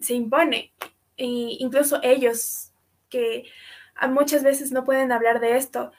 se 0.00 0.14
impone. 0.14 0.74
E 1.16 1.24
incluso 1.60 1.98
ellos, 2.02 2.72
que 3.08 3.44
muchas 4.10 4.42
veces 4.42 4.70
no 4.70 4.84
pueden 4.84 5.12
hablar 5.12 5.40
de 5.40 5.56
esto, 5.56 5.92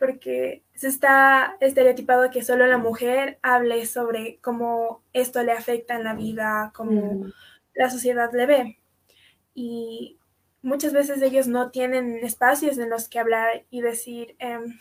porque 0.00 0.64
se 0.74 0.88
está 0.88 1.56
estereotipado 1.60 2.28
que 2.30 2.42
solo 2.42 2.66
la 2.66 2.78
mujer 2.78 3.38
hable 3.42 3.86
sobre 3.86 4.40
cómo 4.40 5.04
esto 5.12 5.40
le 5.44 5.52
afecta 5.52 5.94
en 5.94 6.02
la 6.02 6.14
vida, 6.14 6.72
cómo 6.74 7.26
la 7.72 7.88
sociedad 7.88 8.30
le 8.32 8.46
ve. 8.46 8.78
Y 9.54 10.18
muchas 10.60 10.92
veces 10.92 11.22
ellos 11.22 11.46
no 11.46 11.70
tienen 11.70 12.18
espacios 12.24 12.78
en 12.78 12.90
los 12.90 13.08
que 13.08 13.20
hablar 13.20 13.64
y 13.70 13.80
decir, 13.80 14.34
em, 14.40 14.76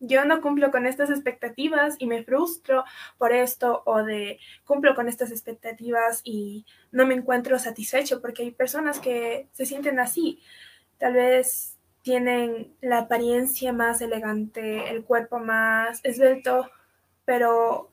yo 0.00 0.24
no 0.24 0.40
cumplo 0.40 0.70
con 0.70 0.86
estas 0.86 1.10
expectativas 1.10 1.96
y 1.98 2.06
me 2.06 2.22
frustro 2.22 2.84
por 3.18 3.32
esto 3.32 3.82
o 3.86 4.02
de 4.02 4.38
cumplo 4.64 4.94
con 4.94 5.08
estas 5.08 5.30
expectativas 5.30 6.20
y 6.24 6.66
no 6.92 7.06
me 7.06 7.14
encuentro 7.14 7.58
satisfecho 7.58 8.20
porque 8.20 8.42
hay 8.42 8.50
personas 8.50 9.00
que 9.00 9.48
se 9.52 9.66
sienten 9.66 9.98
así. 9.98 10.42
Tal 10.98 11.14
vez 11.14 11.76
tienen 12.02 12.74
la 12.80 12.98
apariencia 12.98 13.72
más 13.72 14.00
elegante, 14.00 14.90
el 14.90 15.04
cuerpo 15.04 15.38
más 15.38 16.00
esbelto, 16.04 16.70
pero 17.24 17.90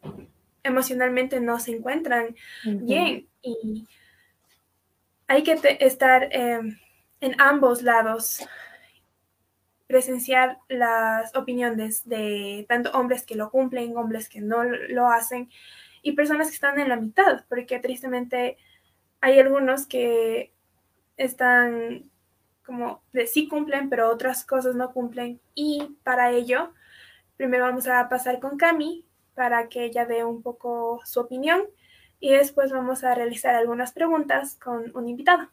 emocionalmente 0.61 1.39
no 1.39 1.59
se 1.59 1.75
encuentran 1.75 2.35
bien. 2.63 3.27
Y 3.41 3.87
hay 5.27 5.43
que 5.43 5.57
estar 5.79 6.23
eh, 6.31 6.59
en 7.21 7.41
ambos 7.41 7.81
lados 7.81 8.45
presenciar 9.93 10.57
las 10.69 11.35
opiniones 11.35 12.09
de 12.09 12.65
tanto 12.67 12.89
hombres 12.93 13.27
que 13.27 13.35
lo 13.35 13.51
cumplen, 13.51 13.95
hombres 13.95 14.27
que 14.27 14.41
no 14.41 14.63
lo 14.63 15.07
hacen 15.07 15.51
y 16.01 16.13
personas 16.13 16.47
que 16.47 16.55
están 16.55 16.79
en 16.79 16.89
la 16.89 16.95
mitad, 16.95 17.45
porque 17.47 17.77
tristemente 17.77 18.57
hay 19.21 19.39
algunos 19.39 19.85
que 19.85 20.51
están 21.15 22.09
como 22.65 23.03
de 23.13 23.27
sí 23.27 23.47
cumplen, 23.47 23.87
pero 23.91 24.09
otras 24.09 24.43
cosas 24.43 24.73
no 24.73 24.93
cumplen. 24.93 25.39
Y 25.53 25.95
para 26.01 26.31
ello, 26.31 26.73
primero 27.37 27.65
vamos 27.65 27.87
a 27.87 28.09
pasar 28.09 28.39
con 28.39 28.57
Cami 28.57 29.05
para 29.35 29.69
que 29.69 29.83
ella 29.83 30.07
dé 30.07 30.25
un 30.25 30.41
poco 30.41 31.01
su 31.05 31.19
opinión 31.19 31.61
y 32.19 32.31
después 32.31 32.71
vamos 32.71 33.03
a 33.03 33.13
realizar 33.13 33.53
algunas 33.53 33.91
preguntas 33.91 34.55
con 34.55 34.91
un 34.97 35.07
invitado. 35.07 35.51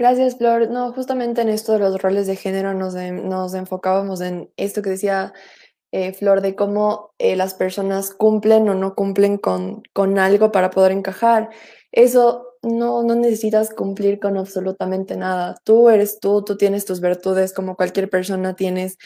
Gracias, 0.00 0.38
Flor. 0.38 0.70
No, 0.70 0.94
justamente 0.94 1.42
en 1.42 1.50
esto 1.50 1.72
de 1.74 1.78
los 1.78 2.00
roles 2.00 2.26
de 2.26 2.34
género 2.34 2.72
nos, 2.72 2.94
nos 2.94 3.52
enfocábamos 3.52 4.22
en 4.22 4.50
esto 4.56 4.80
que 4.80 4.88
decía 4.88 5.34
eh, 5.92 6.14
Flor, 6.14 6.40
de 6.40 6.54
cómo 6.54 7.12
eh, 7.18 7.36
las 7.36 7.52
personas 7.52 8.14
cumplen 8.14 8.66
o 8.70 8.74
no 8.74 8.94
cumplen 8.94 9.36
con, 9.36 9.82
con 9.92 10.18
algo 10.18 10.52
para 10.52 10.70
poder 10.70 10.92
encajar. 10.92 11.50
Eso 11.92 12.46
no, 12.62 13.02
no 13.02 13.14
necesitas 13.14 13.74
cumplir 13.74 14.18
con 14.20 14.38
absolutamente 14.38 15.18
nada. 15.18 15.56
Tú 15.64 15.90
eres 15.90 16.18
tú, 16.18 16.42
tú 16.44 16.56
tienes 16.56 16.86
tus 16.86 17.02
virtudes 17.02 17.52
como 17.52 17.76
cualquier 17.76 18.08
persona 18.08 18.56
tienes 18.56 18.96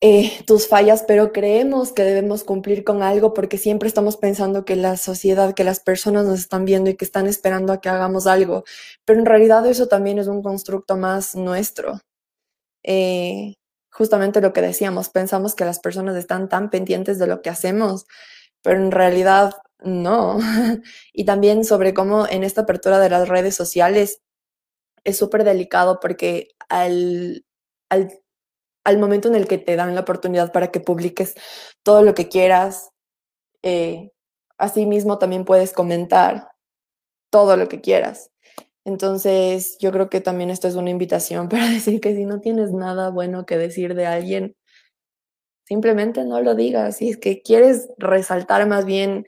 eh, 0.00 0.44
tus 0.46 0.68
fallas, 0.68 1.04
pero 1.08 1.32
creemos 1.32 1.92
que 1.92 2.04
debemos 2.04 2.44
cumplir 2.44 2.84
con 2.84 3.02
algo 3.02 3.34
porque 3.34 3.58
siempre 3.58 3.88
estamos 3.88 4.16
pensando 4.16 4.64
que 4.64 4.76
la 4.76 4.96
sociedad, 4.96 5.54
que 5.54 5.64
las 5.64 5.80
personas 5.80 6.24
nos 6.24 6.38
están 6.38 6.64
viendo 6.64 6.88
y 6.90 6.96
que 6.96 7.04
están 7.04 7.26
esperando 7.26 7.72
a 7.72 7.80
que 7.80 7.88
hagamos 7.88 8.28
algo, 8.28 8.64
pero 9.04 9.18
en 9.18 9.26
realidad 9.26 9.66
eso 9.66 9.88
también 9.88 10.18
es 10.20 10.28
un 10.28 10.42
constructo 10.42 10.96
más 10.96 11.34
nuestro. 11.34 12.00
Eh, 12.84 13.54
justamente 13.90 14.40
lo 14.40 14.52
que 14.52 14.62
decíamos, 14.62 15.10
pensamos 15.10 15.54
que 15.54 15.64
las 15.64 15.80
personas 15.80 16.16
están 16.16 16.48
tan 16.48 16.70
pendientes 16.70 17.18
de 17.18 17.26
lo 17.26 17.42
que 17.42 17.50
hacemos, 17.50 18.06
pero 18.62 18.80
en 18.80 18.92
realidad 18.92 19.54
no. 19.80 20.38
y 21.12 21.24
también 21.24 21.64
sobre 21.64 21.94
cómo 21.94 22.26
en 22.28 22.44
esta 22.44 22.62
apertura 22.62 23.00
de 23.00 23.10
las 23.10 23.28
redes 23.28 23.56
sociales 23.56 24.20
es 25.04 25.18
súper 25.18 25.44
delicado 25.44 26.00
porque 26.00 26.50
al, 26.68 27.44
al 27.90 28.12
al 28.88 28.98
momento 28.98 29.28
en 29.28 29.34
el 29.34 29.46
que 29.46 29.58
te 29.58 29.76
dan 29.76 29.94
la 29.94 30.00
oportunidad 30.00 30.50
para 30.50 30.70
que 30.70 30.80
publiques 30.80 31.34
todo 31.82 32.02
lo 32.02 32.14
que 32.14 32.28
quieras. 32.28 32.90
Eh, 33.62 34.12
asimismo, 34.56 35.18
también 35.18 35.44
puedes 35.44 35.74
comentar 35.74 36.48
todo 37.30 37.56
lo 37.58 37.68
que 37.68 37.82
quieras. 37.82 38.30
Entonces, 38.86 39.76
yo 39.78 39.92
creo 39.92 40.08
que 40.08 40.22
también 40.22 40.48
esto 40.48 40.68
es 40.68 40.74
una 40.74 40.88
invitación 40.88 41.48
para 41.50 41.68
decir 41.68 42.00
que 42.00 42.16
si 42.16 42.24
no 42.24 42.40
tienes 42.40 42.72
nada 42.72 43.10
bueno 43.10 43.44
que 43.44 43.58
decir 43.58 43.94
de 43.94 44.06
alguien, 44.06 44.56
simplemente 45.66 46.24
no 46.24 46.40
lo 46.40 46.54
digas. 46.54 46.96
Si 46.96 47.10
es 47.10 47.18
que 47.18 47.42
quieres 47.42 47.90
resaltar 47.98 48.66
más 48.66 48.86
bien 48.86 49.26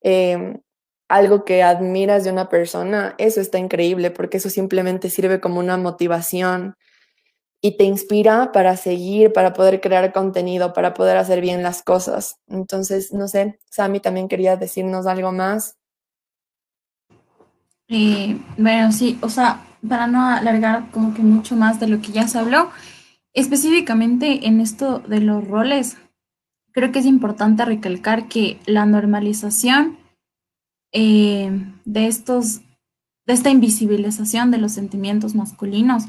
em, 0.00 0.62
algo 1.08 1.44
que 1.44 1.62
admiras 1.62 2.24
de 2.24 2.30
una 2.30 2.48
persona, 2.48 3.14
eso 3.18 3.42
está 3.42 3.58
increíble 3.58 4.10
porque 4.10 4.38
eso 4.38 4.48
simplemente 4.48 5.10
sirve 5.10 5.38
como 5.38 5.60
una 5.60 5.76
motivación 5.76 6.76
y 7.60 7.76
te 7.76 7.84
inspira 7.84 8.52
para 8.52 8.76
seguir, 8.76 9.32
para 9.32 9.52
poder 9.52 9.80
crear 9.80 10.12
contenido, 10.12 10.72
para 10.72 10.94
poder 10.94 11.16
hacer 11.16 11.40
bien 11.40 11.62
las 11.62 11.82
cosas. 11.82 12.38
Entonces, 12.48 13.12
no 13.12 13.28
sé, 13.28 13.58
Sami 13.70 14.00
también 14.00 14.28
quería 14.28 14.56
decirnos 14.56 15.06
algo 15.06 15.32
más. 15.32 15.76
Eh, 17.88 18.38
bueno, 18.58 18.92
sí, 18.92 19.18
o 19.22 19.28
sea, 19.28 19.64
para 19.88 20.06
no 20.06 20.26
alargar 20.26 20.90
como 20.90 21.14
que 21.14 21.22
mucho 21.22 21.56
más 21.56 21.80
de 21.80 21.88
lo 21.88 22.00
que 22.00 22.12
ya 22.12 22.28
se 22.28 22.38
habló, 22.38 22.70
específicamente 23.32 24.46
en 24.46 24.60
esto 24.60 24.98
de 25.00 25.20
los 25.20 25.46
roles, 25.46 25.96
creo 26.72 26.92
que 26.92 26.98
es 26.98 27.06
importante 27.06 27.64
recalcar 27.64 28.28
que 28.28 28.58
la 28.66 28.86
normalización 28.86 29.98
eh, 30.92 31.50
de 31.84 32.06
estos, 32.06 32.60
de 33.26 33.34
esta 33.34 33.50
invisibilización 33.50 34.50
de 34.50 34.58
los 34.58 34.72
sentimientos 34.72 35.34
masculinos 35.34 36.04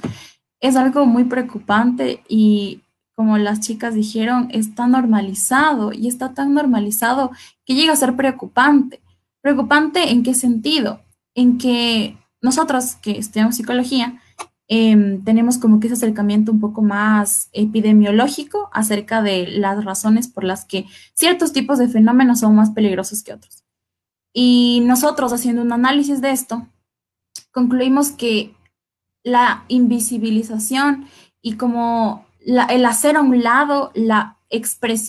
es 0.59 0.75
algo 0.75 1.05
muy 1.05 1.25
preocupante 1.25 2.23
y 2.27 2.81
como 3.15 3.37
las 3.39 3.61
chicas 3.61 3.95
dijeron, 3.95 4.47
está 4.51 4.85
normalizado 4.85 5.91
y 5.91 6.07
está 6.07 6.35
tan 6.35 6.53
normalizado 6.53 7.31
que 7.65 7.73
llega 7.73 7.93
a 7.93 7.95
ser 7.95 8.15
preocupante. 8.15 9.01
¿Preocupante 9.41 10.11
en 10.11 10.21
qué 10.21 10.35
sentido? 10.35 11.01
En 11.33 11.57
que 11.57 12.15
nosotros 12.41 12.95
que 12.95 13.17
estudiamos 13.17 13.55
psicología, 13.55 14.21
em, 14.67 15.23
tenemos 15.23 15.57
como 15.57 15.79
que 15.79 15.87
ese 15.87 15.95
acercamiento 15.95 16.51
un 16.51 16.59
poco 16.59 16.83
más 16.83 17.49
epidemiológico 17.53 18.69
acerca 18.71 19.23
de 19.23 19.47
las 19.47 19.83
razones 19.83 20.27
por 20.27 20.43
las 20.43 20.65
que 20.65 20.85
ciertos 21.15 21.53
tipos 21.53 21.79
de 21.79 21.87
fenómenos 21.87 22.41
son 22.41 22.55
más 22.55 22.69
peligrosos 22.71 23.23
que 23.23 23.33
otros. 23.33 23.63
Y 24.31 24.83
nosotros 24.85 25.33
haciendo 25.33 25.63
un 25.63 25.73
análisis 25.73 26.21
de 26.21 26.31
esto, 26.31 26.67
concluimos 27.51 28.11
que 28.11 28.53
la 29.27 29.65
invisibilización 29.67 31.05
y 31.41 31.53
como 31.53 32.25
el 32.39 32.85
hacer 32.85 33.17
a 33.17 33.21
un 33.21 33.43
lado 33.43 33.91
la, 33.93 34.37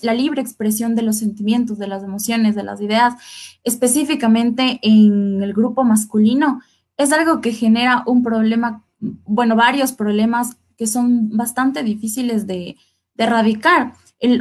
la 0.03 0.15
libre 0.15 0.43
expresión 0.43 0.97
de 0.97 1.03
los 1.03 1.19
sentimientos, 1.19 1.79
de 1.79 1.87
las 1.87 2.03
emociones, 2.03 2.57
de 2.57 2.65
las 2.65 2.81
ideas, 2.81 3.15
específicamente 3.63 4.81
en 4.83 5.41
el 5.43 5.55
grupo 5.55 5.85
masculino, 5.85 6.61
es 6.97 7.13
algo 7.13 7.41
que 7.41 7.53
genera 7.53 8.03
un 8.07 8.25
problema, 8.25 8.83
bueno, 8.99 9.55
varios 9.55 9.93
problemas 9.93 10.57
que 10.77 10.89
son 10.89 11.37
bastante 11.37 11.85
difíciles 11.85 12.47
de, 12.47 12.77
erradicar. 13.17 13.95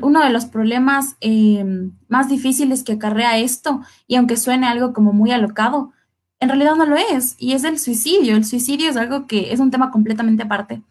uno 0.03 0.23
de 0.23 0.29
los 0.29 0.45
problemas 0.45 1.15
em, 1.19 1.93
más 2.07 2.29
difíciles 2.29 2.83
que 2.83 2.93
acarrea 2.93 3.39
esto, 3.39 3.81
y 4.07 4.15
aunque 4.15 4.37
suene 4.37 4.67
algo 4.67 4.93
como 4.93 5.13
muy 5.13 5.31
alocado, 5.31 5.93
en 6.39 6.49
realidad 6.49 6.75
no 6.75 6.85
lo 6.85 6.95
es, 6.95 7.35
y 7.39 7.53
es 7.53 7.63
el 7.63 7.79
suicidio. 7.79 8.35
El 8.35 8.45
suicidio 8.45 8.89
es 8.89 8.97
algo 8.97 9.27
que 9.27 9.51
es 9.51 9.59
un 9.59 9.71
tema 9.71 9.91
completamente 9.91 10.43
aparte. 10.43 10.81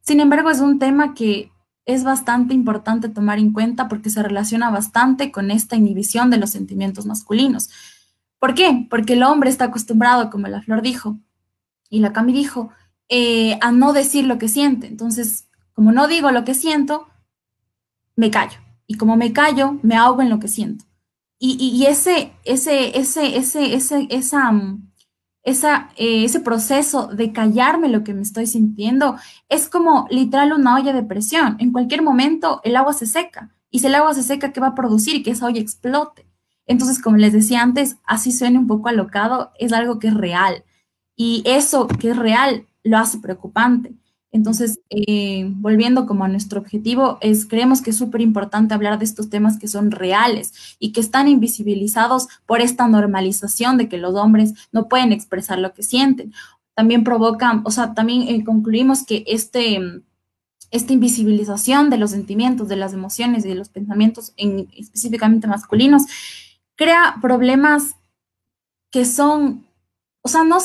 Sin 0.00 0.20
embargo, 0.20 0.50
es 0.50 0.60
un 0.60 0.78
tema 0.78 1.14
que 1.14 1.52
es 1.84 2.04
bastante 2.04 2.52
importante 2.52 3.08
tomar 3.08 3.38
en 3.38 3.52
cuenta 3.52 3.88
porque 3.88 4.10
se 4.10 4.22
relaciona 4.22 4.70
bastante 4.70 5.32
con 5.32 5.50
esta 5.50 5.76
inhibición 5.76 6.30
de 6.30 6.36
los 6.36 6.50
sentimientos 6.50 7.06
masculinos. 7.06 7.70
¿Por 8.38 8.54
qué? 8.54 8.86
Porque 8.90 9.14
el 9.14 9.22
hombre 9.22 9.50
está 9.50 9.66
acostumbrado, 9.66 10.30
como 10.30 10.48
la 10.48 10.62
flor 10.62 10.82
dijo, 10.82 11.18
y 11.88 12.00
la 12.00 12.12
Cami 12.12 12.32
dijo, 12.32 12.70
eh, 13.08 13.58
a 13.62 13.72
no 13.72 13.92
decir 13.92 14.26
lo 14.26 14.38
que 14.38 14.48
siente. 14.48 14.86
Entonces, 14.86 15.48
como 15.72 15.92
no 15.92 16.08
digo 16.08 16.30
lo 16.30 16.44
que 16.44 16.54
siento, 16.54 17.08
me 18.16 18.30
callo. 18.30 18.58
Y 18.86 18.96
como 18.96 19.16
me 19.16 19.32
callo, 19.32 19.78
me 19.82 19.96
ahogo 19.96 20.22
en 20.22 20.30
lo 20.30 20.40
que 20.40 20.48
siento. 20.48 20.84
Y, 21.40 21.86
ese, 21.86 22.32
ese, 22.44 22.98
ese, 22.98 23.36
ese, 23.36 23.74
ese, 23.74 24.08
esa, 24.10 24.50
mm, 24.50 24.87
eh, 25.96 26.24
ese 26.24 26.40
proceso 26.40 27.06
de 27.08 27.32
callarme 27.32 27.88
lo 27.88 28.04
que 28.04 28.14
me 28.14 28.22
estoy 28.22 28.46
sintiendo 28.46 29.16
es 29.48 29.68
como 29.68 30.06
literal 30.10 30.52
una 30.52 30.76
olla 30.76 30.92
de 30.92 31.02
presión. 31.02 31.56
En 31.58 31.72
cualquier 31.72 32.02
momento 32.02 32.60
el 32.64 32.76
agua 32.76 32.92
se 32.92 33.06
seca. 33.06 33.50
Y 33.70 33.80
si 33.80 33.86
el 33.86 33.94
agua 33.94 34.14
se 34.14 34.22
seca, 34.22 34.52
¿qué 34.52 34.60
va 34.60 34.68
a 34.68 34.74
producir? 34.74 35.22
Que 35.22 35.30
esa 35.30 35.46
olla 35.46 35.60
explote. 35.60 36.26
Entonces, 36.66 37.00
como 37.00 37.16
les 37.16 37.32
decía 37.32 37.62
antes, 37.62 37.96
así 38.04 38.30
suene 38.30 38.58
un 38.58 38.66
poco 38.66 38.88
alocado, 38.88 39.52
es 39.58 39.72
algo 39.72 39.98
que 39.98 40.08
es 40.08 40.14
real. 40.14 40.64
Y 41.16 41.42
eso 41.46 41.88
que 41.88 42.10
es 42.10 42.16
real 42.16 42.66
lo 42.84 42.98
hace 42.98 43.18
preocupante. 43.18 43.94
Entonces, 44.30 44.80
eh, 44.90 45.50
volviendo 45.56 46.06
como 46.06 46.24
a 46.24 46.28
nuestro 46.28 46.60
objetivo, 46.60 47.18
es, 47.22 47.46
creemos 47.46 47.80
que 47.80 47.90
es 47.90 47.96
súper 47.96 48.20
importante 48.20 48.74
hablar 48.74 48.98
de 48.98 49.06
estos 49.06 49.30
temas 49.30 49.58
que 49.58 49.68
son 49.68 49.90
reales 49.90 50.76
y 50.78 50.92
que 50.92 51.00
están 51.00 51.28
invisibilizados 51.28 52.28
por 52.44 52.60
esta 52.60 52.86
normalización 52.88 53.78
de 53.78 53.88
que 53.88 53.96
los 53.96 54.14
hombres 54.14 54.54
no 54.70 54.88
pueden 54.88 55.12
expresar 55.12 55.58
lo 55.58 55.72
que 55.72 55.82
sienten. 55.82 56.32
También 56.74 57.04
provocan, 57.04 57.62
o 57.64 57.70
sea, 57.70 57.94
también 57.94 58.22
eh, 58.22 58.44
concluimos 58.44 59.04
que 59.04 59.24
este, 59.26 59.80
esta 60.70 60.92
invisibilización 60.92 61.88
de 61.88 61.96
los 61.96 62.10
sentimientos, 62.10 62.68
de 62.68 62.76
las 62.76 62.92
emociones 62.92 63.44
y 63.44 63.48
de 63.48 63.54
los 63.54 63.70
pensamientos 63.70 64.32
en, 64.36 64.68
específicamente 64.76 65.46
masculinos 65.46 66.02
crea 66.76 67.16
problemas 67.20 67.96
que 68.90 69.04
son, 69.04 69.66
o 70.28 70.30
sea, 70.30 70.44
no, 70.44 70.58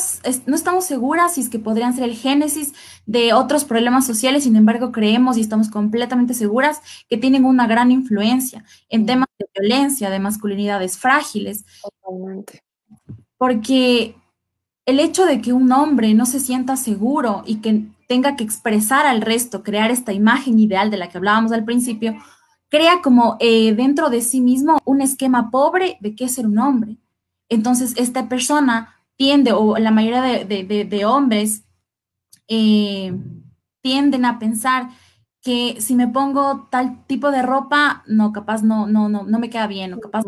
no 0.44 0.54
estamos 0.54 0.84
seguras 0.84 1.34
si 1.34 1.40
es 1.40 1.48
que 1.48 1.58
podrían 1.58 1.94
ser 1.94 2.04
el 2.04 2.14
génesis 2.14 2.74
de 3.06 3.32
otros 3.32 3.64
problemas 3.64 4.06
sociales, 4.06 4.44
sin 4.44 4.56
embargo, 4.56 4.92
creemos 4.92 5.38
y 5.38 5.40
estamos 5.40 5.70
completamente 5.70 6.34
seguras 6.34 6.82
que 7.08 7.16
tienen 7.16 7.46
una 7.46 7.66
gran 7.66 7.90
influencia 7.90 8.62
en 8.90 9.06
temas 9.06 9.26
de 9.38 9.46
violencia, 9.58 10.10
de 10.10 10.18
masculinidades 10.18 10.98
frágiles. 10.98 11.64
Totalmente. 11.82 12.62
Porque 13.38 14.14
el 14.84 15.00
hecho 15.00 15.24
de 15.24 15.40
que 15.40 15.54
un 15.54 15.72
hombre 15.72 16.12
no 16.12 16.26
se 16.26 16.40
sienta 16.40 16.76
seguro 16.76 17.42
y 17.46 17.56
que 17.62 17.86
tenga 18.06 18.36
que 18.36 18.44
expresar 18.44 19.06
al 19.06 19.22
resto, 19.22 19.62
crear 19.62 19.90
esta 19.90 20.12
imagen 20.12 20.58
ideal 20.58 20.90
de 20.90 20.98
la 20.98 21.08
que 21.08 21.16
hablábamos 21.16 21.52
al 21.52 21.64
principio, 21.64 22.14
crea 22.68 23.00
como 23.02 23.38
eh, 23.40 23.74
dentro 23.74 24.10
de 24.10 24.20
sí 24.20 24.42
mismo 24.42 24.78
un 24.84 25.00
esquema 25.00 25.50
pobre 25.50 25.96
de 26.02 26.14
qué 26.14 26.26
es 26.26 26.34
ser 26.34 26.46
un 26.46 26.58
hombre. 26.58 26.98
Entonces, 27.48 27.94
esta 27.96 28.28
persona 28.28 28.93
tiende, 29.16 29.52
o 29.52 29.76
la 29.78 29.90
mayoría 29.90 30.22
de, 30.22 31.04
hombres 31.04 31.64
eh, 32.48 33.16
tienden 33.82 34.24
a 34.24 34.38
pensar 34.38 34.90
que 35.42 35.80
si 35.80 35.94
me 35.94 36.08
pongo 36.08 36.68
tal 36.70 37.04
tipo 37.06 37.30
de 37.30 37.42
ropa, 37.42 38.02
no, 38.06 38.32
capaz 38.32 38.62
no, 38.62 38.86
no, 38.86 39.08
no, 39.08 39.24
no 39.24 39.38
me 39.38 39.50
queda 39.50 39.66
bien, 39.66 39.94
o 39.94 40.00
capaz 40.00 40.24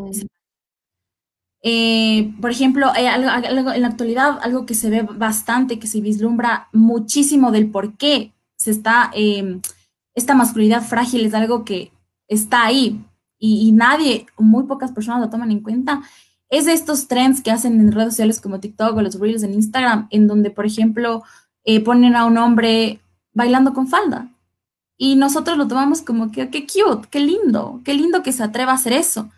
eh, 1.63 2.33
por 2.41 2.51
ejemplo, 2.51 2.93
en 2.95 3.25
la 3.25 3.89
actualidad, 3.89 4.39
algo 4.43 4.67
que 4.67 4.75
se 4.75 4.89
ve 4.89 5.03
bastante, 5.03 5.81
que 5.81 5.89
se 5.89 6.01
vislumbra 6.01 6.69
muchísimo 6.73 7.51
del 7.51 7.71
por 7.71 7.97
qué 7.97 8.33
se 8.57 8.71
está, 8.71 9.11
esta 10.15 10.35
masculinidad 10.35 10.83
frágil 10.83 11.27
es 11.27 11.35
algo 11.35 11.65
que 11.65 11.93
está 12.29 12.65
ahí 12.65 13.05
y, 13.39 13.73
nadie, 13.73 14.27
muy 14.39 14.65
pocas 14.65 14.93
personas 14.93 15.21
lo 15.21 15.31
toman 15.31 15.51
en 15.51 15.61
cuenta, 15.61 16.03
es 16.49 16.65
de 16.65 16.73
estos 16.73 17.09
trends 17.09 17.43
que 17.43 17.51
hacen 17.51 17.81
en 17.81 17.93
redes 17.93 18.15
sociales 18.15 18.41
como 18.41 18.61
TikTok 18.61 18.97
o 18.97 19.03
los 19.03 19.19
Reels 19.19 19.43
en 19.43 19.55
Instagram, 19.55 20.09
en 20.11 20.27
donde, 20.27 20.51
por 20.51 20.67
ejemplo, 20.67 21.23
eh, 21.65 21.81
ponen 21.81 22.15
a 22.17 22.25
un 22.25 22.39
hombre 22.39 23.01
bailando 23.33 23.75
con 23.75 23.89
falda. 23.89 24.29
Y 24.97 25.17
nosotros 25.17 25.59
lo 25.59 25.69
tomamos 25.69 26.03
como 26.03 26.31
que, 26.31 26.49
qué 26.51 26.67
cute, 26.67 27.09
qué 27.11 27.21
lindo, 27.21 27.81
qué 27.85 27.95
lindo 27.95 28.23
que 28.23 28.33
se 28.33 28.43
atreva 28.43 28.73
a 28.73 28.77
hacer 28.77 28.93
eso. 28.93 29.31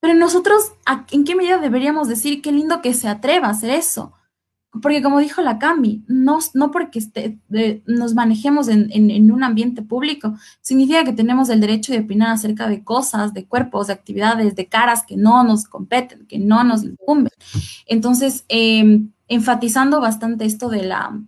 Pero 0.00 0.14
nosotros, 0.14 0.72
¿en 1.10 1.24
qué 1.24 1.34
medida 1.34 1.58
deberíamos 1.58 2.08
decir 2.08 2.42
qué 2.42 2.52
lindo 2.52 2.80
que 2.80 2.94
se 2.94 3.08
atreva 3.08 3.48
a 3.48 3.50
hacer 3.50 3.70
eso? 3.70 4.12
Porque 4.82 5.02
como 5.02 5.18
dijo 5.18 5.42
la 5.42 5.58
Cami, 5.58 6.04
no, 6.06 6.38
no 6.54 6.70
porque 6.70 7.00
nos 7.86 8.14
manejemos 8.14 8.68
en, 8.68 9.30
un 9.30 9.42
ambiente 9.42 9.82
público, 9.82 10.34
significa 10.60 11.04
que 11.04 11.12
tenemos 11.12 11.48
el 11.48 11.60
derecho 11.60 11.92
de 11.92 12.00
opinar 12.00 12.30
acerca 12.30 12.68
de 12.68 12.84
cosas, 12.84 13.34
de 13.34 13.46
cuerpos, 13.46 13.88
de 13.88 13.94
actividades, 13.94 14.54
de 14.54 14.66
caras 14.66 15.04
que 15.04 15.16
no 15.16 15.42
nos 15.42 15.64
competen, 15.64 16.26
que 16.26 16.38
no 16.38 16.62
nos 16.62 16.84
incumben. 16.84 17.32
Entonces, 17.86 18.44
em, 18.48 19.10
enfatizando 19.26 20.00
bastante 20.00 20.44
esto 20.44 20.68
de 20.68 20.84
la, 20.84 21.20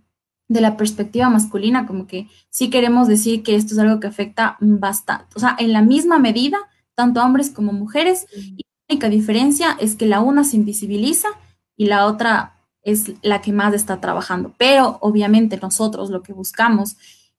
de 0.49 0.61
la 0.61 0.77
perspectiva 0.77 1.29
masculina, 1.29 1.87
como 1.87 2.07
que 2.07 2.29
sí 2.49 2.71
queremos 2.71 3.09
decir 3.09 3.43
que 3.43 3.57
esto 3.57 3.75
es 3.75 3.81
algo 3.81 3.99
que 3.99 4.07
afecta 4.07 4.57
bastante, 4.61 5.27
o 5.35 5.41
sea, 5.41 5.57
en 5.59 5.73
la 5.73 5.83
misma 5.83 6.21
medida, 6.21 6.59
tanto 6.95 7.21
a 7.21 7.27
hombres 7.27 7.51
como 7.51 7.73
mujeres, 7.73 8.27
y 8.35 8.63
la 8.63 8.95
única 8.95 9.09
diferencia 9.09 9.77
es 9.81 9.97
que 9.97 10.07
la 10.07 10.21
una 10.21 10.45
se 10.45 10.57
invisibiliza 10.57 11.29
y 11.77 11.87
la 11.87 12.07
otra 12.07 12.62
es 12.83 13.13
la 13.23 13.41
que 13.41 13.53
más 13.53 13.75
está 13.75 14.01
trabajando. 14.01 14.55
Pero 14.59 14.99
obviamente 15.01 15.59
nosotros 15.61 16.11
lo 16.11 16.23
que 16.23 16.33
buscamos 16.33 16.97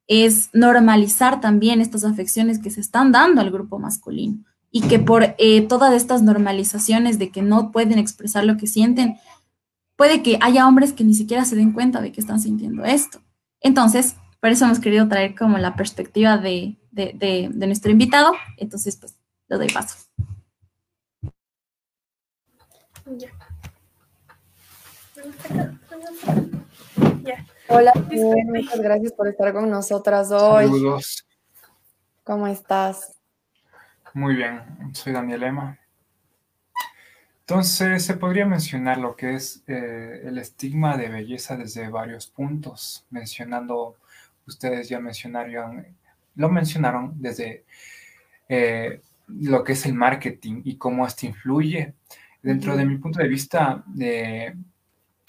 es 0.07 0.49
normalizar 0.53 1.41
también 1.41 1.81
estas 1.81 2.03
afecciones 2.03 2.59
que 2.59 2.71
se 2.71 2.81
están 2.81 3.11
dando 3.11 3.41
al 3.41 3.51
grupo 3.51 3.79
masculino 3.79 4.43
y 4.71 4.81
que 4.81 4.99
por 4.99 5.35
eh, 5.37 5.61
todas 5.61 5.93
estas 5.93 6.23
normalizaciones 6.23 7.19
de 7.19 7.29
que 7.29 7.41
no 7.41 7.71
pueden 7.71 7.99
expresar 7.99 8.43
lo 8.43 8.57
que 8.57 8.67
sienten, 8.67 9.17
puede 9.95 10.23
que 10.23 10.39
haya 10.41 10.67
hombres 10.67 10.93
que 10.93 11.03
ni 11.03 11.13
siquiera 11.13 11.45
se 11.45 11.55
den 11.55 11.73
cuenta 11.73 12.01
de 12.01 12.11
que 12.11 12.19
están 12.19 12.39
sintiendo 12.39 12.83
esto. 12.83 13.21
Entonces, 13.61 14.15
por 14.41 14.49
eso 14.49 14.65
hemos 14.65 14.79
querido 14.79 15.07
traer 15.07 15.35
como 15.35 15.57
la 15.57 15.75
perspectiva 15.75 16.37
de, 16.37 16.75
de, 16.91 17.13
de 17.53 17.67
nuestro 17.67 17.91
invitado. 17.91 18.33
Entonces, 18.57 18.97
pues, 18.97 19.15
le 19.47 19.57
doy 19.57 19.67
paso. 19.67 19.95
Hola, 27.67 27.93
muchas 28.47 28.79
gracias 28.79 29.13
por 29.13 29.27
estar 29.27 29.53
con 29.53 29.69
nosotras 29.69 30.31
hoy. 30.31 30.65
Saludos. 30.65 31.25
¿Cómo 32.23 32.47
estás? 32.47 33.17
Muy 34.13 34.35
bien, 34.35 34.61
soy 34.93 35.13
Daniel 35.13 35.43
Emma. 35.43 35.79
Entonces, 37.41 38.05
se 38.05 38.13
podría 38.15 38.45
mencionar 38.45 38.97
lo 38.97 39.15
que 39.15 39.33
es 39.33 39.63
eh, 39.67 40.21
el 40.23 40.37
estigma 40.37 40.95
de 40.95 41.09
belleza 41.09 41.57
desde 41.57 41.89
varios 41.89 42.27
puntos, 42.27 43.05
mencionando, 43.09 43.97
ustedes 44.47 44.87
ya 44.87 44.99
mencionaron, 44.99 45.85
lo 46.35 46.49
mencionaron 46.49 47.13
desde 47.21 47.65
eh, 48.47 49.01
lo 49.27 49.63
que 49.63 49.73
es 49.73 49.85
el 49.85 49.93
marketing 49.93 50.61
y 50.63 50.77
cómo 50.77 51.05
esto 51.05 51.25
influye. 51.25 51.95
Dentro 52.41 52.77
de 52.77 52.85
mi 52.85 52.97
punto 52.97 53.19
de 53.19 53.27
vista, 53.27 53.83
eh, 53.99 54.53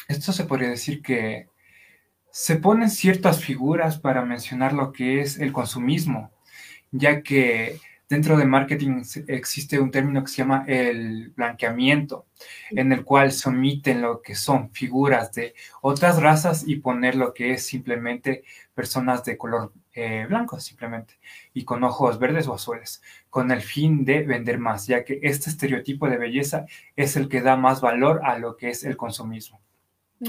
esto 0.09 0.33
se 0.33 0.45
podría 0.45 0.71
decir 0.71 1.03
que 1.03 1.49
se 2.31 2.57
ponen 2.57 2.91
ciertas 2.91 3.43
figuras 3.43 3.99
para 3.99 4.25
mencionar 4.25 4.73
lo 4.73 4.93
que 4.93 5.21
es 5.21 5.39
el 5.39 5.53
consumismo, 5.53 6.33
ya 6.91 7.23
que 7.23 7.79
dentro 8.09 8.37
de 8.37 8.45
marketing 8.45 9.03
existe 9.29 9.79
un 9.79 9.91
término 9.91 10.23
que 10.23 10.31
se 10.31 10.39
llama 10.39 10.65
el 10.67 11.31
blanqueamiento, 11.31 12.27
en 12.71 12.93
el 12.93 13.05
cual 13.05 13.33
se 13.33 13.49
omiten 13.49 14.03
lo 14.03 14.21
que 14.21 14.35
son 14.35 14.71
figuras 14.71 15.33
de 15.33 15.55
otras 15.81 16.21
razas 16.21 16.65
y 16.67 16.77
poner 16.77 17.15
lo 17.15 17.33
que 17.33 17.53
es 17.53 17.67
simplemente 17.67 18.45
personas 18.75 19.25
de 19.25 19.39
color 19.39 19.73
eh, 19.93 20.27
blanco, 20.29 20.59
simplemente, 20.59 21.19
y 21.53 21.65
con 21.65 21.85
ojos 21.85 22.19
verdes 22.19 22.49
o 22.49 22.55
azules, 22.55 23.01
con 23.31 23.53
el 23.53 23.63
fin 23.63 24.05
de 24.05 24.23
vender 24.23 24.59
más, 24.59 24.87
ya 24.89 25.05
que 25.05 25.21
este 25.23 25.51
estereotipo 25.51 26.09
de 26.09 26.19
belleza 26.19 26.67
es 26.97 27.17
el 27.17 27.29
que 27.29 27.43
da 27.43 27.57
más 27.57 27.81
valor 27.81 28.23
a 28.25 28.39
lo 28.39 28.57
que 28.57 28.71
es 28.71 28.83
el 28.83 28.97
consumismo. 28.97 29.61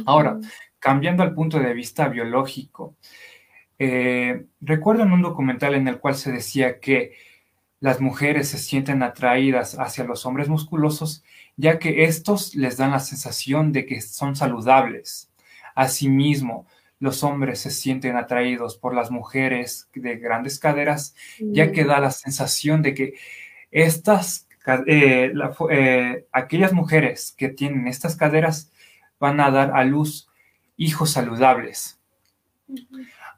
Ahora, 0.06 0.40
cambiando 0.80 1.24
al 1.24 1.34
punto 1.34 1.60
de 1.60 1.74
vista 1.74 2.08
biológico, 2.08 2.96
eh, 3.78 4.46
recuerdo 4.62 5.04
en 5.04 5.12
un 5.12 5.22
documental 5.22 5.76
en 5.76 5.88
el 5.88 6.00
cual 6.00 6.16
se 6.16 6.32
decía 6.32 6.80
que 6.80 7.14
las 7.80 8.00
mujeres 8.00 8.48
se 8.48 8.58
sienten 8.58 9.04
atraídas 9.04 9.78
hacia 9.78 10.06
los 10.06 10.26
hombres 10.26 10.48
musculosos, 10.50 11.24
ya 11.58 11.78
que 11.78 12.06
estos 12.06 12.56
les 12.56 12.78
dan 12.78 12.92
la 12.92 13.00
sensación 13.00 13.72
de 13.72 13.86
que 13.86 14.02
son 14.02 14.36
saludables. 14.36 15.32
Asimismo, 15.76 16.68
los 17.00 17.24
hombres 17.24 17.60
se 17.60 17.72
sienten 17.72 18.16
atraídos 18.16 18.78
por 18.78 18.96
las 18.96 19.12
mujeres 19.12 19.90
de 19.94 20.16
grandes 20.18 20.58
caderas, 20.60 21.16
ya 21.40 21.72
que 21.72 21.84
da 21.84 22.00
la 22.00 22.12
sensación 22.12 22.82
de 22.82 22.94
que 22.94 23.14
estas, 23.72 24.48
eh, 24.88 25.34
eh, 25.70 26.28
aquellas 26.32 26.74
mujeres 26.74 27.36
que 27.38 27.50
tienen 27.50 27.88
estas 27.88 28.16
caderas 28.16 28.72
van 29.26 29.40
a 29.40 29.50
dar 29.50 29.72
a 29.76 29.84
luz 29.84 30.30
hijos 30.78 31.10
saludables. 31.10 32.00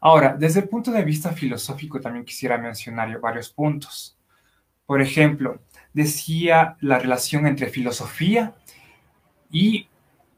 Ahora, 0.02 0.36
desde 0.38 0.60
el 0.60 0.70
punto 0.70 0.92
de 0.92 1.04
vista 1.04 1.32
filosófico 1.32 2.02
también 2.02 2.26
quisiera 2.26 2.58
mencionar 2.58 3.20
varios 3.22 3.50
puntos. 3.50 4.18
Por 4.86 5.02
ejemplo, 5.02 5.60
decía 5.94 6.76
la 6.82 7.00
relación 7.00 7.48
entre 7.48 7.70
filosofía 7.70 8.54
y 9.50 9.88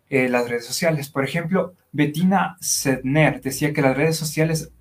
eh, 0.09 0.29
las 0.29 0.47
redes 0.47 0.65
sociales. 0.65 1.09
Por 1.09 1.23
ejemplo, 1.23 1.73
Bettina 1.91 2.57
Sedner 2.59 3.41
decía 3.41 3.73
que 3.73 3.81
las 3.81 3.97
redes 3.97 4.17
sociales 4.17 4.71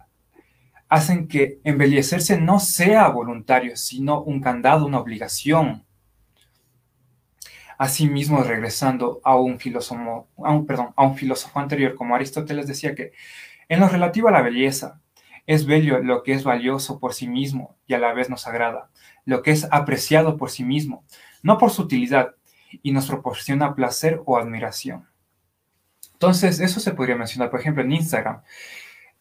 hacen 0.90 1.28
que 1.28 1.60
embellecerse 1.64 2.38
no 2.38 2.60
sea 2.60 3.08
voluntario, 3.08 3.74
sino 3.76 4.22
un 4.22 4.40
candado, 4.40 4.86
una 4.86 5.00
obligación. 5.00 5.84
Asimismo, 7.78 8.42
regresando 8.42 9.20
a 9.24 9.36
un 9.36 9.58
filósofo, 9.58 10.28
a 10.44 10.52
un, 10.52 10.66
perdón, 10.66 10.92
a 10.96 11.04
un 11.04 11.16
filósofo 11.16 11.58
anterior 11.58 11.94
como 11.94 12.14
Aristóteles 12.14 12.66
decía 12.66 12.94
que 12.94 13.12
en 13.68 13.80
lo 13.80 13.88
relativo 13.88 14.28
a 14.28 14.32
la 14.32 14.42
belleza, 14.42 15.00
es 15.46 15.64
bello 15.64 16.00
lo 16.00 16.22
que 16.22 16.32
es 16.32 16.44
valioso 16.44 16.98
por 16.98 17.14
sí 17.14 17.26
mismo 17.26 17.76
y 17.86 17.94
a 17.94 17.98
la 17.98 18.12
vez 18.12 18.28
nos 18.28 18.46
agrada, 18.46 18.90
lo 19.24 19.42
que 19.42 19.52
es 19.52 19.66
apreciado 19.70 20.36
por 20.36 20.50
sí 20.50 20.62
mismo, 20.62 21.04
no 21.42 21.56
por 21.56 21.70
su 21.70 21.82
utilidad, 21.82 22.34
y 22.82 22.92
nos 22.92 23.06
proporciona 23.06 23.74
placer 23.74 24.20
o 24.26 24.36
admiración. 24.36 25.08
Entonces, 26.12 26.60
eso 26.60 26.80
se 26.80 26.92
podría 26.92 27.16
mencionar, 27.16 27.50
por 27.50 27.60
ejemplo, 27.60 27.82
en 27.82 27.92
Instagram. 27.92 28.42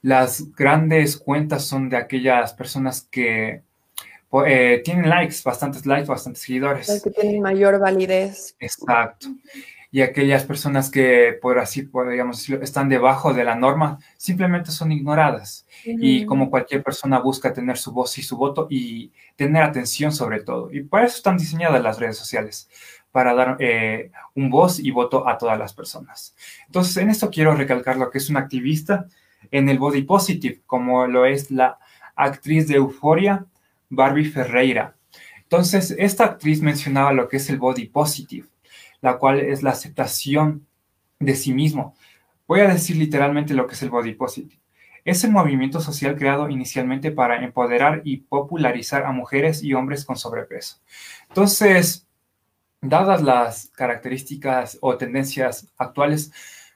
Las 0.01 0.51
grandes 0.51 1.15
cuentas 1.15 1.65
son 1.65 1.89
de 1.89 1.97
aquellas 1.97 2.53
personas 2.53 3.07
que 3.09 3.63
eh, 4.45 4.81
tienen 4.83 5.09
likes, 5.09 5.37
bastantes 5.43 5.85
likes, 5.85 6.07
bastantes 6.07 6.43
seguidores. 6.43 6.87
Las 6.87 7.01
que 7.01 7.11
tienen 7.11 7.41
mayor 7.41 7.79
validez. 7.79 8.55
Exacto. 8.59 9.27
Y 9.89 10.01
aquellas 10.01 10.43
personas 10.43 10.91
que, 10.91 11.37
por 11.41 11.59
así 11.59 11.83
podríamos 11.83 12.37
decirlo, 12.37 12.63
están 12.63 12.89
debajo 12.89 13.33
de 13.33 13.45
la 13.45 13.55
norma, 13.55 13.99
simplemente 14.17 14.71
son 14.71 14.91
ignoradas. 14.91 15.65
Y 15.85 16.25
como 16.25 16.49
cualquier 16.49 16.83
persona 16.83 17.19
busca 17.19 17.53
tener 17.53 17.77
su 17.77 17.93
voz 17.93 18.17
y 18.17 18.21
su 18.21 18.35
voto 18.35 18.67
y 18.69 19.13
tener 19.37 19.63
atención 19.63 20.11
sobre 20.11 20.41
todo. 20.41 20.69
Y 20.73 20.81
por 20.83 21.03
eso 21.03 21.15
están 21.15 21.37
diseñadas 21.37 21.81
las 21.81 21.99
redes 21.99 22.17
sociales, 22.17 22.69
para 23.11 23.33
dar 23.33 23.55
eh, 23.59 24.11
un 24.35 24.49
voz 24.49 24.79
y 24.79 24.91
voto 24.91 25.27
a 25.27 25.37
todas 25.37 25.57
las 25.57 25.73
personas. 25.73 26.35
Entonces, 26.65 26.97
en 26.97 27.09
esto 27.09 27.29
quiero 27.29 27.55
recalcar 27.55 27.95
lo 27.95 28.11
que 28.11 28.17
es 28.17 28.29
una 28.29 28.41
activista 28.41 29.07
en 29.51 29.69
el 29.69 29.79
body 29.79 30.01
positive, 30.01 30.61
como 30.65 31.07
lo 31.07 31.25
es 31.25 31.49
la 31.49 31.79
actriz 32.15 32.67
de 32.67 32.75
Euforia, 32.75 33.45
Barbie 33.89 34.25
Ferreira. 34.25 34.95
Entonces, 35.43 35.95
esta 35.97 36.25
actriz 36.25 36.61
mencionaba 36.61 37.13
lo 37.13 37.29
que 37.29 37.37
es 37.37 37.49
el 37.49 37.57
body 37.57 37.87
positive, 37.87 38.47
la 39.01 39.17
cual 39.17 39.39
es 39.39 39.63
la 39.63 39.71
aceptación 39.71 40.67
de 41.19 41.35
sí 41.35 41.53
mismo. 41.53 41.95
Voy 42.47 42.61
a 42.61 42.67
decir 42.67 42.97
literalmente 42.97 43.53
lo 43.53 43.67
que 43.67 43.75
es 43.75 43.81
el 43.81 43.89
body 43.89 44.13
positive. 44.13 44.59
Es 45.05 45.23
el 45.23 45.31
movimiento 45.31 45.79
social 45.79 46.17
creado 46.17 46.49
inicialmente 46.49 47.11
para 47.11 47.43
empoderar 47.43 48.01
y 48.03 48.17
popularizar 48.17 49.05
a 49.05 49.13
mujeres 49.13 49.63
y 49.63 49.73
hombres 49.73 50.03
con 50.03 50.17
sobrepeso. 50.17 50.81
Entonces, 51.29 52.07
dadas 52.81 53.21
las 53.21 53.69
características 53.69 54.77
o 54.81 54.97
tendencias 54.97 55.71
actuales, 55.77 56.33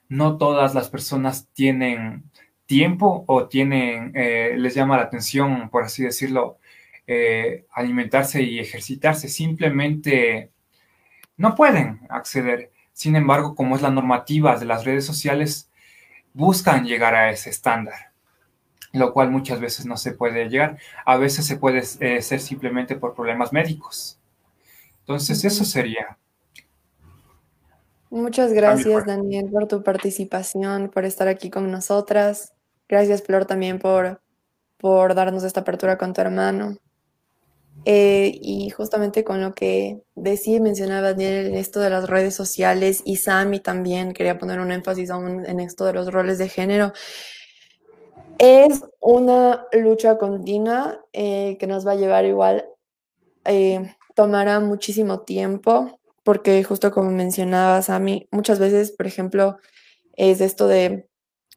no 0.08 0.38
todas 0.38 0.74
las 0.74 0.90
personas 0.90 1.50
tienen 1.54 2.24
tiempo 2.66 3.26
o 3.28 3.50
tienen, 3.50 4.14
eh, 4.16 4.56
les 4.58 4.76
llama 4.76 4.96
la 4.96 5.04
atención, 5.04 5.70
por 5.70 5.84
así 5.84 6.04
decirlo, 6.04 6.58
eh, 7.14 7.66
alimentarse 7.74 8.42
y 8.42 8.60
ejercitarse, 8.60 9.28
simplemente 9.28 10.50
no 11.36 11.56
pueden 11.56 12.00
acceder. 12.10 12.72
Sin 12.94 13.18
embargo, 13.18 13.54
como 13.54 13.76
es 13.76 13.82
la 13.82 13.90
normativa 13.90 14.58
de 14.58 14.66
las 14.66 14.86
redes 14.86 15.06
sociales, 15.08 15.70
buscan 16.32 16.86
llegar 16.86 17.14
a 17.14 17.30
ese 17.30 17.50
estándar, 17.50 18.14
lo 18.94 19.12
cual 19.12 19.30
muchas 19.30 19.60
veces 19.60 19.86
no 19.86 19.98
se 19.98 20.14
puede 20.14 20.48
llegar. 20.48 20.78
A 21.06 21.18
veces 21.18 21.46
se 21.46 21.58
puede 21.58 21.84
eh, 22.00 22.22
ser 22.22 22.40
simplemente 22.40 22.96
por 22.96 23.14
problemas 23.14 23.52
médicos. 23.52 24.18
Entonces, 25.00 25.44
eso 25.44 25.66
sería. 25.66 26.18
Muchas 28.10 28.54
gracias, 28.54 29.06
Daniel, 29.06 29.50
por 29.52 29.68
tu 29.68 29.84
participación, 29.84 30.90
por 30.90 31.04
estar 31.04 31.28
aquí 31.28 31.50
con 31.50 31.70
nosotras. 31.70 32.54
Gracias, 32.88 33.22
Flor, 33.22 33.46
también 33.46 33.80
por, 33.80 34.22
por 34.78 35.14
darnos 35.14 35.44
esta 35.44 35.60
apertura 35.60 35.98
con 35.98 36.14
tu 36.14 36.22
hermano. 36.22 36.78
Eh, 37.84 38.38
y 38.42 38.70
justamente 38.70 39.24
con 39.24 39.42
lo 39.42 39.56
que 39.56 40.04
decía 40.14 40.58
y 40.58 40.60
mencionaba 40.60 41.14
Daniel 41.14 41.48
en 41.48 41.56
esto 41.56 41.80
de 41.80 41.90
las 41.90 42.08
redes 42.08 42.36
sociales 42.36 43.02
y 43.06 43.16
Sammy 43.16 43.60
también 43.60 44.14
quería 44.14 44.38
poner 44.38 44.60
un 44.60 44.72
énfasis 44.72 45.10
aún 45.10 45.46
en 45.48 45.60
esto 45.60 45.86
de 45.86 45.94
los 45.94 46.12
roles 46.12 46.38
de 46.38 46.48
género. 46.48 46.94
Es 48.38 48.84
una 49.00 49.66
lucha 49.74 50.18
continua 50.18 51.04
eh, 51.14 51.58
que 51.60 51.68
nos 51.68 51.86
va 51.86 51.94
a 51.94 51.96
llevar 51.96 52.26
igual, 52.26 52.66
eh, 53.46 53.96
tomará 54.16 54.60
muchísimo 54.60 55.22
tiempo, 55.22 56.00
porque 56.24 56.64
justo 56.64 56.92
como 56.92 57.10
mencionaba 57.10 57.82
Sammy, 57.82 58.28
muchas 58.32 58.60
veces, 58.60 58.92
por 58.92 59.08
ejemplo, 59.08 59.58
es 60.16 60.42
esto 60.42 60.68
de 60.68 61.08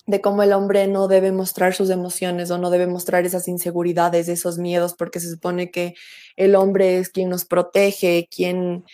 de 0.07 0.21
cómo 0.21 0.43
el 0.43 0.53
hombre 0.53 0.87
no 0.87 1.09
debe 1.09 1.33
mostrar 1.33 1.75
sus 1.75 1.91
emociones 1.91 2.51
o 2.51 2.59
no 2.59 2.71
debe 2.71 2.87
mostrar 2.87 3.25
esas 3.25 3.49
inseguridades, 3.49 4.29
esos 4.29 4.59
miedos, 4.59 4.95
porque 4.95 5.21
se 5.21 5.31
supone 5.31 5.71
que 5.71 5.95
el 6.37 6.55
hombre 6.57 6.99
es 6.99 7.09
quien 7.09 7.31
nos 7.31 7.45
protege, 7.47 8.29
quien, 8.31 8.85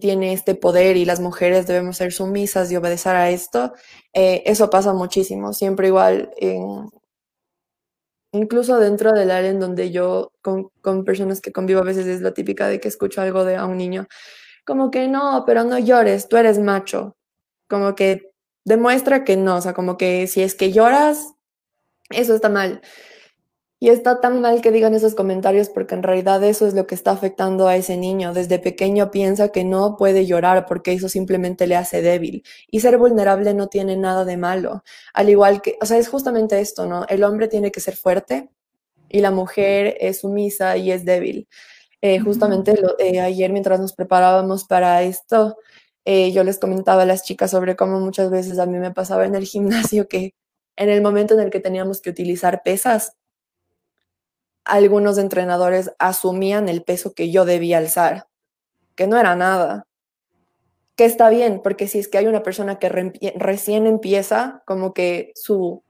tiene 0.00 0.32
este 0.32 0.54
poder 0.54 0.96
y 0.96 1.04
las 1.04 1.20
mujeres 1.20 1.66
debemos 1.66 1.98
ser 1.98 2.10
sumisas 2.10 2.72
y 2.72 2.76
obedecer 2.76 3.14
a 3.14 3.28
esto. 3.30 3.74
Eh, 4.14 4.42
eso 4.46 4.70
pasa 4.70 4.94
muchísimo, 4.94 5.52
siempre 5.52 5.88
igual, 5.88 6.30
incluso 8.32 8.78
dentro 8.78 9.12
del 9.12 9.30
área 9.30 9.50
en 9.50 9.60
donde 9.60 9.90
yo 9.90 10.32
con, 10.40 10.70
con 10.80 11.04
personas 11.04 11.42
que 11.42 11.52
convivo 11.52 11.80
a 11.80 11.84
veces 11.84 12.06
es 12.06 12.22
la 12.22 12.32
típica 12.32 12.68
de 12.68 12.80
que 12.80 12.88
escucho 12.88 13.20
algo 13.20 13.44
de 13.44 13.56
a 13.56 13.66
un 13.66 13.76
niño, 13.76 14.06
como 14.64 14.90
que 14.90 15.08
no, 15.08 15.44
pero 15.46 15.64
no 15.64 15.78
llores, 15.78 16.28
tú 16.28 16.38
eres 16.38 16.58
macho, 16.58 17.16
como 17.68 17.94
que 17.94 18.32
demuestra 18.66 19.24
que 19.24 19.36
no, 19.36 19.56
o 19.56 19.60
sea, 19.62 19.72
como 19.72 19.96
que 19.96 20.26
si 20.26 20.42
es 20.42 20.54
que 20.54 20.72
lloras, 20.72 21.34
eso 22.10 22.34
está 22.34 22.50
mal. 22.50 22.82
Y 23.78 23.90
está 23.90 24.20
tan 24.20 24.40
mal 24.40 24.62
que 24.62 24.72
digan 24.72 24.94
esos 24.94 25.14
comentarios 25.14 25.68
porque 25.68 25.94
en 25.94 26.02
realidad 26.02 26.42
eso 26.42 26.66
es 26.66 26.74
lo 26.74 26.86
que 26.86 26.94
está 26.94 27.10
afectando 27.12 27.68
a 27.68 27.76
ese 27.76 27.96
niño. 27.96 28.32
Desde 28.32 28.58
pequeño 28.58 29.10
piensa 29.10 29.50
que 29.50 29.64
no 29.64 29.96
puede 29.96 30.26
llorar 30.26 30.66
porque 30.66 30.92
eso 30.94 31.08
simplemente 31.08 31.66
le 31.66 31.76
hace 31.76 32.02
débil. 32.02 32.42
Y 32.68 32.80
ser 32.80 32.98
vulnerable 32.98 33.54
no 33.54 33.68
tiene 33.68 33.96
nada 33.96 34.24
de 34.24 34.36
malo. 34.38 34.82
Al 35.12 35.28
igual 35.28 35.62
que, 35.62 35.76
o 35.80 35.86
sea, 35.86 35.98
es 35.98 36.08
justamente 36.08 36.58
esto, 36.58 36.86
¿no? 36.86 37.04
El 37.08 37.22
hombre 37.22 37.48
tiene 37.48 37.70
que 37.70 37.80
ser 37.80 37.96
fuerte 37.96 38.48
y 39.10 39.20
la 39.20 39.30
mujer 39.30 39.96
es 40.00 40.20
sumisa 40.20 40.76
y 40.78 40.90
es 40.90 41.04
débil. 41.04 41.46
Eh, 42.00 42.18
justamente 42.18 42.74
eh, 42.98 43.20
ayer 43.20 43.52
mientras 43.52 43.78
nos 43.78 43.92
preparábamos 43.92 44.64
para 44.64 45.02
esto, 45.02 45.56
eh, 46.06 46.30
yo 46.30 46.44
les 46.44 46.60
comentaba 46.60 47.02
a 47.02 47.06
las 47.06 47.24
chicas 47.24 47.50
sobre 47.50 47.74
cómo 47.74 47.98
muchas 47.98 48.30
veces 48.30 48.60
a 48.60 48.66
mí 48.66 48.78
me 48.78 48.92
pasaba 48.92 49.26
en 49.26 49.34
el 49.34 49.44
gimnasio 49.44 50.06
que 50.08 50.34
en 50.76 50.88
el 50.88 51.02
momento 51.02 51.34
en 51.34 51.40
el 51.40 51.50
que 51.50 51.58
teníamos 51.58 52.00
que 52.00 52.10
utilizar 52.10 52.62
pesas, 52.62 53.16
algunos 54.64 55.18
entrenadores 55.18 55.92
asumían 55.98 56.68
el 56.68 56.84
peso 56.84 57.12
que 57.12 57.32
yo 57.32 57.44
debía 57.44 57.78
alzar, 57.78 58.28
que 58.94 59.08
no 59.08 59.18
era 59.18 59.34
nada. 59.34 59.88
Que 60.94 61.06
está 61.06 61.28
bien, 61.28 61.60
porque 61.62 61.88
si 61.88 61.98
es 61.98 62.06
que 62.06 62.18
hay 62.18 62.26
una 62.26 62.44
persona 62.44 62.78
que 62.78 62.88
recién 62.88 63.88
empieza, 63.88 64.62
como 64.64 64.94
que 64.94 65.32
su, 65.34 65.82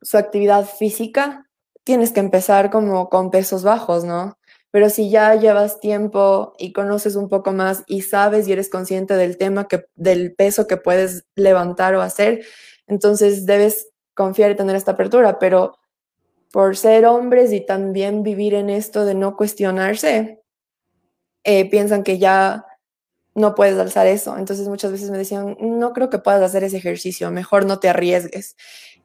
su 0.00 0.16
actividad 0.16 0.64
física, 0.64 1.50
tienes 1.84 2.12
que 2.12 2.20
empezar 2.20 2.70
como 2.70 3.10
con 3.10 3.30
pesos 3.30 3.62
bajos, 3.62 4.04
¿no? 4.04 4.37
Pero 4.70 4.90
si 4.90 5.10
ya 5.10 5.34
llevas 5.34 5.80
tiempo 5.80 6.54
y 6.58 6.72
conoces 6.72 7.16
un 7.16 7.28
poco 7.28 7.52
más 7.52 7.84
y 7.86 8.02
sabes 8.02 8.48
y 8.48 8.52
eres 8.52 8.68
consciente 8.68 9.14
del 9.14 9.38
tema, 9.38 9.66
que, 9.68 9.86
del 9.94 10.34
peso 10.34 10.66
que 10.66 10.76
puedes 10.76 11.24
levantar 11.36 11.94
o 11.94 12.02
hacer, 12.02 12.44
entonces 12.86 13.46
debes 13.46 13.88
confiar 14.14 14.50
y 14.50 14.56
tener 14.56 14.76
esta 14.76 14.92
apertura. 14.92 15.38
Pero 15.38 15.78
por 16.52 16.76
ser 16.76 17.06
hombres 17.06 17.52
y 17.52 17.60
también 17.64 18.22
vivir 18.22 18.54
en 18.54 18.70
esto 18.70 19.04
de 19.04 19.14
no 19.14 19.36
cuestionarse, 19.36 20.42
eh, 21.44 21.70
piensan 21.70 22.02
que 22.02 22.18
ya 22.18 22.66
no 23.34 23.54
puedes 23.54 23.78
alzar 23.78 24.06
eso. 24.06 24.36
Entonces 24.38 24.68
muchas 24.68 24.92
veces 24.92 25.10
me 25.10 25.18
decían, 25.18 25.56
no 25.60 25.92
creo 25.92 26.10
que 26.10 26.18
puedas 26.18 26.42
hacer 26.42 26.64
ese 26.64 26.78
ejercicio, 26.78 27.30
mejor 27.30 27.66
no 27.66 27.78
te 27.78 27.88
arriesgues. 27.88 28.56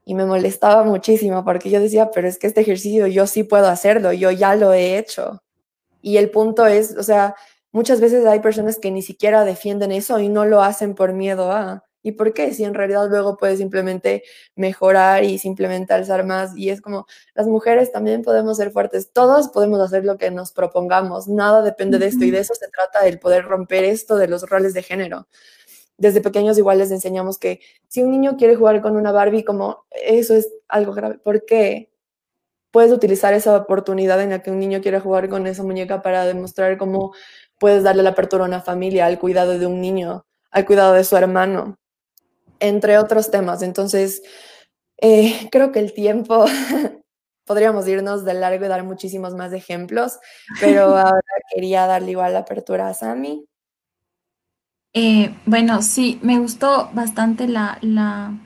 Y 0.06 0.16
me 0.16 0.26
molestaba 0.26 0.84
muchísimo 0.84 1.46
porque 1.46 1.70
yo 1.70 1.80
decía, 1.80 2.12
pero 2.12 2.28
es 2.28 2.38
que 2.40 2.48
este 2.48 2.62
ejercicio 2.62 3.08
yo 3.08 3.28
sí 3.28 3.44
puedo 3.44 3.68
hacerlo, 3.68 4.12
yo 4.14 4.32
ya 4.32 4.56
lo 4.56 4.74
he 4.74 4.98
hecho. 4.98 5.43
Y 6.04 6.18
el 6.18 6.30
punto 6.30 6.68
es, 6.68 6.98
o 6.98 7.04
sea, 7.04 7.34
muchas 7.72 8.02
veces 8.02 8.26
hay 8.26 8.42
personas 8.42 8.78
que 8.78 8.92
ni 8.92 9.02
siquiera 9.02 9.46
defienden 9.46 9.94
eso 9.94 10.20
y 10.20 10.28
no 10.28 10.46
lo 10.46 10.62
hacen 10.62 10.96
por 10.96 11.14
miedo 11.14 11.52
a. 11.54 11.86
¿Y 12.04 12.12
por 12.12 12.34
qué? 12.34 12.54
Si 12.54 12.66
en 12.66 12.74
realidad 12.74 13.08
luego 13.10 13.38
puedes 13.38 13.60
simplemente 13.60 14.24
mejorar 14.58 15.24
y 15.24 15.40
simplemente 15.40 15.94
alzar 15.94 16.26
más. 16.26 16.58
Y 16.58 16.70
es 16.72 16.82
como, 16.82 17.08
las 17.36 17.48
mujeres 17.48 17.94
también 17.94 18.22
podemos 18.22 18.58
ser 18.58 18.72
fuertes, 18.72 19.14
todos 19.14 19.48
podemos 19.48 19.80
hacer 19.80 20.04
lo 20.04 20.18
que 20.18 20.30
nos 20.30 20.52
propongamos, 20.52 21.30
nada 21.30 21.62
depende 21.62 22.00
de 22.00 22.08
esto 22.08 22.26
y 22.26 22.32
de 22.32 22.40
eso 22.40 22.54
se 22.54 22.68
trata 22.68 23.08
el 23.08 23.20
poder 23.20 23.46
romper 23.46 23.86
esto 23.86 24.18
de 24.18 24.28
los 24.28 24.44
roles 24.50 24.74
de 24.74 24.84
género. 24.84 25.28
Desde 25.98 26.20
pequeños 26.20 26.58
igual 26.58 26.80
les 26.80 26.92
enseñamos 26.92 27.38
que 27.38 27.62
si 27.88 28.04
un 28.04 28.12
niño 28.12 28.36
quiere 28.36 28.58
jugar 28.58 28.82
con 28.82 28.98
una 28.98 29.14
Barbie, 29.14 29.46
como 29.46 29.86
eso 29.92 30.36
es 30.36 30.52
algo 30.68 30.94
grave. 30.94 31.20
¿Por 31.20 31.46
qué? 31.46 31.93
Puedes 32.74 32.92
utilizar 32.92 33.36
esa 33.36 33.56
oportunidad 33.56 34.20
en 34.20 34.32
la 34.32 34.42
que 34.42 34.50
un 34.50 34.60
niño 34.60 34.82
quiere 34.82 35.00
jugar 35.00 35.30
con 35.30 35.46
esa 35.46 35.62
muñeca 35.62 36.02
para 36.02 36.26
demostrar 36.26 36.76
cómo 36.80 37.14
puedes 37.60 37.84
darle 37.84 38.02
la 38.02 38.10
apertura 38.10 38.44
a 38.44 38.48
una 38.48 38.62
familia, 38.62 39.06
al 39.06 39.20
cuidado 39.20 39.60
de 39.60 39.68
un 39.68 39.80
niño, 39.80 40.26
al 40.50 40.66
cuidado 40.66 40.94
de 40.94 41.04
su 41.04 41.16
hermano, 41.16 41.78
entre 42.60 42.98
otros 42.98 43.30
temas. 43.30 43.62
Entonces, 43.62 44.24
eh, 44.98 45.50
creo 45.52 45.72
que 45.72 45.80
el 45.80 45.94
tiempo, 45.94 46.46
podríamos 47.46 47.88
irnos 47.88 48.26
de 48.26 48.34
largo 48.34 48.66
y 48.66 48.70
dar 48.70 48.84
muchísimos 48.84 49.36
más 49.36 49.54
ejemplos, 49.54 50.20
pero 50.60 50.86
ahora 50.98 51.22
quería 51.54 51.86
darle 51.86 52.12
igual 52.12 52.34
la 52.34 52.40
apertura 52.40 52.88
a 52.88 52.96
Sami. 52.96 53.46
Eh, 54.96 55.36
bueno, 55.46 55.84
sí, 55.84 56.20
me 56.24 56.40
gustó 56.40 56.90
bastante 56.92 57.48
la, 57.48 57.78
la, 57.82 58.40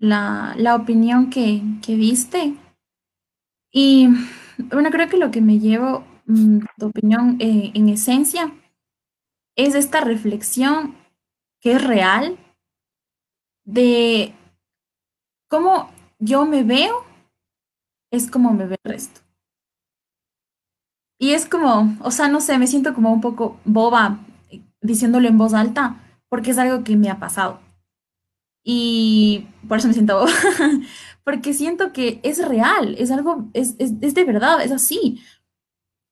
la, 0.00 0.74
opinión 0.74 1.30
que, 1.30 1.62
que 1.86 1.94
viste. 1.94 2.56
Y 3.72 4.08
bueno, 4.58 4.90
creo 4.90 5.08
que 5.08 5.16
lo 5.18 5.30
que 5.30 5.40
me 5.40 5.58
llevo, 5.58 6.04
mm, 6.26 6.60
tu 6.78 6.86
opinión 6.86 7.36
eh, 7.40 7.70
en 7.74 7.88
esencia, 7.88 8.52
es 9.56 9.74
esta 9.74 10.00
reflexión 10.00 10.96
que 11.60 11.72
es 11.72 11.84
real 11.84 12.38
de 13.64 14.32
cómo 15.48 15.90
yo 16.18 16.46
me 16.46 16.62
veo, 16.62 17.04
es 18.10 18.30
como 18.30 18.52
me 18.52 18.66
ve 18.66 18.76
el 18.82 18.92
resto. 18.92 19.20
Y 21.20 21.32
es 21.32 21.46
como, 21.46 21.96
o 22.00 22.10
sea, 22.10 22.28
no 22.28 22.40
sé, 22.40 22.58
me 22.58 22.68
siento 22.68 22.94
como 22.94 23.12
un 23.12 23.20
poco 23.20 23.58
boba 23.64 24.20
eh, 24.50 24.62
diciéndolo 24.80 25.28
en 25.28 25.36
voz 25.36 25.52
alta, 25.52 25.96
porque 26.28 26.52
es 26.52 26.58
algo 26.58 26.84
que 26.84 26.96
me 26.96 27.10
ha 27.10 27.18
pasado. 27.18 27.60
Y 28.62 29.46
por 29.66 29.78
eso 29.78 29.88
me 29.88 29.94
siento 29.94 30.26
porque 31.24 31.52
siento 31.54 31.92
que 31.92 32.20
es 32.22 32.46
real, 32.46 32.94
es 32.98 33.10
algo, 33.10 33.48
es, 33.52 33.76
es, 33.78 34.00
de 34.00 34.24
verdad, 34.24 34.62
es 34.62 34.72
así. 34.72 35.20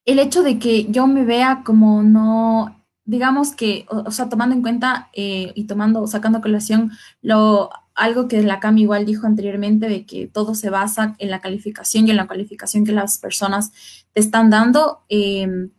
El 0.05 0.19
hecho 0.19 0.43
de 0.43 0.59
que 0.59 0.91
yo 0.91 1.07
me 1.07 1.25
vea 1.25 1.63
como 1.65 2.03
no, 2.03 2.85
digamos 3.05 3.55
que, 3.55 3.87
o, 3.89 4.11
sea, 4.11 4.29
tomando 4.29 4.55
en 4.55 4.63
cuenta 4.63 5.11
eh, 5.15 5.53
y 5.55 5.65
tomando, 5.65 6.07
sacando 6.07 6.41
colación 6.41 6.93
lo, 7.23 7.71
algo 7.97 8.29
que 8.29 8.43
la 8.43 8.61
Cam 8.61 8.79
igual 8.79 9.07
dijo 9.07 9.27
anteriormente, 9.27 9.89
de 9.89 10.05
que 10.05 10.27
todo 10.27 10.55
se 10.55 10.71
basa 10.71 11.17
en 11.19 11.31
la 11.31 11.41
calificación 11.41 12.07
y 12.07 12.11
en 12.11 12.19
la 12.19 12.29
calificación 12.29 12.85
que 12.85 12.93
las 12.93 13.19
personas 13.19 13.73
te 14.13 14.21
están 14.21 14.51
dando, 14.51 15.01
em, 15.09 15.71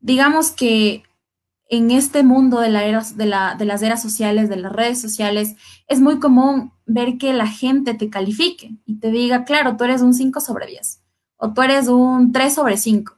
digamos 0.00 0.50
que 0.50 1.04
en 1.72 1.90
este 1.90 2.22
mundo 2.22 2.60
de, 2.60 2.68
la 2.68 2.82
de, 2.82 3.24
la, 3.24 3.54
de, 3.54 3.64
las 3.64 3.80
eras 3.80 4.02
sociales, 4.02 4.50
de 4.50 4.56
las 4.56 4.72
redes 4.72 5.00
sociales, 5.00 5.56
es 5.88 6.02
muy 6.02 6.20
común 6.20 6.70
ver 6.84 7.16
que 7.16 7.32
la 7.32 7.46
gente 7.46 7.94
te 7.94 8.10
califique 8.10 8.76
y 8.84 8.96
te 8.96 9.10
diga, 9.10 9.46
claro, 9.46 9.74
tú 9.78 9.84
eres 9.84 10.02
un 10.02 10.12
5 10.12 10.38
sobre 10.40 10.66
10 10.66 11.00
o 11.38 11.54
tú 11.54 11.62
eres 11.62 11.88
un 11.88 12.30
3 12.30 12.54
sobre 12.54 12.76
5. 12.76 13.14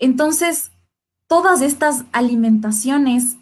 Entonces, 0.00 0.72
todas 1.28 1.62
estas 1.62 2.04
alimentaciones 2.10 3.36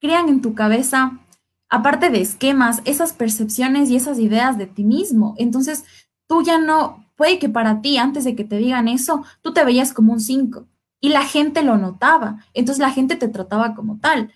crean 0.00 0.28
en 0.28 0.42
tu 0.42 0.54
cabeza, 0.54 1.20
aparte 1.68 2.10
de 2.10 2.22
esquemas, 2.22 2.82
esas 2.86 3.12
percepciones 3.12 3.88
y 3.88 3.94
esas 3.94 4.18
ideas 4.18 4.58
de 4.58 4.66
ti 4.66 4.82
mismo. 4.82 5.36
Entonces, 5.38 5.84
tú 6.26 6.42
ya 6.42 6.58
no, 6.58 7.06
puede 7.14 7.38
que 7.38 7.48
para 7.48 7.80
ti, 7.82 7.98
antes 7.98 8.24
de 8.24 8.34
que 8.34 8.42
te 8.42 8.56
digan 8.56 8.88
eso, 8.88 9.22
tú 9.42 9.52
te 9.52 9.64
veías 9.64 9.92
como 9.92 10.12
un 10.12 10.20
5 10.20 10.66
y 11.00 11.08
la 11.08 11.24
gente 11.24 11.62
lo 11.62 11.78
notaba, 11.78 12.44
entonces 12.54 12.80
la 12.80 12.90
gente 12.90 13.16
te 13.16 13.28
trataba 13.28 13.74
como 13.74 13.98
tal. 13.98 14.32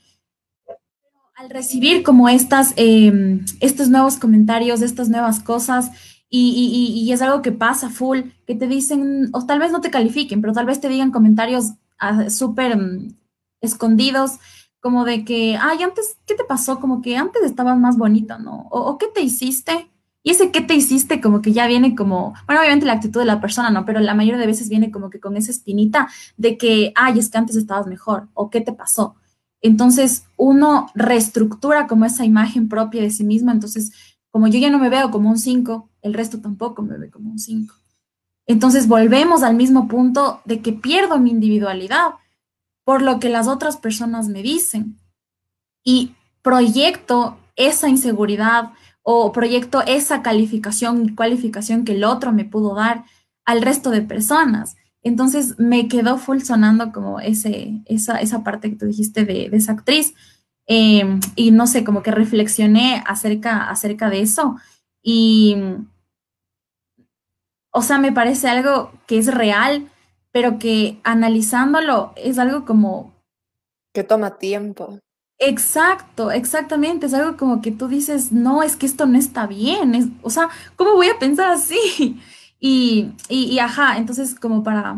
Al 1.37 1.51
recibir 1.51 2.03
como 2.03 2.29
estas, 2.29 2.73
em, 2.77 3.45
estos 3.61 3.89
nuevos 3.89 4.17
comentarios, 4.17 4.83
estas 4.83 5.09
nuevas 5.09 5.41
cosas, 5.41 5.91
y, 6.31 7.13
es 7.13 7.23
algo 7.23 7.43
que 7.43 7.53
pasa 7.53 7.91
full, 7.91 8.23
que 8.47 8.57
te 8.57 8.67
dicen, 8.67 9.31
o 9.33 9.47
tal 9.47 9.61
vez 9.61 9.71
no 9.71 9.81
te 9.81 9.91
califiquen, 9.91 10.41
pero 10.41 10.53
tal 10.53 10.67
vez 10.67 10.81
te 10.81 10.89
digan 10.89 11.13
comentarios 11.13 11.75
ah, 11.99 12.29
súper 12.29 12.73
em, 12.73 13.15
escondidos, 13.61 14.41
como 14.81 15.05
de 15.05 15.25
que, 15.25 15.57
ay, 15.57 15.83
antes, 15.83 16.19
¿qué 16.27 16.35
te 16.35 16.45
pasó? 16.45 16.81
Como 16.81 17.03
que 17.03 17.17
antes 17.17 17.43
estabas 17.43 17.79
más 17.79 17.97
bonita, 17.97 18.39
¿no? 18.39 18.67
O 18.71 18.99
¿qué 18.99 19.07
te 19.07 19.23
hiciste? 19.23 19.89
Y 20.25 20.31
ese 20.31 20.51
qué 20.51 20.63
te 20.63 20.75
hiciste 20.75 21.21
como 21.21 21.43
que 21.43 21.53
ya 21.53 21.67
viene 21.67 21.95
como, 21.95 22.35
bueno, 22.47 22.63
obviamente 22.63 22.87
la 22.87 22.95
actitud 22.95 23.21
de 23.21 23.27
la 23.27 23.43
persona, 23.43 23.71
¿no? 23.71 23.85
Pero 23.85 24.01
la 24.01 24.15
mayoría 24.15 24.41
de 24.41 24.47
veces 24.47 24.71
viene 24.71 24.91
como 24.91 25.11
que 25.11 25.21
con 25.21 25.37
esa 25.37 25.51
espinita 25.51 26.09
de 26.39 26.57
que, 26.57 26.93
ay, 26.97 27.19
es 27.19 27.29
que 27.29 27.37
antes 27.37 27.57
estabas 27.57 27.87
mejor 27.87 28.29
o 28.33 28.49
qué 28.49 28.63
te 28.63 28.73
pasó. 28.73 29.17
Entonces 29.61 30.25
uno 30.39 30.89
reestructura 30.95 31.87
como 31.87 32.07
esa 32.07 32.25
imagen 32.25 32.71
propia 32.71 33.03
de 33.03 33.11
sí 33.11 33.23
mismo. 33.23 33.53
Entonces, 33.53 33.93
como 34.31 34.49
yo 34.49 34.59
ya 34.59 34.71
no 34.71 34.79
me 34.79 34.89
veo 34.89 35.11
como 35.11 35.29
un 35.29 35.39
5, 35.39 35.91
el 36.01 36.15
resto 36.15 36.41
tampoco 36.41 36.83
me 36.83 36.97
ve 36.97 37.11
como 37.11 37.31
un 37.31 37.39
5. 37.39 37.75
Entonces 38.47 38.89
volvemos 38.89 39.43
al 39.43 39.55
mismo 39.55 39.89
punto 39.89 40.41
de 40.47 40.61
que 40.61 40.73
pierdo 40.73 41.19
mi 41.19 41.31
individualidad 41.31 42.15
por 42.83 43.03
lo 43.03 43.21
que 43.21 43.29
las 43.29 43.47
otras 43.47 43.77
personas 43.77 44.29
me 44.29 44.43
dicen 44.43 44.99
y 45.83 46.15
proyecto 46.43 47.39
esa 47.57 47.89
inseguridad, 47.89 48.73
o 49.05 49.33
proyecto 49.33 49.83
esa 49.87 50.23
calificación 50.23 51.05
y 51.05 51.15
cualificación 51.15 51.85
que 51.85 51.93
el 51.93 52.05
otro 52.05 52.33
me 52.33 52.47
pudo 52.47 52.75
dar 52.75 53.05
al 53.45 53.61
resto 53.63 53.91
de 53.91 54.01
personas. 54.01 54.77
Entonces 55.03 55.59
me 55.59 55.87
quedó 55.89 56.17
full 56.17 56.41
sonando 56.41 56.91
como 56.91 57.21
ese, 57.21 57.83
esa, 57.85 58.19
esa 58.21 58.43
parte 58.43 58.71
que 58.71 58.77
tú 58.77 58.87
dijiste 58.87 59.27
de, 59.27 59.51
esa 59.53 59.73
actriz. 59.73 60.15
Em, 60.67 61.21
y 61.37 61.51
no 61.51 61.67
sé, 61.67 61.85
como 61.85 62.03
que 62.03 62.11
reflexioné 62.11 63.05
acerca, 63.07 63.69
acerca 63.69 64.09
de 64.09 64.23
eso. 64.23 64.57
Y, 65.03 65.57
o 67.71 67.83
sea, 67.83 67.99
me 67.99 68.13
parece 68.13 68.49
algo 68.49 68.91
que 69.07 69.19
es 69.19 69.33
real, 69.33 69.91
pero 70.33 70.59
que 70.59 70.99
analizándolo 71.05 72.15
es 72.17 72.39
algo 72.39 72.65
como... 72.65 73.13
Que 73.93 74.03
toma 74.03 74.39
tiempo. 74.39 74.99
Exacto, 75.47 76.31
exactamente. 76.31 77.07
Es 77.07 77.15
algo 77.15 77.37
como 77.37 77.61
que 77.61 77.71
tú 77.71 77.89
dices, 77.89 78.33
no, 78.33 78.63
es 78.63 78.77
que 78.77 78.87
esto 78.87 79.07
no 79.07 79.19
está 79.19 79.47
bien. 79.47 79.95
Es, 79.95 80.07
o 80.23 80.31
sea, 80.31 80.49
¿cómo 80.77 80.95
voy 80.95 81.09
a 81.09 81.19
pensar 81.19 81.51
así? 81.51 82.21
Y, 82.67 83.13
y, 83.29 83.59
ajá, 83.59 83.99
entonces 83.99 84.35
como 84.35 84.63
para 84.63 84.97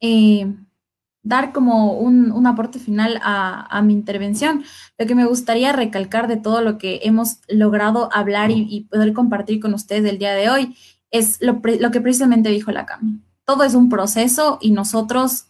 eh, 0.00 0.52
dar 1.22 1.52
como 1.52 1.92
un, 1.92 2.32
un 2.32 2.46
aporte 2.48 2.80
final 2.80 3.20
a, 3.22 3.80
mi 3.82 3.92
intervención, 3.92 4.64
lo 4.98 5.06
que 5.06 5.14
me 5.14 5.24
gustaría 5.24 5.72
recalcar 5.72 6.26
de 6.26 6.36
todo 6.36 6.62
lo 6.62 6.76
que 6.76 6.98
hemos 7.04 7.38
logrado 7.46 8.08
hablar 8.12 8.50
y, 8.50 8.88
poder 8.90 9.12
compartir 9.12 9.60
con 9.60 9.72
ustedes 9.72 10.10
el 10.10 10.18
día 10.18 10.34
de 10.34 10.50
hoy 10.50 10.76
es 11.12 11.38
lo, 11.40 11.60
lo 11.78 11.92
que 11.92 12.00
precisamente 12.00 12.48
dijo 12.48 12.72
la 12.72 12.86
Cami. 12.86 13.20
Todo 13.44 13.62
es 13.62 13.74
un 13.76 13.88
proceso 13.88 14.58
y 14.60 14.72
nosotros 14.72 15.46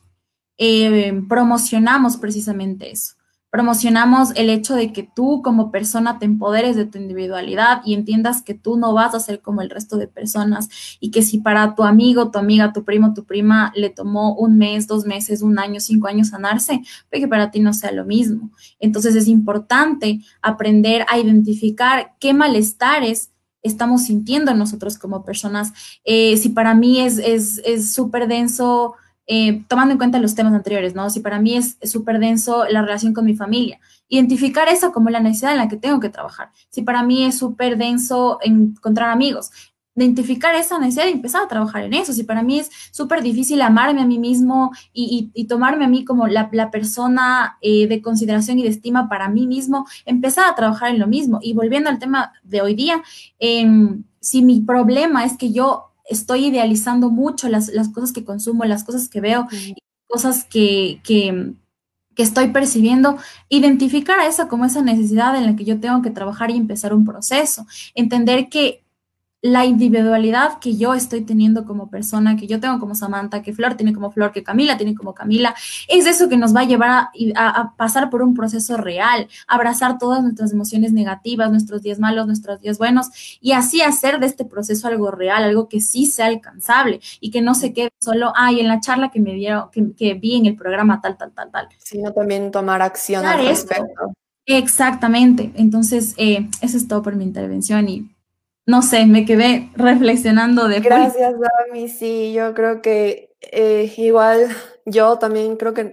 eh, 0.58 1.22
promocionamos 1.26 2.18
precisamente 2.18 2.90
eso 2.90 3.14
promocionamos 3.54 4.32
el 4.34 4.50
hecho 4.50 4.74
de 4.74 4.92
que 4.92 5.04
tú 5.04 5.40
como 5.40 5.70
persona 5.70 6.18
te 6.18 6.24
empoderes 6.24 6.74
de 6.74 6.86
tu 6.86 6.98
individualidad 6.98 7.82
y 7.84 7.94
entiendas 7.94 8.42
que 8.42 8.54
tú 8.54 8.76
no 8.76 8.92
vas 8.92 9.14
a 9.14 9.20
ser 9.20 9.42
como 9.42 9.62
el 9.62 9.70
resto 9.70 9.96
de 9.96 10.08
personas 10.08 10.68
y 10.98 11.12
que 11.12 11.22
si 11.22 11.38
para 11.38 11.76
tu 11.76 11.84
amigo, 11.84 12.32
tu 12.32 12.40
amiga, 12.40 12.72
tu 12.72 12.82
primo, 12.82 13.14
tu 13.14 13.26
prima 13.26 13.72
le 13.76 13.90
tomó 13.90 14.34
un 14.34 14.58
mes, 14.58 14.88
dos 14.88 15.06
meses, 15.06 15.40
un 15.40 15.60
año, 15.60 15.78
cinco 15.78 16.08
años 16.08 16.30
sanarse, 16.30 16.82
puede 17.08 17.22
que 17.22 17.28
para 17.28 17.52
ti 17.52 17.60
no 17.60 17.72
sea 17.72 17.92
lo 17.92 18.04
mismo. 18.04 18.50
Entonces 18.80 19.14
es 19.14 19.28
importante 19.28 20.18
aprender 20.42 21.06
a 21.08 21.20
identificar 21.20 22.16
qué 22.18 22.34
malestares 22.34 23.30
estamos 23.62 24.02
sintiendo 24.02 24.52
nosotros 24.52 24.98
como 24.98 25.24
personas. 25.24 25.72
Eh, 26.04 26.36
si 26.38 26.48
para 26.48 26.74
mí 26.74 26.98
es 26.98 27.14
súper 27.94 28.22
es, 28.22 28.28
denso 28.28 28.94
eh, 29.26 29.64
tomando 29.68 29.92
en 29.92 29.98
cuenta 29.98 30.18
los 30.18 30.34
temas 30.34 30.52
anteriores, 30.52 30.94
¿no? 30.94 31.08
Si 31.10 31.20
para 31.20 31.40
mí 31.40 31.56
es 31.56 31.78
súper 31.82 32.18
denso 32.18 32.64
la 32.68 32.82
relación 32.82 33.14
con 33.14 33.24
mi 33.24 33.34
familia, 33.34 33.80
identificar 34.08 34.68
eso 34.68 34.92
como 34.92 35.10
la 35.10 35.20
necesidad 35.20 35.52
en 35.52 35.58
la 35.58 35.68
que 35.68 35.76
tengo 35.76 36.00
que 36.00 36.10
trabajar. 36.10 36.50
Si 36.70 36.82
para 36.82 37.02
mí 37.02 37.24
es 37.24 37.38
súper 37.38 37.78
denso 37.78 38.38
encontrar 38.42 39.10
amigos, 39.10 39.50
identificar 39.96 40.54
esa 40.56 40.78
necesidad 40.78 41.06
y 41.06 41.12
empezar 41.12 41.42
a 41.42 41.48
trabajar 41.48 41.84
en 41.84 41.94
eso. 41.94 42.12
Si 42.12 42.24
para 42.24 42.42
mí 42.42 42.58
es 42.58 42.70
súper 42.90 43.22
difícil 43.22 43.62
amarme 43.62 44.02
a 44.02 44.06
mí 44.06 44.18
mismo 44.18 44.72
y, 44.92 45.30
tomarme 45.48 45.84
a 45.84 45.88
mí 45.88 46.04
como 46.04 46.26
la, 46.26 46.50
persona 46.70 47.58
eh, 47.60 47.86
de 47.86 48.02
consideración 48.02 48.58
y 48.58 48.62
de 48.62 48.70
estima 48.70 49.08
para 49.08 49.28
mí 49.28 49.46
mismo, 49.46 49.86
empezar 50.04 50.50
a 50.50 50.54
trabajar 50.54 50.90
en 50.90 50.98
lo 50.98 51.06
mismo. 51.06 51.38
Y 51.42 51.54
volviendo 51.54 51.90
al 51.90 51.98
tema 51.98 52.32
de 52.42 52.60
hoy 52.60 52.74
día, 52.74 53.02
em, 53.38 54.02
si 54.20 54.42
mi 54.42 54.60
problema 54.60 55.24
es 55.24 55.36
que 55.36 55.52
yo 55.52 55.93
estoy 56.04 56.46
idealizando 56.46 57.10
mucho 57.10 57.48
las, 57.48 57.70
cosas 57.94 58.12
que 58.12 58.24
consumo, 58.24 58.64
las 58.64 58.84
cosas 58.84 59.08
que 59.08 59.20
veo, 59.20 59.48
cosas 60.06 60.44
que, 60.44 61.00
que, 61.02 61.52
que, 62.14 62.22
estoy 62.22 62.48
percibiendo, 62.48 63.16
identificar 63.48 64.20
a 64.20 64.26
eso 64.26 64.48
como 64.48 64.64
esa 64.64 64.82
necesidad 64.82 65.36
en 65.36 65.46
la 65.46 65.56
que 65.56 65.64
yo 65.64 65.80
tengo 65.80 66.02
que 66.02 66.10
trabajar 66.10 66.50
y 66.50 66.56
empezar 66.56 66.94
un 66.94 67.04
proceso, 67.04 67.66
entender 67.94 68.48
que 68.48 68.83
la 69.44 69.66
individualidad 69.66 70.58
que 70.58 70.74
yo 70.74 70.94
estoy 70.94 71.20
teniendo 71.20 71.66
como 71.66 71.90
persona, 71.90 72.34
que 72.34 72.46
yo 72.46 72.60
tengo 72.60 72.80
como 72.80 72.94
Samantha, 72.94 73.42
que 73.42 73.52
Flor 73.52 73.74
tiene 73.74 73.92
como 73.92 74.10
Flor, 74.10 74.32
que 74.32 74.42
Camila 74.42 74.78
tiene 74.78 74.94
como 74.94 75.12
Camila, 75.12 75.54
es 75.86 76.06
eso 76.06 76.30
que 76.30 76.38
nos 76.38 76.56
va 76.56 76.60
a 76.60 76.64
llevar 76.64 77.10
a, 77.36 77.74
pasar 77.76 78.08
por 78.08 78.22
un 78.22 78.32
proceso 78.32 78.78
real, 78.78 79.28
abrazar 79.46 79.98
todas 79.98 80.22
nuestras 80.22 80.54
emociones 80.54 80.94
negativas, 80.94 81.50
nuestros 81.50 81.82
días 81.82 81.98
malos, 81.98 82.26
nuestros 82.26 82.62
días 82.62 82.78
buenos, 82.78 83.38
y 83.42 83.52
así 83.52 83.82
hacer 83.82 84.18
de 84.18 84.24
este 84.28 84.46
proceso 84.46 84.88
algo 84.88 85.10
real, 85.10 85.44
algo 85.44 85.68
que 85.68 85.82
sí 85.82 86.06
sea 86.06 86.24
alcanzable 86.24 87.00
y 87.20 87.30
que 87.30 87.42
no 87.42 87.54
se 87.54 87.74
quede 87.74 87.90
solo, 88.00 88.32
ay, 88.34 88.60
en 88.60 88.68
la 88.68 88.80
charla 88.80 89.10
que 89.10 89.20
me 89.20 89.34
dieron, 89.34 89.68
que, 89.70 90.14
vi 90.14 90.36
en 90.36 90.46
el 90.46 90.56
programa 90.56 91.02
tal, 91.02 91.18
tal, 91.18 91.32
tal, 91.32 91.50
tal. 91.50 91.68
Sino 91.84 92.14
también 92.14 92.50
tomar 92.50 92.80
acción 92.80 93.26
al 93.26 93.46
respecto. 93.46 94.14
Exactamente. 94.46 95.52
Entonces, 95.54 96.14
eh, 96.16 96.48
eso 96.62 96.78
es 96.78 96.88
todo 96.88 97.02
por 97.02 97.14
mi 97.14 97.24
intervención 97.24 97.88
y 97.90 98.13
no 98.66 98.82
sé, 98.82 99.06
me 99.06 99.24
quedé 99.24 99.70
reflexionando 99.74 100.68
de... 100.68 100.80
Gracias, 100.80 101.34
Dami. 101.38 101.88
Sí, 101.88 102.32
yo 102.32 102.54
creo 102.54 102.80
que 102.80 103.30
eh, 103.40 103.92
igual 103.96 104.48
yo 104.86 105.18
también 105.18 105.56
creo 105.56 105.74
que 105.74 105.92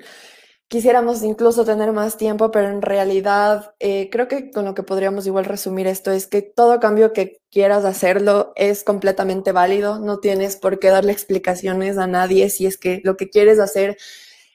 quisiéramos 0.72 1.22
incluso 1.24 1.65
tener 1.65 1.91
más 1.91 2.15
tiempo, 2.15 2.49
pero 2.49 2.69
en 2.69 2.82
realidad 2.82 3.76
eh, 3.80 4.09
creo 4.09 4.30
que 4.30 4.51
con 4.51 4.63
lo 4.63 4.74
que 4.74 4.84
podríamos 4.84 5.28
igual 5.28 5.43
resumir 5.43 5.86
esto 5.86 6.11
es 6.11 6.28
que 6.28 6.41
todo 6.41 6.80
cambio 6.80 7.11
que 7.11 7.41
quieras 7.51 7.84
hacerlo 7.84 8.53
es 8.55 8.86
completamente 8.86 9.51
válido, 9.51 9.99
no 9.99 10.19
tienes 10.19 10.55
por 10.55 10.80
qué 10.80 10.88
darle 10.88 11.11
explicaciones 11.11 11.97
a 11.97 12.07
nadie 12.07 12.49
si 12.49 12.67
es 12.67 12.78
que 12.78 13.01
lo 13.03 13.17
que 13.17 13.30
quieres 13.30 13.59
hacer 13.59 13.97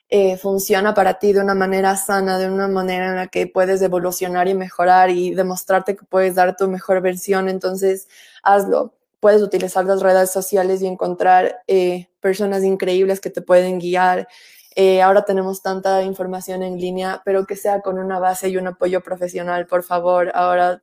eh, 0.09 0.37
funciona 0.37 0.93
para 0.93 1.19
ti 1.19 1.33
de 1.33 1.41
una 1.41 1.53
manera 1.53 1.97
sana, 1.97 2.37
de 2.39 2.49
una 2.49 2.67
manera 2.69 3.09
en 3.09 3.15
la 3.17 3.27
que 3.27 3.47
puedes 3.47 3.81
evolucionar 3.81 4.47
y 4.47 4.53
mejorar 4.53 5.09
y 5.09 5.33
demostrarte 5.35 5.97
que 5.97 6.05
puedes 6.05 6.35
dar 6.35 6.55
tu 6.55 6.67
mejor 6.69 7.01
versión, 7.01 7.49
entonces 7.49 8.07
hazlo. 8.41 8.93
Puedes 9.19 9.41
utilizar 9.41 9.83
las 9.85 10.01
redes 10.01 10.31
sociales 10.31 10.81
y 10.81 10.87
encontrar 10.87 11.63
eh, 11.67 12.07
personas 12.21 12.63
increíbles 12.63 13.19
que 13.19 13.29
te 13.29 13.41
pueden 13.41 13.79
guiar. 13.79 14.27
Eh, 14.75 15.01
ahora 15.01 15.25
tenemos 15.25 15.61
tanta 15.61 16.03
información 16.03 16.63
en 16.63 16.79
línea, 16.79 17.21
pero 17.25 17.45
que 17.45 17.55
sea 17.55 17.81
con 17.81 17.99
una 17.99 18.19
base 18.19 18.49
y 18.49 18.57
un 18.57 18.67
apoyo 18.67 19.01
profesional, 19.01 19.67
por 19.67 19.83
favor. 19.83 20.31
Ahora 20.35 20.81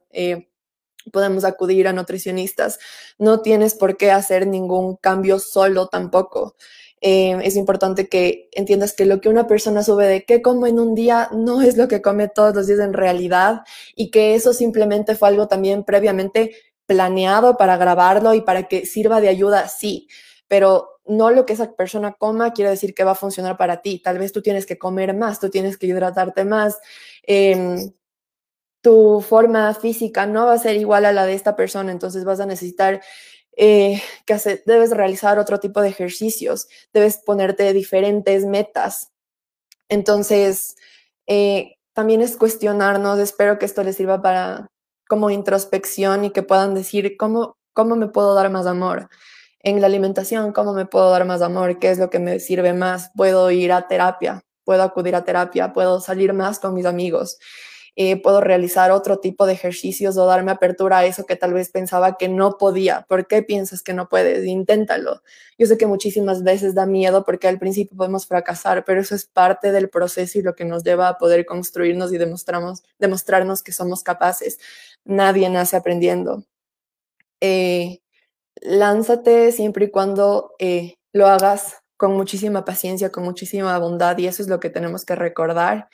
podemos 1.13 1.45
acudir 1.45 1.89
a 1.89 1.93
nutricionistas. 1.93 2.79
No 3.19 3.41
tienes 3.41 3.75
por 3.75 3.97
qué 3.97 4.11
hacer 4.11 4.47
ningún 4.47 4.97
cambio 4.97 5.39
solo 5.39 5.89
tampoco. 5.89 6.57
Em, 7.07 7.43
es 7.43 7.57
importante 7.57 8.09
que 8.09 8.49
entiendas 8.53 8.95
que 8.95 9.05
lo 9.05 9.21
que 9.21 9.29
una 9.29 9.47
persona 9.47 9.83
sube 9.83 10.07
de 10.07 10.25
qué 10.25 10.41
como 10.41 10.67
en 10.67 10.81
un 10.81 10.95
día 10.95 11.29
no 11.33 11.61
es 11.61 11.77
lo 11.77 11.87
que 11.87 12.01
come 12.01 12.29
todos 12.29 12.55
los 12.55 12.67
días 12.67 12.79
en 12.79 12.95
realidad 12.95 13.61
y 13.95 14.11
que 14.11 14.35
eso 14.35 14.55
simplemente 14.55 15.15
fue 15.15 15.29
algo 15.29 15.47
también 15.47 15.85
previamente 15.85 16.57
planeado 16.87 17.59
para 17.59 17.77
grabarlo 17.77 18.33
y 18.33 18.41
para 18.41 18.69
que 18.69 18.87
sirva 18.87 19.21
de 19.21 19.29
ayuda, 19.29 19.69
sí, 19.69 20.09
pero 20.49 20.99
no 21.05 21.31
lo 21.31 21.45
que 21.45 21.53
esa 21.53 21.75
persona 21.75 22.15
coma 22.15 22.55
quiere 22.55 22.71
decir 22.71 22.95
que 22.95 23.05
va 23.05 23.11
a 23.11 23.15
funcionar 23.15 23.59
para 23.59 23.83
ti. 23.83 23.99
Tal 24.03 24.19
vez 24.19 24.33
tú 24.33 24.41
tienes 24.41 24.65
que 24.65 24.79
comer 24.79 25.15
más, 25.15 25.41
tú 25.41 25.51
tienes 25.51 25.77
que 25.77 25.87
hidratarte 25.87 26.47
más. 26.47 26.79
Em, 27.23 27.93
tu 28.81 29.21
forma 29.21 29.75
física 29.75 30.25
no 30.27 30.47
va 30.47 30.55
a 30.55 30.59
ser 30.59 30.77
igual 30.77 31.05
a 31.05 31.13
la 31.13 31.27
de 31.27 31.35
esta 31.35 31.55
persona, 31.55 31.93
entonces 31.93 32.25
vas 32.25 32.41
a 32.41 32.47
necesitar 32.47 33.03
eh, 33.57 34.03
que 34.27 34.35
hace, 34.35 34.63
debes 34.67 34.91
realizar 34.91 35.39
otro 35.39 35.61
tipo 35.61 35.81
de 35.81 35.89
ejercicios, 35.89 36.69
debes 36.93 37.19
ponerte 37.19 37.73
diferentes 37.73 38.45
metas. 38.45 39.13
Entonces, 39.89 40.77
eh, 41.27 41.77
también 41.93 42.21
es 42.21 42.37
cuestionarnos, 42.37 43.19
espero 43.19 43.59
que 43.59 43.67
esto 43.67 43.83
les 43.85 43.97
sirva 43.97 44.23
para 44.23 44.67
como 45.09 45.31
introspección 45.31 46.25
y 46.25 46.31
que 46.31 46.43
puedan 46.43 46.75
decir 46.75 47.17
cómo, 47.17 47.57
cómo 47.73 47.97
me 47.97 48.09
puedo 48.09 48.35
dar 48.35 48.51
más 48.51 48.67
amor. 48.67 49.09
En 49.61 49.81
la 49.81 49.87
alimentación, 49.87 50.53
¿cómo 50.53 50.73
me 50.75 50.87
puedo 50.87 51.11
dar 51.11 51.25
más 51.25 51.43
amor? 51.43 51.79
¿Qué 51.79 51.91
es 51.91 51.99
lo 51.99 52.11
que 52.11 52.19
me 52.19 52.41
sirve 52.41 52.73
más? 52.73 53.11
¿Puedo 53.17 53.51
ir 53.51 53.73
a 53.73 53.87
terapia? 53.89 54.43
¿Puedo 54.65 54.83
acudir 54.83 55.15
a 55.15 55.25
terapia? 55.25 55.73
¿Puedo 55.73 56.01
salir 56.01 56.33
más 56.33 56.59
con 56.59 56.75
mis 56.75 56.87
amigos? 56.87 57.39
Eh, 57.97 58.21
puedo 58.21 58.41
realizar 58.41 58.91
otro 58.91 59.21
tipo 59.21 59.47
de 59.47 59.53
ejercicios 59.53 60.17
o 60.17 60.27
darme 60.27 60.51
apertura 60.51 60.99
a 60.99 61.05
eso 61.05 61.27
que 61.27 61.37
tal 61.37 61.53
vez 61.53 61.71
pensaba 61.71 62.17
que 62.17 62.29
no 62.29 62.59
podía. 62.59 63.07
¿Por 63.09 63.29
qué 63.29 63.43
piensas 63.43 63.83
que 63.83 63.95
no 63.95 64.09
puedes? 64.09 64.45
Inténtalo. 64.47 65.23
Yo 65.59 65.67
sé 65.67 65.79
que 65.79 65.87
muchísimas 65.87 66.43
veces 66.43 66.75
da 66.75 66.87
miedo 66.87 67.25
porque 67.25 67.47
al 67.47 67.61
principio 67.61 67.97
podemos 67.97 68.27
fracasar, 68.27 68.85
pero 68.85 69.01
eso 69.01 69.15
es 69.15 69.27
parte 69.27 69.71
del 69.71 69.91
proceso 69.91 70.39
y 70.39 70.43
lo 70.43 70.57
que 70.57 70.65
nos 70.65 70.83
lleva 70.83 71.09
a 71.09 71.19
poder 71.19 71.47
construirnos 71.47 72.13
y 72.13 72.19
demostramos, 72.19 72.83
demostrarnos 72.99 73.63
que 73.63 73.73
somos 73.73 74.03
capaces. 74.03 74.59
Nadie 75.05 75.49
nace 75.49 75.77
aprendiendo. 75.77 76.45
Eh, 77.41 78.01
lánzate 78.57 79.53
siempre 79.53 79.87
y 79.87 79.91
cuando 79.91 80.55
eh, 80.59 80.97
lo 81.13 81.27
hagas 81.29 81.83
con 81.97 82.13
muchísima 82.15 82.65
paciencia, 82.65 83.11
con 83.13 83.25
muchísima 83.25 83.79
bondad 83.79 84.19
y 84.19 84.27
eso 84.27 84.43
es 84.43 84.49
lo 84.49 84.61
que 84.61 84.71
tenemos 84.71 85.05
que 85.05 85.15
recordar. 85.15 85.89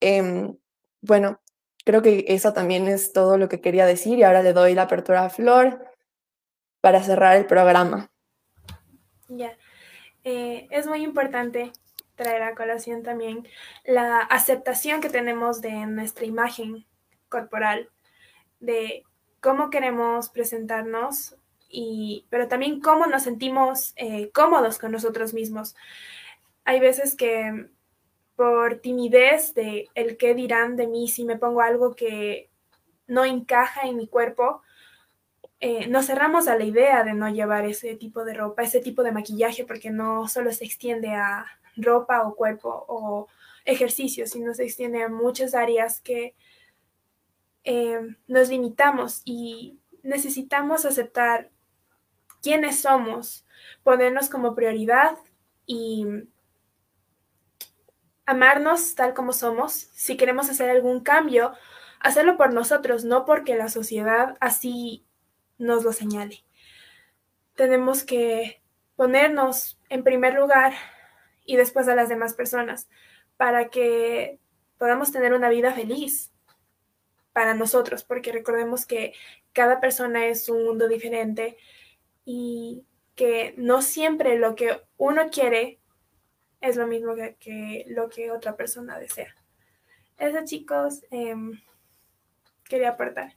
Em, 0.00 0.56
bueno, 1.06 1.40
creo 1.84 2.00
que 2.02 2.24
eso 2.28 2.52
también 2.52 2.88
es 2.88 3.12
todo 3.12 3.36
lo 3.36 3.48
que 3.48 3.60
quería 3.60 3.86
decir 3.86 4.18
y 4.18 4.22
ahora 4.22 4.42
le 4.42 4.54
doy 4.54 4.74
la 4.74 4.82
apertura 4.82 5.24
a 5.24 5.30
Flor 5.30 5.86
para 6.80 7.02
cerrar 7.02 7.36
el 7.36 7.46
programa. 7.46 8.10
Ya, 9.28 9.56
eh, 10.24 10.66
es 10.70 10.86
muy 10.86 11.02
importante 11.02 11.72
traer 12.14 12.42
a 12.42 12.54
colación 12.54 13.02
también 13.02 13.46
la 13.84 14.20
aceptación 14.20 15.00
que 15.00 15.10
tenemos 15.10 15.60
de 15.60 15.72
nuestra 15.86 16.24
imagen 16.24 16.86
corporal, 17.28 17.90
de 18.60 19.04
cómo 19.40 19.68
queremos 19.68 20.30
presentarnos, 20.30 21.36
y, 21.68 22.26
pero 22.30 22.48
también 22.48 22.80
cómo 22.80 23.06
nos 23.06 23.24
sentimos 23.24 23.92
eh, 23.96 24.30
cómodos 24.30 24.78
con 24.78 24.92
nosotros 24.92 25.34
mismos. 25.34 25.74
Hay 26.64 26.80
veces 26.80 27.14
que 27.14 27.68
por 28.36 28.76
timidez 28.80 29.54
de 29.54 29.88
el 29.94 30.16
qué 30.16 30.34
dirán 30.34 30.76
de 30.76 30.86
mí 30.86 31.08
si 31.08 31.24
me 31.24 31.36
pongo 31.36 31.60
algo 31.60 31.94
que 31.94 32.50
no 33.06 33.24
encaja 33.24 33.82
en 33.86 33.96
mi 33.96 34.08
cuerpo, 34.08 34.62
eh, 35.60 35.86
nos 35.86 36.06
cerramos 36.06 36.48
a 36.48 36.56
la 36.56 36.64
idea 36.64 37.04
de 37.04 37.14
no 37.14 37.28
llevar 37.28 37.64
ese 37.64 37.96
tipo 37.96 38.24
de 38.24 38.34
ropa, 38.34 38.62
ese 38.62 38.80
tipo 38.80 39.02
de 39.02 39.12
maquillaje, 39.12 39.64
porque 39.64 39.90
no 39.90 40.28
solo 40.28 40.52
se 40.52 40.64
extiende 40.64 41.10
a 41.10 41.46
ropa 41.76 42.26
o 42.26 42.34
cuerpo 42.34 42.84
o 42.88 43.28
ejercicio, 43.64 44.26
sino 44.26 44.52
se 44.54 44.64
extiende 44.64 45.02
a 45.02 45.08
muchas 45.08 45.54
áreas 45.54 46.00
que 46.00 46.34
eh, 47.64 47.98
nos 48.26 48.48
limitamos 48.50 49.22
y 49.24 49.78
necesitamos 50.02 50.84
aceptar 50.84 51.50
quiénes 52.42 52.80
somos, 52.80 53.46
ponernos 53.82 54.28
como 54.28 54.54
prioridad 54.54 55.16
y 55.66 56.06
amarnos 58.26 58.94
tal 58.94 59.14
como 59.14 59.32
somos, 59.32 59.72
si 59.94 60.16
queremos 60.16 60.48
hacer 60.48 60.70
algún 60.70 61.00
cambio, 61.00 61.52
hacerlo 62.00 62.36
por 62.36 62.52
nosotros, 62.52 63.04
no 63.04 63.24
porque 63.24 63.56
la 63.56 63.68
sociedad 63.68 64.36
así 64.40 65.06
nos 65.58 65.84
lo 65.84 65.92
señale. 65.92 66.44
Tenemos 67.54 68.04
que 68.04 68.62
ponernos 68.96 69.78
en 69.88 70.04
primer 70.04 70.34
lugar 70.34 70.72
y 71.44 71.56
después 71.56 71.88
a 71.88 71.94
las 71.94 72.08
demás 72.08 72.34
personas 72.34 72.88
para 73.36 73.68
que 73.68 74.38
podamos 74.78 75.12
tener 75.12 75.34
una 75.34 75.48
vida 75.48 75.72
feliz 75.72 76.32
para 77.32 77.54
nosotros, 77.54 78.04
porque 78.04 78.32
recordemos 78.32 78.86
que 78.86 79.12
cada 79.52 79.80
persona 79.80 80.26
es 80.26 80.48
un 80.48 80.64
mundo 80.64 80.88
diferente 80.88 81.56
y 82.24 82.84
que 83.14 83.54
no 83.56 83.82
siempre 83.82 84.38
lo 84.38 84.54
que 84.54 84.80
uno 84.96 85.30
quiere 85.30 85.80
es 86.64 86.76
lo 86.76 86.86
mismo 86.86 87.14
que, 87.14 87.84
lo 87.88 88.08
que 88.08 88.30
otra 88.30 88.56
persona 88.56 88.98
desea. 88.98 89.34
Eso 90.18 90.38
chicos, 90.44 91.04
em, 91.10 91.60
quería 92.64 92.90
aportar. 92.90 93.34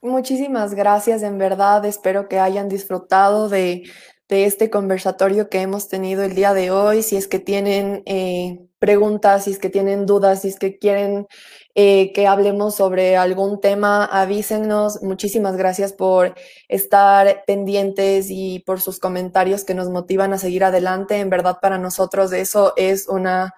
Muchísimas 0.00 0.74
gracias, 0.74 1.22
en 1.22 1.38
verdad. 1.38 1.84
Espero 1.84 2.28
que 2.28 2.38
hayan 2.38 2.68
disfrutado 2.68 3.48
de, 3.48 3.84
este 4.32 4.70
conversatorio 4.70 5.48
que 5.48 5.60
hemos 5.60 5.88
tenido 5.88 6.22
el 6.22 6.34
día 6.34 6.54
de 6.54 6.70
hoy. 6.70 7.02
Si 7.02 7.16
es 7.16 7.28
que 7.28 7.38
tienen 7.38 8.02
eh, 8.06 8.60
preguntas, 8.78 9.44
si 9.44 9.52
es 9.52 9.58
que 9.58 9.68
tienen 9.68 10.06
dudas, 10.06 10.42
si 10.42 10.48
es 10.48 10.58
que 10.58 10.78
quieren 10.78 11.26
eh, 11.74 12.12
que 12.12 12.26
hablemos 12.26 12.74
sobre 12.74 13.16
algún 13.16 13.60
tema, 13.60 14.04
avísenos. 14.04 15.02
Muchísimas 15.02 15.56
gracias 15.56 15.92
por 15.92 16.34
estar 16.68 17.44
pendientes 17.46 18.26
y 18.30 18.60
por 18.60 18.80
sus 18.80 18.98
comentarios 18.98 19.64
que 19.64 19.74
nos 19.74 19.90
motivan 19.90 20.32
a 20.32 20.38
seguir 20.38 20.64
adelante. 20.64 21.18
En 21.18 21.30
verdad, 21.30 21.58
para 21.60 21.78
nosotros 21.78 22.32
eso 22.32 22.74
es 22.76 23.08
una... 23.08 23.54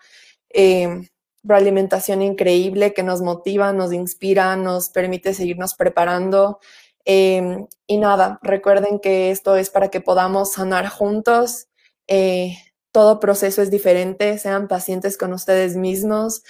Eh, 0.51 1.09
alimentación 1.47 2.23
increíble 2.23 2.95
que 2.95 3.03
nos 3.03 3.21
motiva, 3.21 3.73
nos 3.75 3.93
inspira, 3.93 4.57
nos 4.57 4.89
permite 4.89 5.35
seguirnos 5.35 5.75
preparando. 5.75 6.59
Em, 7.05 7.67
y 7.87 7.99
nada, 7.99 8.39
recuerden 8.43 8.99
que 8.99 9.31
esto 9.31 9.57
es 9.57 9.71
para 9.71 9.89
que 9.89 10.01
podamos 10.01 10.53
sanar 10.53 10.89
juntos. 10.89 11.69
Eh, 12.09 12.57
todo 12.93 13.21
proceso 13.21 13.63
es 13.63 13.71
diferente, 13.71 14.39
sean 14.39 14.69
pacientes 14.69 15.19
con 15.19 15.33
ustedes 15.33 15.77
mismos, 15.77 16.43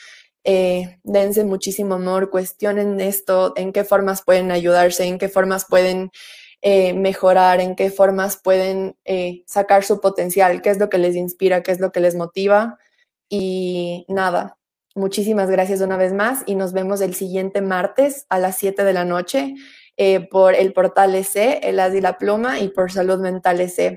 eh, 0.44 0.98
dense 1.04 1.44
muchísimo 1.44 1.94
amor, 1.94 2.30
cuestionen 2.30 3.00
esto, 3.00 3.54
en 3.56 3.72
qué 3.72 3.84
formas 3.84 4.22
pueden 4.22 4.50
ayudarse, 4.52 5.04
en 5.04 5.18
qué 5.18 5.28
formas 5.28 5.64
pueden 5.68 6.10
eh, 6.62 6.92
mejorar, 6.94 7.60
en 7.60 7.76
qué 7.76 7.90
formas 7.90 8.36
pueden 8.36 8.96
sacar 9.46 9.84
su 9.84 10.00
potencial, 10.00 10.62
qué 10.62 10.70
es 10.70 10.78
lo 10.78 10.88
que 10.90 10.98
les 10.98 11.16
inspira, 11.16 11.62
qué 11.62 11.72
es 11.72 11.80
lo 11.80 11.92
que 11.92 12.00
les 12.00 12.14
motiva. 12.14 12.78
Y 13.28 14.06
nada, 14.08 14.58
Muchísimas 14.96 15.50
gracias 15.50 15.80
una 15.80 15.96
vez 15.96 16.12
más 16.12 16.44
y 16.46 16.54
nos 16.54 16.72
vemos 16.72 17.00
el 17.00 17.16
siguiente 17.16 17.60
martes 17.60 18.26
a 18.28 18.38
las 18.38 18.56
7 18.58 18.84
de 18.84 18.92
la 18.92 19.04
noche 19.04 19.54
eh, 19.96 20.26
por 20.28 20.54
el 20.54 20.72
portal 20.72 21.14
EC, 21.14 21.60
el 21.62 21.78
AS 21.78 21.94
y 21.94 22.00
la 22.00 22.18
Pluma 22.18 22.58
y 22.60 22.68
por 22.68 22.90
Salud 22.90 23.20
Mental 23.20 23.60
EC. 23.60 23.92